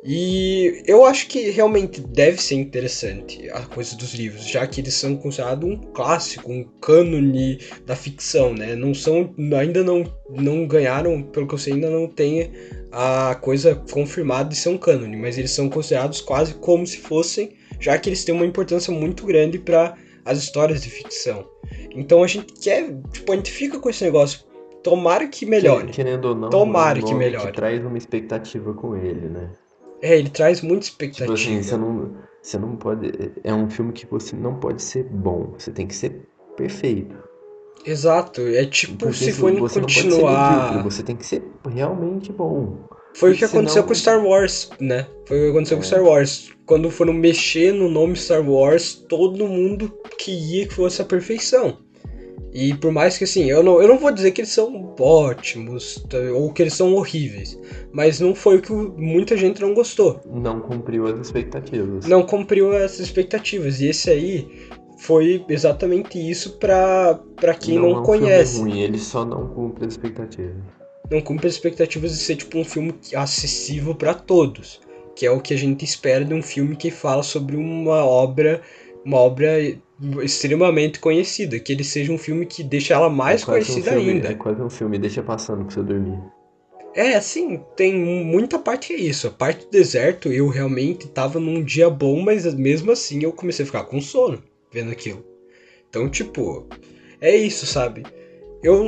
E 0.04 0.82
eu 0.86 1.04
acho 1.04 1.26
que 1.26 1.50
realmente 1.50 2.00
deve 2.00 2.40
ser 2.40 2.54
interessante 2.54 3.50
a 3.50 3.62
coisa 3.62 3.96
dos 3.96 4.14
livros, 4.14 4.46
já 4.46 4.64
que 4.66 4.80
eles 4.80 4.94
são 4.94 5.16
considerados 5.16 5.68
um 5.68 5.76
clássico, 5.76 6.52
um 6.52 6.62
cânone 6.80 7.58
da 7.84 7.96
ficção, 7.96 8.54
né? 8.54 8.76
Não 8.76 8.94
são, 8.94 9.34
ainda 9.58 9.82
não, 9.82 10.04
não 10.30 10.66
ganharam, 10.68 11.22
pelo 11.22 11.48
que 11.48 11.54
eu 11.54 11.58
sei, 11.58 11.72
ainda 11.72 11.90
não 11.90 12.06
tem 12.06 12.52
a 12.92 13.34
coisa 13.40 13.74
confirmada 13.74 14.50
de 14.50 14.56
ser 14.56 14.68
um 14.68 14.78
cânone, 14.78 15.16
mas 15.16 15.36
eles 15.36 15.50
são 15.50 15.68
considerados 15.68 16.20
quase 16.20 16.54
como 16.54 16.86
se 16.86 16.98
fossem, 16.98 17.56
já 17.80 17.98
que 17.98 18.08
eles 18.08 18.24
têm 18.24 18.34
uma 18.34 18.46
importância 18.46 18.92
muito 18.92 19.26
grande 19.26 19.58
para 19.58 19.96
as 20.24 20.38
histórias 20.38 20.80
de 20.80 20.90
ficção. 20.90 21.44
Então 21.90 22.22
a 22.22 22.26
gente 22.28 22.52
quer, 22.60 22.94
tipo, 23.10 23.32
a 23.32 23.36
gente 23.36 23.50
fica 23.50 23.80
com 23.80 23.90
esse 23.90 24.04
negócio. 24.04 24.46
Tomara 24.82 25.26
que 25.26 25.44
melhore. 25.44 25.90
Querendo 25.90 26.26
ou 26.26 26.34
não, 26.36 26.50
Tomara 26.50 27.02
que 27.02 27.12
melhore. 27.12 27.52
Traz 27.52 27.84
uma 27.84 27.98
expectativa 27.98 28.72
com 28.72 28.94
ele, 28.96 29.28
né? 29.28 29.50
É, 30.02 30.18
ele 30.18 30.30
traz 30.30 30.60
muita 30.60 30.84
expectativa. 30.84 31.34
Tipo 31.34 31.50
assim, 31.50 31.62
você 31.62 31.76
não, 31.76 32.16
você 32.42 32.58
não 32.58 32.76
pode. 32.76 33.10
É 33.42 33.52
um 33.52 33.68
filme 33.68 33.92
que 33.92 34.06
você 34.06 34.36
não 34.36 34.58
pode 34.58 34.82
ser 34.82 35.04
bom. 35.04 35.54
Você 35.58 35.70
tem 35.70 35.86
que 35.86 35.94
ser 35.94 36.28
perfeito. 36.56 37.16
Exato. 37.84 38.40
É 38.42 38.64
tipo 38.64 38.96
Porque 38.96 39.14
se 39.14 39.32
for 39.32 39.52
você 39.54 39.80
continuar. 39.80 40.82
Você 40.82 41.02
tem 41.02 41.16
que 41.16 41.26
ser 41.26 41.42
realmente 41.68 42.32
bom. 42.32 42.88
Foi 43.14 43.32
o 43.32 43.36
que 43.36 43.44
aconteceu 43.44 43.82
com 43.82 43.94
Star 43.94 44.24
Wars, 44.24 44.70
né? 44.78 45.06
Foi 45.26 45.38
o 45.38 45.44
que 45.44 45.50
aconteceu 45.50 45.76
é. 45.76 45.80
com 45.80 45.86
Star 45.86 46.02
Wars. 46.02 46.50
Quando 46.66 46.90
foram 46.90 47.12
mexer 47.12 47.72
no 47.72 47.88
nome 47.88 48.14
Star 48.16 48.48
Wars, 48.48 48.94
todo 49.08 49.48
mundo 49.48 49.92
queria 50.18 50.68
que 50.68 50.74
fosse 50.74 51.00
a 51.02 51.04
perfeição. 51.04 51.78
E 52.52 52.74
por 52.74 52.90
mais 52.90 53.18
que 53.18 53.24
assim, 53.24 53.50
eu 53.50 53.62
não, 53.62 53.80
eu 53.80 53.88
não 53.88 53.98
vou 53.98 54.10
dizer 54.10 54.30
que 54.30 54.40
eles 54.40 54.50
são 54.50 54.94
ótimos 54.98 56.02
tá, 56.08 56.18
ou 56.34 56.52
que 56.52 56.62
eles 56.62 56.74
são 56.74 56.94
horríveis, 56.94 57.58
mas 57.92 58.20
não 58.20 58.34
foi 58.34 58.56
o 58.56 58.62
que 58.62 58.72
muita 58.72 59.36
gente 59.36 59.60
não 59.60 59.74
gostou. 59.74 60.20
Não 60.26 60.60
cumpriu 60.60 61.06
as 61.06 61.18
expectativas. 61.18 62.06
Não 62.06 62.22
cumpriu 62.22 62.74
as 62.74 62.98
expectativas. 62.98 63.80
E 63.80 63.88
esse 63.88 64.10
aí 64.10 64.48
foi 64.98 65.44
exatamente 65.48 66.18
isso 66.18 66.58
para 66.58 67.20
quem 67.60 67.76
não, 67.76 67.90
não 67.90 67.96
é 67.96 68.00
um 68.00 68.02
conhece. 68.02 68.56
Filme 68.56 68.70
ruim, 68.70 68.80
ele 68.80 68.98
só 68.98 69.24
não 69.24 69.48
cumpre 69.48 69.86
as 69.86 69.92
expectativas. 69.92 70.56
Não 71.10 71.20
cumpre 71.20 71.46
as 71.46 71.54
expectativas 71.54 72.12
de 72.12 72.18
ser 72.18 72.36
tipo 72.36 72.58
um 72.58 72.64
filme 72.64 72.94
acessível 73.14 73.94
para 73.94 74.14
todos, 74.14 74.80
que 75.14 75.24
é 75.24 75.30
o 75.30 75.40
que 75.40 75.54
a 75.54 75.56
gente 75.56 75.84
espera 75.84 76.24
de 76.24 76.34
um 76.34 76.42
filme 76.42 76.76
que 76.76 76.90
fala 76.90 77.22
sobre 77.22 77.56
uma 77.56 78.04
obra, 78.04 78.60
uma 79.04 79.18
obra 79.18 79.58
extremamente 80.22 81.00
conhecida, 81.00 81.58
que 81.58 81.72
ele 81.72 81.84
seja 81.84 82.12
um 82.12 82.18
filme 82.18 82.46
que 82.46 82.62
deixa 82.62 82.94
ela 82.94 83.10
mais 83.10 83.42
é 83.42 83.46
conhecida 83.46 83.90
um 83.90 83.94
filme, 83.94 84.10
ainda. 84.12 84.28
É 84.28 84.34
quase 84.34 84.62
um 84.62 84.70
filme, 84.70 84.98
deixa 84.98 85.22
passando 85.22 85.64
pra 85.64 85.74
você 85.74 85.82
dormir. 85.82 86.18
É, 86.94 87.14
assim, 87.14 87.60
tem 87.76 87.94
muita 87.94 88.58
parte 88.58 88.88
que 88.88 88.94
é 88.94 88.96
isso. 88.96 89.28
A 89.28 89.30
parte 89.30 89.66
do 89.66 89.70
deserto, 89.70 90.32
eu 90.32 90.48
realmente 90.48 91.06
tava 91.08 91.38
num 91.38 91.62
dia 91.62 91.88
bom, 91.88 92.20
mas 92.20 92.52
mesmo 92.54 92.90
assim 92.90 93.22
eu 93.22 93.32
comecei 93.32 93.62
a 93.62 93.66
ficar 93.66 93.84
com 93.84 94.00
sono 94.00 94.42
vendo 94.72 94.90
aquilo. 94.90 95.24
Então, 95.88 96.08
tipo, 96.08 96.66
é 97.20 97.36
isso, 97.36 97.66
sabe? 97.66 98.02
Eu 98.62 98.84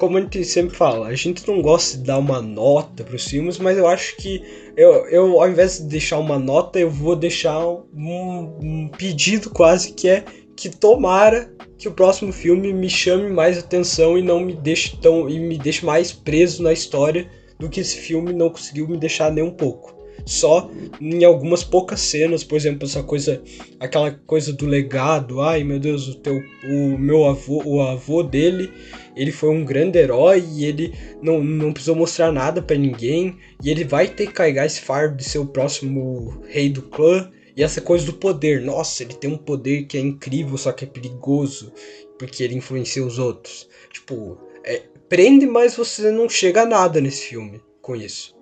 como 0.00 0.16
a 0.16 0.20
gente 0.22 0.42
sempre 0.46 0.74
fala, 0.74 1.08
a 1.08 1.14
gente 1.14 1.46
não 1.46 1.60
gosta 1.60 1.98
de 1.98 2.04
dar 2.04 2.16
uma 2.16 2.40
nota 2.40 3.04
para 3.04 3.14
os 3.14 3.26
filmes, 3.26 3.58
mas 3.58 3.76
eu 3.76 3.86
acho 3.86 4.16
que 4.16 4.42
eu, 4.74 5.06
eu, 5.08 5.40
ao 5.42 5.48
invés 5.48 5.76
de 5.76 5.84
deixar 5.84 6.18
uma 6.18 6.38
nota, 6.38 6.80
eu 6.80 6.90
vou 6.90 7.14
deixar 7.14 7.68
um, 7.68 8.56
um 8.62 8.88
pedido 8.88 9.50
quase 9.50 9.92
que 9.92 10.08
é 10.08 10.24
que 10.56 10.70
tomara 10.70 11.52
que 11.76 11.86
o 11.86 11.92
próximo 11.92 12.32
filme 12.32 12.72
me 12.72 12.88
chame 12.88 13.30
mais 13.30 13.58
atenção 13.58 14.16
e 14.16 14.22
não 14.22 14.40
me 14.40 14.54
deixe 14.54 14.96
tão 14.96 15.28
e 15.28 15.38
me 15.38 15.58
deixe 15.58 15.84
mais 15.84 16.12
preso 16.12 16.62
na 16.62 16.72
história 16.72 17.30
do 17.58 17.68
que 17.68 17.80
esse 17.80 17.98
filme 17.98 18.32
não 18.32 18.48
conseguiu 18.48 18.88
me 18.88 18.96
deixar 18.96 19.30
nem 19.30 19.44
um 19.44 19.50
pouco. 19.50 19.99
Só 20.24 20.70
em 21.00 21.24
algumas 21.24 21.64
poucas 21.64 22.00
cenas, 22.00 22.44
por 22.44 22.56
exemplo, 22.56 22.86
essa 22.86 23.02
coisa, 23.02 23.42
aquela 23.78 24.10
coisa 24.10 24.52
do 24.52 24.66
legado, 24.66 25.40
ai 25.40 25.64
meu 25.64 25.78
Deus, 25.78 26.08
o 26.08 26.14
teu 26.16 26.40
o 26.64 26.98
meu 26.98 27.26
avô, 27.26 27.62
o 27.64 27.80
avô 27.80 28.22
dele, 28.22 28.70
ele 29.16 29.32
foi 29.32 29.50
um 29.50 29.64
grande 29.64 29.98
herói 29.98 30.44
e 30.52 30.64
ele 30.64 30.94
não, 31.22 31.42
não 31.42 31.72
precisou 31.72 31.96
mostrar 31.96 32.32
nada 32.32 32.62
para 32.62 32.76
ninguém, 32.76 33.36
e 33.62 33.70
ele 33.70 33.84
vai 33.84 34.08
ter 34.08 34.26
que 34.26 34.32
carregar 34.32 34.66
esse 34.66 34.80
fardo 34.80 35.16
de 35.16 35.24
ser 35.24 35.38
o 35.38 35.46
próximo 35.46 36.42
rei 36.46 36.68
do 36.68 36.82
clã. 36.82 37.30
E 37.56 37.62
essa 37.62 37.80
coisa 37.80 38.06
do 38.06 38.12
poder, 38.14 38.62
nossa, 38.62 39.02
ele 39.02 39.14
tem 39.14 39.30
um 39.30 39.36
poder 39.36 39.84
que 39.84 39.98
é 39.98 40.00
incrível, 40.00 40.56
só 40.56 40.72
que 40.72 40.84
é 40.84 40.88
perigoso, 40.88 41.72
porque 42.18 42.42
ele 42.42 42.54
influencia 42.54 43.04
os 43.04 43.18
outros. 43.18 43.68
Tipo, 43.92 44.38
é, 44.64 44.84
prende, 45.08 45.46
mas 45.46 45.74
você 45.74 46.10
não 46.10 46.28
chega 46.28 46.62
a 46.62 46.66
nada 46.66 47.00
nesse 47.00 47.26
filme 47.26 47.60
com 47.82 47.96
isso. 47.96 48.34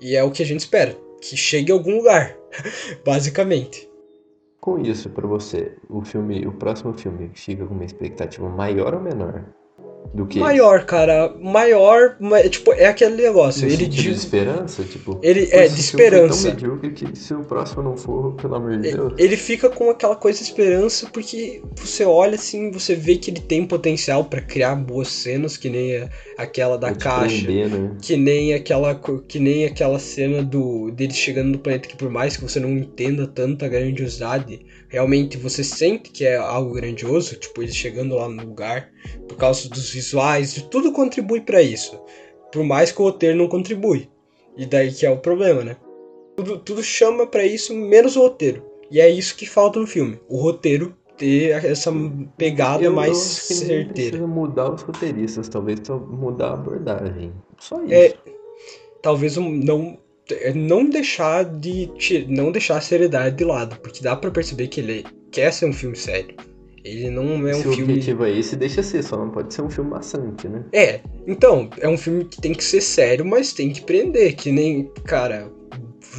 E 0.00 0.16
é 0.16 0.22
o 0.22 0.30
que 0.30 0.42
a 0.42 0.46
gente 0.46 0.60
espera, 0.60 0.96
que 1.22 1.36
chegue 1.36 1.70
a 1.70 1.74
algum 1.74 1.96
lugar, 1.96 2.36
basicamente. 3.06 3.88
Com 4.60 4.78
isso, 4.80 5.08
para 5.10 5.26
você, 5.26 5.76
o 5.88 6.04
filme, 6.04 6.46
o 6.46 6.52
próximo 6.52 6.92
filme 6.92 7.30
fica 7.34 7.66
com 7.66 7.74
uma 7.74 7.84
expectativa 7.84 8.48
maior 8.48 8.94
ou 8.94 9.00
menor? 9.00 9.44
Do 10.14 10.26
que 10.26 10.38
maior, 10.38 10.84
cara, 10.84 11.34
maior, 11.40 12.16
tipo, 12.50 12.72
é 12.72 12.86
aquele 12.86 13.22
negócio, 13.22 13.66
ele 13.66 13.86
de 13.86 14.10
esperança, 14.10 14.84
tipo, 14.84 15.18
ele 15.22 15.48
é 15.50 15.66
de 15.66 15.80
esperança. 15.80 16.48
Tão 16.48 16.54
medíocre 16.54 16.90
que 16.90 17.18
se 17.18 17.32
o 17.32 17.42
próximo 17.42 17.82
não 17.82 17.96
for, 17.96 18.34
pelo 18.34 18.54
amor 18.54 18.78
de 18.78 18.92
Deus. 18.92 19.14
Ele 19.16 19.36
fica 19.36 19.70
com 19.70 19.88
aquela 19.90 20.14
coisa 20.14 20.38
de 20.38 20.44
esperança 20.44 21.08
porque 21.10 21.62
você 21.76 22.04
olha 22.04 22.34
assim, 22.34 22.70
você 22.70 22.94
vê 22.94 23.16
que 23.16 23.30
ele 23.30 23.40
tem 23.40 23.66
potencial 23.66 24.24
para 24.24 24.42
criar 24.42 24.74
boas 24.74 25.08
cenas, 25.08 25.56
que 25.56 25.70
nem 25.70 26.08
aquela 26.36 26.76
da 26.76 26.94
caixa, 26.94 27.44
prender, 27.44 27.68
né? 27.70 27.96
que 28.00 28.16
nem 28.16 28.52
aquela 28.52 28.94
que 29.26 29.38
nem 29.38 29.64
aquela 29.64 29.98
cena 29.98 30.42
do 30.42 30.90
dele 30.90 31.14
chegando 31.14 31.52
no 31.52 31.58
planeta 31.58 31.88
que 31.88 31.96
por 31.96 32.10
mais 32.10 32.36
que 32.36 32.42
você 32.42 32.60
não 32.60 32.70
entenda 32.70 33.26
tanta 33.26 33.66
grandiosidade, 33.68 34.60
realmente 34.88 35.38
você 35.38 35.64
sente 35.64 36.10
que 36.10 36.24
é 36.24 36.36
algo 36.36 36.74
grandioso, 36.74 37.36
tipo 37.36 37.62
ele 37.62 37.72
chegando 37.72 38.14
lá 38.14 38.28
no 38.28 38.42
lugar 38.44 38.91
por 39.28 39.36
causa 39.36 39.68
dos 39.68 39.90
visuais, 39.90 40.54
de 40.54 40.64
tudo 40.64 40.92
contribui 40.92 41.40
para 41.40 41.62
isso. 41.62 42.00
Por 42.52 42.64
mais 42.64 42.92
que 42.92 43.00
o 43.00 43.04
roteiro 43.04 43.38
não 43.38 43.48
contribui. 43.48 44.08
E 44.56 44.66
daí 44.66 44.92
que 44.92 45.06
é 45.06 45.10
o 45.10 45.18
problema, 45.18 45.64
né? 45.64 45.76
Tudo, 46.36 46.58
tudo 46.58 46.82
chama 46.82 47.26
para 47.26 47.44
isso, 47.44 47.74
menos 47.74 48.16
o 48.16 48.20
roteiro. 48.20 48.64
E 48.90 49.00
é 49.00 49.08
isso 49.08 49.36
que 49.36 49.46
falta 49.46 49.80
no 49.80 49.86
filme. 49.86 50.20
O 50.28 50.36
roteiro 50.36 50.94
ter 51.16 51.64
essa 51.64 51.92
pegada 52.36 52.84
eu, 52.84 52.92
mais 52.92 53.16
certeira. 53.16 53.92
Precisa 53.92 54.26
mudar 54.26 54.72
os 54.72 54.82
roteiristas, 54.82 55.48
talvez 55.48 55.80
mudar 55.88 56.48
a 56.48 56.54
abordagem. 56.54 57.32
Só 57.58 57.82
isso. 57.82 57.94
É, 57.94 58.14
talvez 59.00 59.36
não 59.36 59.98
não 60.54 60.88
deixar 60.88 61.44
de 61.44 61.90
não 62.28 62.52
deixar 62.52 62.78
a 62.78 62.80
seriedade 62.80 63.36
de 63.36 63.44
lado, 63.44 63.76
porque 63.80 64.02
dá 64.02 64.16
para 64.16 64.30
perceber 64.30 64.68
que 64.68 64.80
ele 64.80 65.04
quer 65.30 65.52
ser 65.52 65.66
um 65.66 65.72
filme 65.72 65.96
sério. 65.96 66.34
Ele 66.84 67.10
não 67.10 67.46
é 67.46 67.54
um 67.54 67.56
Se 67.56 67.62
filme. 67.62 67.76
Se 67.76 67.80
o 67.80 67.84
objetivo 67.84 68.24
é 68.24 68.38
esse, 68.38 68.56
deixa 68.56 68.82
ser, 68.82 69.02
só 69.02 69.16
não 69.16 69.30
pode 69.30 69.54
ser 69.54 69.62
um 69.62 69.70
filme 69.70 69.90
maçante, 69.90 70.48
né? 70.48 70.64
É, 70.72 71.00
então, 71.26 71.70
é 71.78 71.88
um 71.88 71.96
filme 71.96 72.24
que 72.24 72.40
tem 72.40 72.52
que 72.52 72.64
ser 72.64 72.80
sério, 72.80 73.24
mas 73.24 73.52
tem 73.52 73.70
que 73.70 73.82
prender, 73.82 74.34
que 74.34 74.50
nem, 74.50 74.90
cara, 75.04 75.50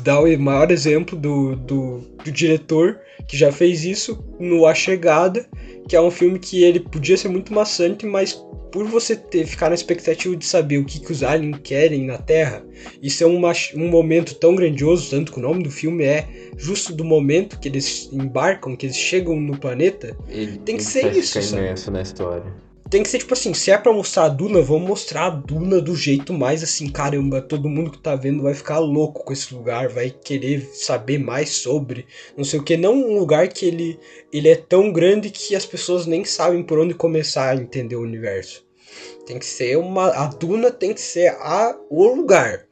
dá 0.02 0.20
o 0.20 0.40
maior 0.40 0.72
exemplo 0.72 1.18
do, 1.18 1.56
do, 1.56 2.00
do 2.24 2.32
diretor 2.32 3.00
que 3.28 3.38
já 3.38 3.52
fez 3.52 3.84
isso 3.86 4.24
no 4.40 4.66
A 4.66 4.74
Chegada, 4.74 5.46
que 5.88 5.96
é 5.96 6.02
um 6.02 6.12
filme 6.12 6.40
que 6.40 6.64
ele 6.64 6.80
podia 6.80 7.18
ser 7.18 7.30
muito 7.30 7.54
maçante, 7.54 8.06
mas 8.06 8.34
por 8.72 8.86
você 8.86 9.16
ter, 9.16 9.46
ficar 9.46 9.70
na 9.70 9.76
expectativa 9.76 10.36
de 10.36 10.46
saber 10.46 10.80
o 10.80 10.86
que, 10.86 11.00
que 11.00 11.12
os 11.12 11.22
aliens 11.22 11.60
querem 11.64 12.06
na 12.06 12.18
Terra, 12.18 12.66
isso 13.02 13.24
é 13.24 13.28
uma, 13.28 13.52
um 13.76 13.88
momento 13.88 14.34
tão 14.36 14.56
grandioso, 14.56 15.12
tanto 15.12 15.32
que 15.32 15.40
o 15.40 15.42
nome 15.42 15.62
do 15.62 15.70
filme 15.70 16.04
é 16.04 16.28
justo 16.58 16.92
do 16.92 17.04
momento 17.04 17.60
que 17.60 17.68
eles 17.68 18.10
embarcam, 18.12 18.76
que 18.76 18.88
eles 18.88 18.98
chegam 18.98 19.40
no 19.40 19.58
planeta, 19.58 20.18
Ele, 20.28 20.58
tem 20.58 20.78
que 20.78 20.84
ser 20.84 21.16
isso, 21.16 21.40
sabe? 21.40 21.92
na 21.92 22.02
história 22.02 22.63
tem 22.90 23.02
que 23.02 23.10
ser 23.10 23.20
tipo 23.20 23.34
assim, 23.34 23.54
se 23.54 23.72
é 23.72 23.78
pra 23.78 23.92
mostrar 23.92 24.26
a 24.26 24.30
Duna, 24.30 24.62
vamos 24.62 24.88
mostrar 24.88 25.26
a 25.26 25.30
Duna 25.30 25.82
do 25.82 25.96
jeito 25.96 26.34
mais 26.34 26.62
assim, 26.62 26.90
caramba, 26.90 27.42
todo 27.42 27.70
mundo 27.70 27.92
que 27.92 27.98
tá 27.98 28.16
vendo 28.16 28.44
vai 28.44 28.54
ficar 28.54 28.80
louco 28.80 29.24
com 29.24 29.34
esse 29.34 29.54
lugar, 29.54 29.90
vai 29.90 30.10
querer 30.10 30.62
saber 30.74 31.18
mais 31.18 31.50
sobre, 31.50 32.06
não 32.38 32.44
sei 32.44 32.60
o 32.60 32.64
que, 32.64 32.78
não 32.78 32.94
um 32.94 33.18
lugar 33.18 33.48
que 33.48 33.66
ele, 33.66 34.00
ele 34.32 34.50
é 34.50 34.56
tão 34.56 34.92
grande 34.92 35.30
que 35.30 35.56
as 35.56 35.66
pessoas 35.66 36.06
nem 36.06 36.24
sabem 36.24 36.62
por 36.64 36.78
onde 36.78 36.94
começar 36.94 37.50
a 37.50 37.56
entender 37.56 37.96
o 37.96 38.02
universo. 38.04 38.66
Tem 39.26 39.40
que 39.40 39.46
ser 39.46 39.78
uma, 39.78 40.10
a 40.10 40.28
Duna 40.28 40.70
tem 40.70 40.94
que 40.94 41.02
ser 41.02 41.30
a, 41.40 41.76
o 41.90 42.06
lugar. 42.14 42.68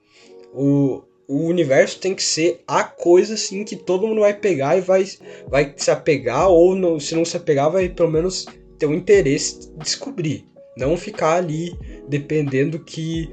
O, 0.54 1.04
o 1.28 1.46
universo 1.46 2.00
tem 2.00 2.14
que 2.14 2.22
ser 2.22 2.62
a 2.68 2.84
coisa 2.84 3.36
assim 3.36 3.64
que 3.64 3.76
todo 3.76 4.06
mundo 4.06 4.22
vai 4.22 4.34
pegar 4.34 4.78
e 4.78 4.82
vai, 4.82 5.06
vai 5.48 5.74
se 5.78 5.90
apegar, 5.90 6.50
ou 6.50 6.76
não, 6.76 7.00
se 7.00 7.16
não 7.16 7.24
se 7.24 7.38
apegar, 7.38 7.72
vai 7.72 7.88
pelo 7.88 8.12
menos 8.12 8.46
ter 8.82 8.88
um 8.88 8.96
interesse 8.96 9.72
de 9.72 9.78
descobrir. 9.78 10.44
Não 10.76 10.98
ficar 10.98 11.36
ali 11.36 11.78
dependendo 12.10 12.80
que, 12.80 13.30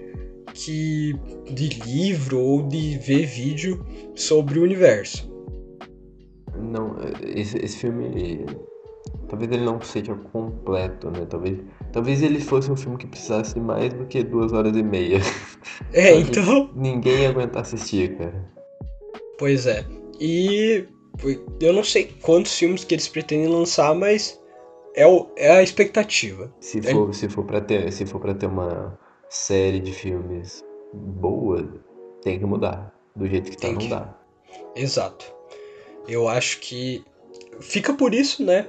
que 0.53 1.15
de 1.51 1.69
livro 1.87 2.39
ou 2.39 2.69
de 2.69 2.99
ver 2.99 3.25
vídeo 3.25 3.85
sobre 4.15 4.59
o 4.59 4.63
universo. 4.63 5.33
Não, 6.55 6.97
esse, 7.35 7.57
esse 7.65 7.79
filme 7.79 8.45
talvez 9.29 9.51
ele 9.51 9.65
não 9.65 9.81
seja 9.81 10.15
completo, 10.15 11.11
né? 11.11 11.25
Talvez, 11.31 11.59
talvez 11.93 12.23
ele 12.23 12.41
fosse 12.41 12.71
um 12.71 12.77
filme 12.77 12.99
que 12.99 13.07
precisasse 13.07 13.59
mais 13.59 13.95
do 13.95 14.05
que 14.05 14.23
duas 14.23 14.53
horas 14.53 14.77
e 14.77 14.83
meia. 14.83 15.21
É, 15.95 16.13
então. 16.21 16.71
Ninguém 16.75 17.23
ia 17.23 17.31
aguentar 17.31 17.63
assistir, 17.63 18.19
cara. 18.19 18.45
Pois 19.39 19.67
é. 19.67 19.87
E 20.21 20.85
eu 21.61 21.73
não 21.73 21.85
sei 21.85 22.13
quantos 22.21 22.53
filmes 22.59 22.85
que 22.85 22.95
eles 22.95 23.09
pretendem 23.09 23.49
lançar, 23.49 23.95
mas 23.95 24.39
é, 24.99 25.07
o, 25.07 25.31
é 25.37 25.51
a 25.51 25.63
expectativa. 25.63 26.53
Se 26.59 26.81
é... 26.81 26.91
for, 26.91 27.15
se 27.15 27.29
for 27.29 27.45
para 27.45 27.61
ter, 27.61 27.93
se 27.93 28.05
for 28.05 28.21
para 28.21 28.35
ter 28.35 28.47
uma 28.47 28.99
série 29.31 29.79
de 29.79 29.93
filmes 29.93 30.65
boa, 30.93 31.81
tem 32.21 32.39
que 32.39 32.45
mudar. 32.45 32.93
Do 33.15 33.27
jeito 33.29 33.51
que 33.51 33.57
tá, 33.57 33.69
tem 33.69 33.75
tá, 33.75 33.79
que... 33.79 33.89
não 33.89 33.97
dá. 33.97 34.19
Exato. 34.75 35.33
Eu 36.09 36.27
acho 36.29 36.59
que 36.59 37.05
fica 37.61 37.95
por 37.95 38.13
isso, 38.13 38.45
né? 38.45 38.67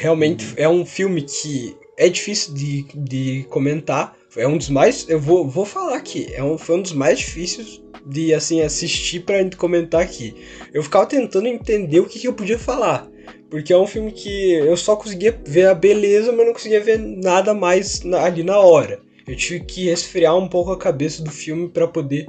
Realmente 0.00 0.46
uhum. 0.46 0.54
é 0.56 0.68
um 0.68 0.84
filme 0.84 1.22
que 1.22 1.76
é 1.96 2.08
difícil 2.08 2.54
de, 2.54 2.82
de 2.94 3.46
comentar. 3.48 4.16
É 4.36 4.48
um 4.48 4.58
dos 4.58 4.68
mais. 4.68 5.08
Eu 5.08 5.20
vou, 5.20 5.48
vou 5.48 5.64
falar 5.64 5.96
aqui. 5.96 6.28
É 6.32 6.42
um, 6.42 6.58
foi 6.58 6.76
um 6.76 6.82
dos 6.82 6.92
mais 6.92 7.20
difíceis 7.20 7.80
de 8.04 8.34
assim 8.34 8.62
assistir 8.62 9.20
pra 9.20 9.36
comentar 9.56 10.00
aqui. 10.00 10.34
Eu 10.72 10.82
ficava 10.82 11.06
tentando 11.06 11.46
entender 11.46 12.00
o 12.00 12.06
que, 12.06 12.18
que 12.18 12.26
eu 12.26 12.34
podia 12.34 12.58
falar. 12.58 13.08
Porque 13.50 13.72
é 13.72 13.78
um 13.78 13.86
filme 13.86 14.12
que 14.12 14.52
eu 14.52 14.76
só 14.76 14.96
conseguia 14.96 15.38
ver 15.46 15.66
a 15.66 15.74
beleza, 15.74 16.32
mas 16.32 16.46
não 16.46 16.52
conseguia 16.52 16.80
ver 16.80 16.98
nada 16.98 17.54
mais 17.54 18.02
ali 18.24 18.42
na 18.42 18.58
hora. 18.58 19.00
Eu 19.26 19.36
tive 19.36 19.60
que 19.60 19.84
resfriar 19.86 20.36
um 20.36 20.48
pouco 20.48 20.72
a 20.72 20.78
cabeça 20.78 21.22
do 21.22 21.30
filme 21.30 21.68
para 21.68 21.86
poder 21.86 22.26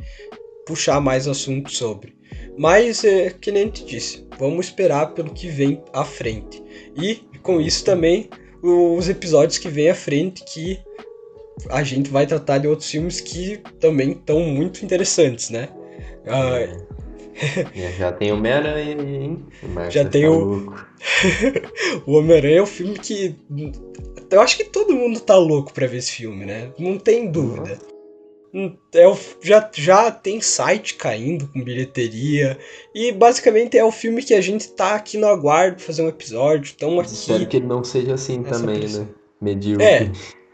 puxar 0.66 1.00
mais 1.00 1.28
assunto 1.28 1.72
sobre. 1.72 2.14
Mas, 2.58 3.04
é, 3.04 3.30
que 3.30 3.52
nem 3.52 3.70
te 3.70 3.86
disse, 3.86 4.28
vamos 4.38 4.68
esperar 4.68 5.14
pelo 5.14 5.34
que 5.34 5.48
vem 5.48 5.82
à 5.94 6.04
frente. 6.04 6.62
E, 6.96 7.22
com 7.42 7.62
isso 7.62 7.86
também, 7.86 8.30
os 8.62 9.08
episódios 9.08 9.58
que 9.58 9.70
vem 9.70 9.90
à 9.90 9.96
frente, 9.96 10.44
que 10.44 10.80
a 11.70 11.84
gente 11.84 12.10
vai 12.10 12.28
tratar 12.28 12.58
de 12.58 12.68
outros 12.68 12.90
filmes 12.90 13.22
que 13.22 13.62
também 13.80 14.12
estão 14.12 14.42
muito 14.42 14.84
interessantes, 14.84 15.50
né? 15.50 15.70
Uh, 16.26 16.86
já 17.98 18.12
tem 18.12 18.32
Homem-Aranha 18.32 18.96
hein? 19.02 19.46
Já 19.90 20.06
tem 20.06 20.28
o. 20.28 20.74
o 22.06 22.14
Homem-Aranha 22.14 22.60
é 22.60 22.62
um 22.62 22.68
filme 22.68 22.98
que. 22.98 23.36
Eu 24.30 24.42
acho 24.42 24.58
que 24.58 24.66
todo 24.66 24.96
mundo 24.96 25.20
tá 25.20 25.36
louco 25.38 25.74
pra 25.74 25.88
ver 25.88 25.98
esse 25.98 26.12
filme, 26.12 26.46
né? 26.46 26.72
Não 26.78 26.98
tem 26.98 27.32
dúvida. 27.32 27.80
Uhum. 28.54 28.76
É 28.94 29.08
o... 29.08 29.18
já, 29.42 29.70
já 29.74 30.12
tem 30.12 30.42
site 30.42 30.96
caindo 30.96 31.48
com 31.48 31.64
bilheteria. 31.64 32.58
E 32.94 33.12
basicamente 33.12 33.78
é 33.78 33.84
o 33.84 33.92
filme 33.92 34.24
que 34.24 34.34
a 34.34 34.42
gente 34.42 34.70
tá 34.70 34.96
aqui 34.96 35.18
no 35.18 35.28
aguardo 35.28 35.82
fazer 35.82 36.02
um 36.02 36.10
episódio. 36.10 36.66
Estamos 36.66 37.06
aqui. 37.06 37.14
Espero 37.14 37.48
que 37.48 37.58
ele 37.58 37.68
não 37.68 37.84
seja 37.84 38.16
assim 38.16 38.44
também, 38.44 38.80
pressão. 38.80 39.04
né? 39.04 39.10
Medíocre. 39.42 39.86
É. 39.86 40.12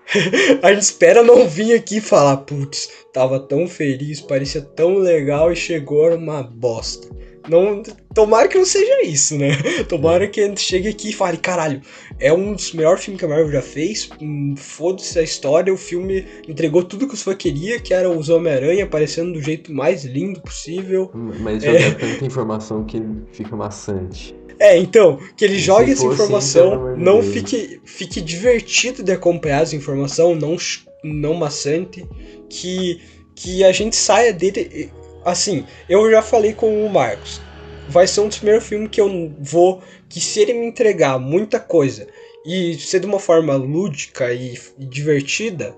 a 0.62 0.74
gente 0.74 0.84
espera 0.84 1.24
não 1.24 1.48
vir 1.48 1.74
aqui 1.74 2.00
falar, 2.00 2.38
putz, 2.38 2.90
tava 3.14 3.40
tão 3.40 3.68
feliz, 3.68 4.22
parecia 4.22 4.62
tão 4.62 4.98
legal 4.98 5.52
e 5.52 5.56
chegou 5.56 6.14
uma 6.16 6.44
bosta. 6.44 7.16
Não, 7.50 7.84
tomara 8.14 8.48
que 8.48 8.58
não 8.58 8.66
seja 8.66 9.04
isso, 9.04 9.38
né? 9.38 9.50
Tomara 9.88 10.28
que 10.28 10.42
a 10.42 10.48
gente 10.48 10.62
chegue 10.62 10.88
aqui 10.88 11.10
e 11.10 11.14
fale, 11.14 11.38
caralho, 11.38 11.82
é 12.20 12.34
um 12.34 12.54
dos 12.54 12.74
melhores 12.74 13.04
filmes 13.04 13.20
que 13.20 13.26
a 13.26 13.30
Marvel 13.30 13.52
já 13.52 13.62
fez. 13.62 14.10
Hum, 14.22 14.56
foda-se 14.58 15.20
a 15.20 15.22
história, 15.22 15.74
o 15.74 15.78
filme 15.78 16.26
entregou 16.48 16.84
tudo 16.84 17.08
que 17.08 17.14
os 17.14 17.22
fãs 17.22 17.36
queriam, 17.36 17.80
que 17.80 17.94
era 17.94 18.10
os 18.10 18.30
Homem-Aranha 18.30 18.86
aparecendo 18.86 19.34
do 19.34 19.42
jeito 19.42 19.72
mais 19.72 20.04
lindo 20.06 20.42
possível. 20.42 21.12
Mas 21.14 21.64
joga 21.64 21.78
é... 21.78 21.92
tanta 21.92 22.26
informação 22.26 22.84
que 22.84 23.02
fica 23.32 23.56
maçante. 23.56 24.36
É, 24.60 24.78
então, 24.78 25.20
que 25.36 25.44
ele 25.44 25.60
jogue 25.60 25.92
essa 25.92 26.06
informação, 26.06 26.74
então, 26.74 26.98
não 26.98 27.22
fique, 27.22 27.82
fique 27.84 28.22
divertido 28.22 29.04
de 29.04 29.12
acompanhar 29.12 29.64
essa 29.64 29.76
informação, 29.76 30.36
não, 30.36 30.56
não 31.04 31.34
maçante, 31.34 32.08
que, 32.50 33.02
que 33.36 33.64
a 33.64 33.72
gente 33.72 33.96
saia 33.96 34.32
dele. 34.32 34.92
Assim, 35.24 35.66
eu 35.90 36.10
já 36.10 36.22
falei 36.22 36.54
com 36.54 36.86
o 36.86 36.90
Marcos, 36.90 37.42
vai 37.90 38.08
ser 38.08 38.22
um 38.22 38.28
dos 38.28 38.38
primeiros 38.38 38.66
filmes 38.66 38.90
que 38.90 39.02
eu 39.02 39.34
vou. 39.40 39.82
Que 40.08 40.22
se 40.22 40.40
ele 40.40 40.54
me 40.54 40.68
entregar 40.68 41.20
muita 41.20 41.60
coisa 41.60 42.08
e 42.46 42.76
ser 42.76 43.00
de 43.00 43.08
uma 43.08 43.20
forma 43.20 43.56
lúdica 43.56 44.32
e, 44.32 44.58
e 44.78 44.86
divertida, 44.86 45.76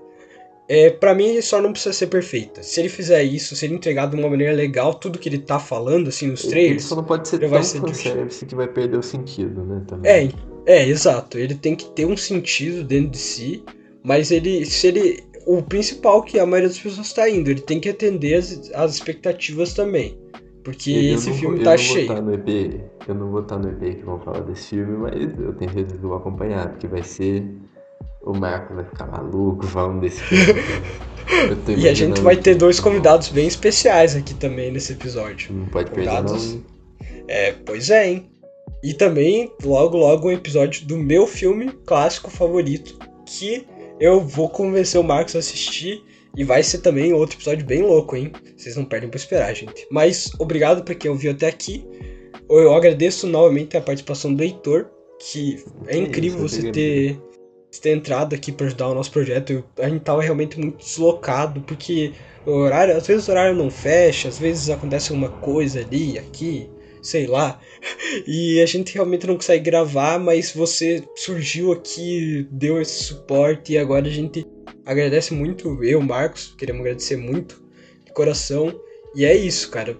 é, 0.68 0.90
para 0.90 1.14
mim 1.14 1.40
só 1.40 1.62
não 1.62 1.72
precisa 1.72 1.94
ser 1.94 2.08
perfeita. 2.08 2.62
Se 2.62 2.78
ele 2.78 2.90
fizer 2.90 3.22
isso, 3.22 3.56
se 3.56 3.64
ele 3.64 3.74
entregar 3.74 4.06
de 4.06 4.16
uma 4.16 4.28
maneira 4.28 4.52
legal 4.52 4.92
tudo 4.92 5.18
que 5.18 5.26
ele 5.26 5.38
tá 5.38 5.58
falando, 5.58 6.08
assim, 6.08 6.26
nos 6.26 6.42
trailers. 6.42 6.70
Ele 6.70 6.80
só 6.80 6.96
não 6.96 7.04
pode 7.04 7.26
ser 7.26 7.38
tão 7.38 7.48
vai 7.48 7.62
ser 7.62 7.80
fanservice 7.80 8.44
que 8.44 8.54
vai 8.54 8.68
perder 8.68 8.98
o 8.98 9.02
sentido, 9.02 9.64
né? 9.64 9.82
Também. 9.86 10.30
É, 10.66 10.80
é, 10.80 10.86
exato. 10.86 11.38
Ele 11.38 11.54
tem 11.54 11.74
que 11.74 11.86
ter 11.92 12.04
um 12.04 12.16
sentido 12.16 12.84
dentro 12.84 13.12
de 13.12 13.18
si, 13.18 13.64
mas 14.02 14.30
ele. 14.30 14.66
Se 14.66 14.88
ele. 14.88 15.24
O 15.46 15.62
principal 15.62 16.22
que 16.22 16.38
a 16.38 16.44
maioria 16.44 16.68
das 16.68 16.78
pessoas 16.78 17.10
tá 17.14 17.30
indo, 17.30 17.50
ele 17.50 17.62
tem 17.62 17.80
que 17.80 17.88
atender 17.88 18.34
as, 18.34 18.70
as 18.74 18.96
expectativas 18.96 19.72
também. 19.72 20.18
Porque 20.62 20.90
eu 20.90 21.14
esse 21.14 21.32
filme 21.32 21.56
vou, 21.56 21.64
tá 21.64 21.72
eu 21.72 21.78
cheio. 21.78 22.08
Vou 22.08 22.20
no 22.20 22.34
EP, 22.34 22.78
eu 23.08 23.14
não 23.14 23.30
vou 23.30 23.40
estar 23.40 23.58
no 23.58 23.70
EP 23.70 23.96
que 23.96 24.04
vão 24.04 24.20
falar 24.20 24.40
desse 24.40 24.68
filme, 24.68 24.98
mas 24.98 25.14
eu 25.14 25.54
tenho 25.54 25.72
certeza 25.72 25.96
que 25.96 26.06
vou 26.06 26.18
acompanhar, 26.18 26.68
porque 26.68 26.86
vai 26.86 27.02
ser 27.02 27.42
o 28.28 28.38
Marco 28.38 28.74
vai 28.74 28.84
ficar 28.84 29.06
maluco 29.06 29.66
falando 29.66 30.00
desse 30.00 30.20
filme. 30.22 30.60
e 31.78 31.88
a 31.88 31.94
gente 31.94 32.20
vai 32.20 32.36
ter 32.36 32.54
dois 32.54 32.78
convidados 32.78 33.28
bem 33.28 33.46
especiais 33.46 34.14
aqui 34.14 34.34
também 34.34 34.70
nesse 34.70 34.92
episódio. 34.92 35.52
Não 35.52 35.66
pode 35.66 35.90
convidados... 35.90 36.52
perder 36.52 36.64
não. 37.00 37.24
É, 37.26 37.52
pois 37.52 37.90
é, 37.90 38.10
hein? 38.10 38.30
E 38.82 38.94
também, 38.94 39.50
logo, 39.64 39.96
logo, 39.96 40.28
um 40.28 40.32
episódio 40.32 40.86
do 40.86 40.96
meu 40.96 41.26
filme 41.26 41.70
clássico 41.84 42.30
favorito, 42.30 42.98
que 43.26 43.66
eu 43.98 44.20
vou 44.20 44.48
convencer 44.48 45.00
o 45.00 45.04
Marcos 45.04 45.34
a 45.34 45.38
assistir. 45.38 46.04
E 46.36 46.44
vai 46.44 46.62
ser 46.62 46.78
também 46.78 47.12
outro 47.12 47.36
episódio 47.36 47.66
bem 47.66 47.82
louco, 47.82 48.14
hein? 48.14 48.30
Vocês 48.56 48.76
não 48.76 48.84
perdem 48.84 49.08
pra 49.08 49.18
esperar, 49.18 49.52
gente. 49.54 49.86
Mas 49.90 50.30
obrigado 50.38 50.84
pra 50.84 50.94
quem 50.94 51.10
ouviu 51.10 51.32
até 51.32 51.48
aqui. 51.48 51.84
Eu 52.48 52.72
agradeço 52.74 53.26
novamente 53.26 53.76
a 53.76 53.80
participação 53.80 54.32
do 54.32 54.42
Heitor, 54.42 54.86
que 55.18 55.64
é 55.88 55.96
incrível 55.96 56.38
você 56.38 56.70
ter 56.70 57.20
ter 57.80 57.90
entrado 57.90 58.34
aqui 58.34 58.50
para 58.50 58.66
ajudar 58.66 58.88
o 58.88 58.94
nosso 58.94 59.10
projeto. 59.10 59.64
A 59.78 59.88
gente 59.88 60.00
tava 60.02 60.22
realmente 60.22 60.58
muito 60.58 60.78
deslocado, 60.78 61.60
porque 61.60 62.12
o 62.46 62.52
horário, 62.52 62.96
às 62.96 63.06
vezes 63.06 63.28
o 63.28 63.30
horário 63.30 63.54
não 63.54 63.70
fecha, 63.70 64.28
às 64.28 64.38
vezes 64.38 64.70
acontece 64.70 65.12
alguma 65.12 65.28
coisa 65.28 65.80
ali, 65.80 66.18
aqui, 66.18 66.70
sei 67.02 67.26
lá. 67.26 67.60
E 68.26 68.60
a 68.60 68.66
gente 68.66 68.94
realmente 68.94 69.26
não 69.26 69.34
consegue 69.34 69.70
gravar, 69.70 70.18
mas 70.18 70.52
você 70.52 71.04
surgiu 71.14 71.72
aqui, 71.72 72.48
deu 72.50 72.80
esse 72.80 73.04
suporte 73.04 73.72
e 73.72 73.78
agora 73.78 74.06
a 74.06 74.10
gente 74.10 74.46
agradece 74.84 75.34
muito, 75.34 75.84
eu, 75.84 76.00
Marcos, 76.00 76.54
queremos 76.56 76.80
agradecer 76.80 77.16
muito 77.16 77.62
de 78.04 78.12
coração. 78.12 78.74
E 79.14 79.24
é 79.24 79.36
isso, 79.36 79.70
cara. 79.70 79.96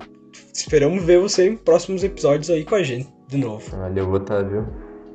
Esperamos 0.53 1.05
ver 1.05 1.21
você 1.21 1.47
em 1.47 1.57
próximos 1.57 2.03
episódios 2.03 2.51
aí 2.51 2.64
com 2.64 2.75
a 2.75 2.83
gente 2.83 3.09
de 3.29 3.37
novo. 3.37 3.71
Valeu, 3.77 4.11
viu? 4.11 4.66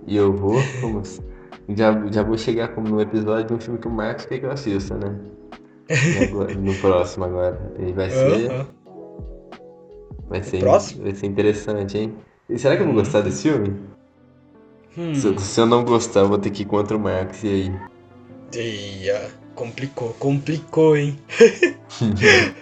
E 0.08 0.16
eu 0.16 0.34
vou, 0.34 0.62
vamos 0.82 1.20
já, 1.70 2.06
já 2.12 2.24
vou 2.24 2.38
chegar 2.38 2.70
como 2.70 2.90
no 2.90 3.02
episódio 3.02 3.48
de 3.48 3.54
um 3.54 3.60
filme 3.60 3.80
que 3.80 3.88
o 3.88 3.92
Marcos 3.92 4.26
quer 4.26 4.40
que 4.40 4.46
eu 4.46 4.52
assista, 4.52 4.96
né? 4.96 5.16
Agora, 6.28 6.54
no 6.56 6.74
próximo 6.76 7.26
agora. 7.26 7.74
E 7.80 7.92
vai 7.92 8.10
ser. 8.10 8.52
Uhum. 8.52 8.66
Vai 10.30 10.44
ser, 10.44 10.60
próximo? 10.60 11.04
vai 11.04 11.14
ser 11.14 11.28
interessante, 11.28 11.98
hein? 11.98 12.16
E 12.50 12.58
será 12.58 12.76
que 12.76 12.82
eu 12.82 12.88
vou 12.88 12.96
gostar 12.96 13.22
desse 13.22 13.44
filme? 13.44 13.76
Hum. 14.98 15.16
Se, 15.16 15.38
se, 15.40 15.60
eu 15.60 15.66
não 15.66 15.84
gostar, 15.84 16.22
eu 16.22 16.28
vou 16.28 16.38
ter 16.38 16.50
que 16.50 16.64
ir 16.64 16.66
contra 16.66 16.96
o 16.96 17.00
Marcos, 17.00 17.44
e 17.44 17.48
aí? 17.48 17.80
Eia, 18.54 19.32
complicou, 19.56 20.16
complicou, 20.20 20.96
hein? 20.96 21.18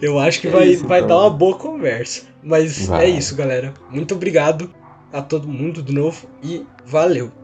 eu 0.00 0.18
acho 0.18 0.40
que 0.40 0.48
é 0.48 0.50
vai, 0.50 0.68
isso, 0.68 0.86
vai 0.86 1.00
então. 1.00 1.08
dar 1.08 1.24
uma 1.24 1.30
boa 1.30 1.56
conversa. 1.56 2.26
Mas 2.42 2.86
vai. 2.86 3.06
é 3.06 3.08
isso, 3.08 3.36
galera. 3.36 3.72
Muito 3.90 4.14
obrigado 4.14 4.72
a 5.12 5.22
todo 5.22 5.46
mundo 5.46 5.82
de 5.82 5.92
novo 5.92 6.26
e 6.42 6.66
valeu! 6.84 7.41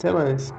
Até 0.00 0.12
mais. 0.14 0.54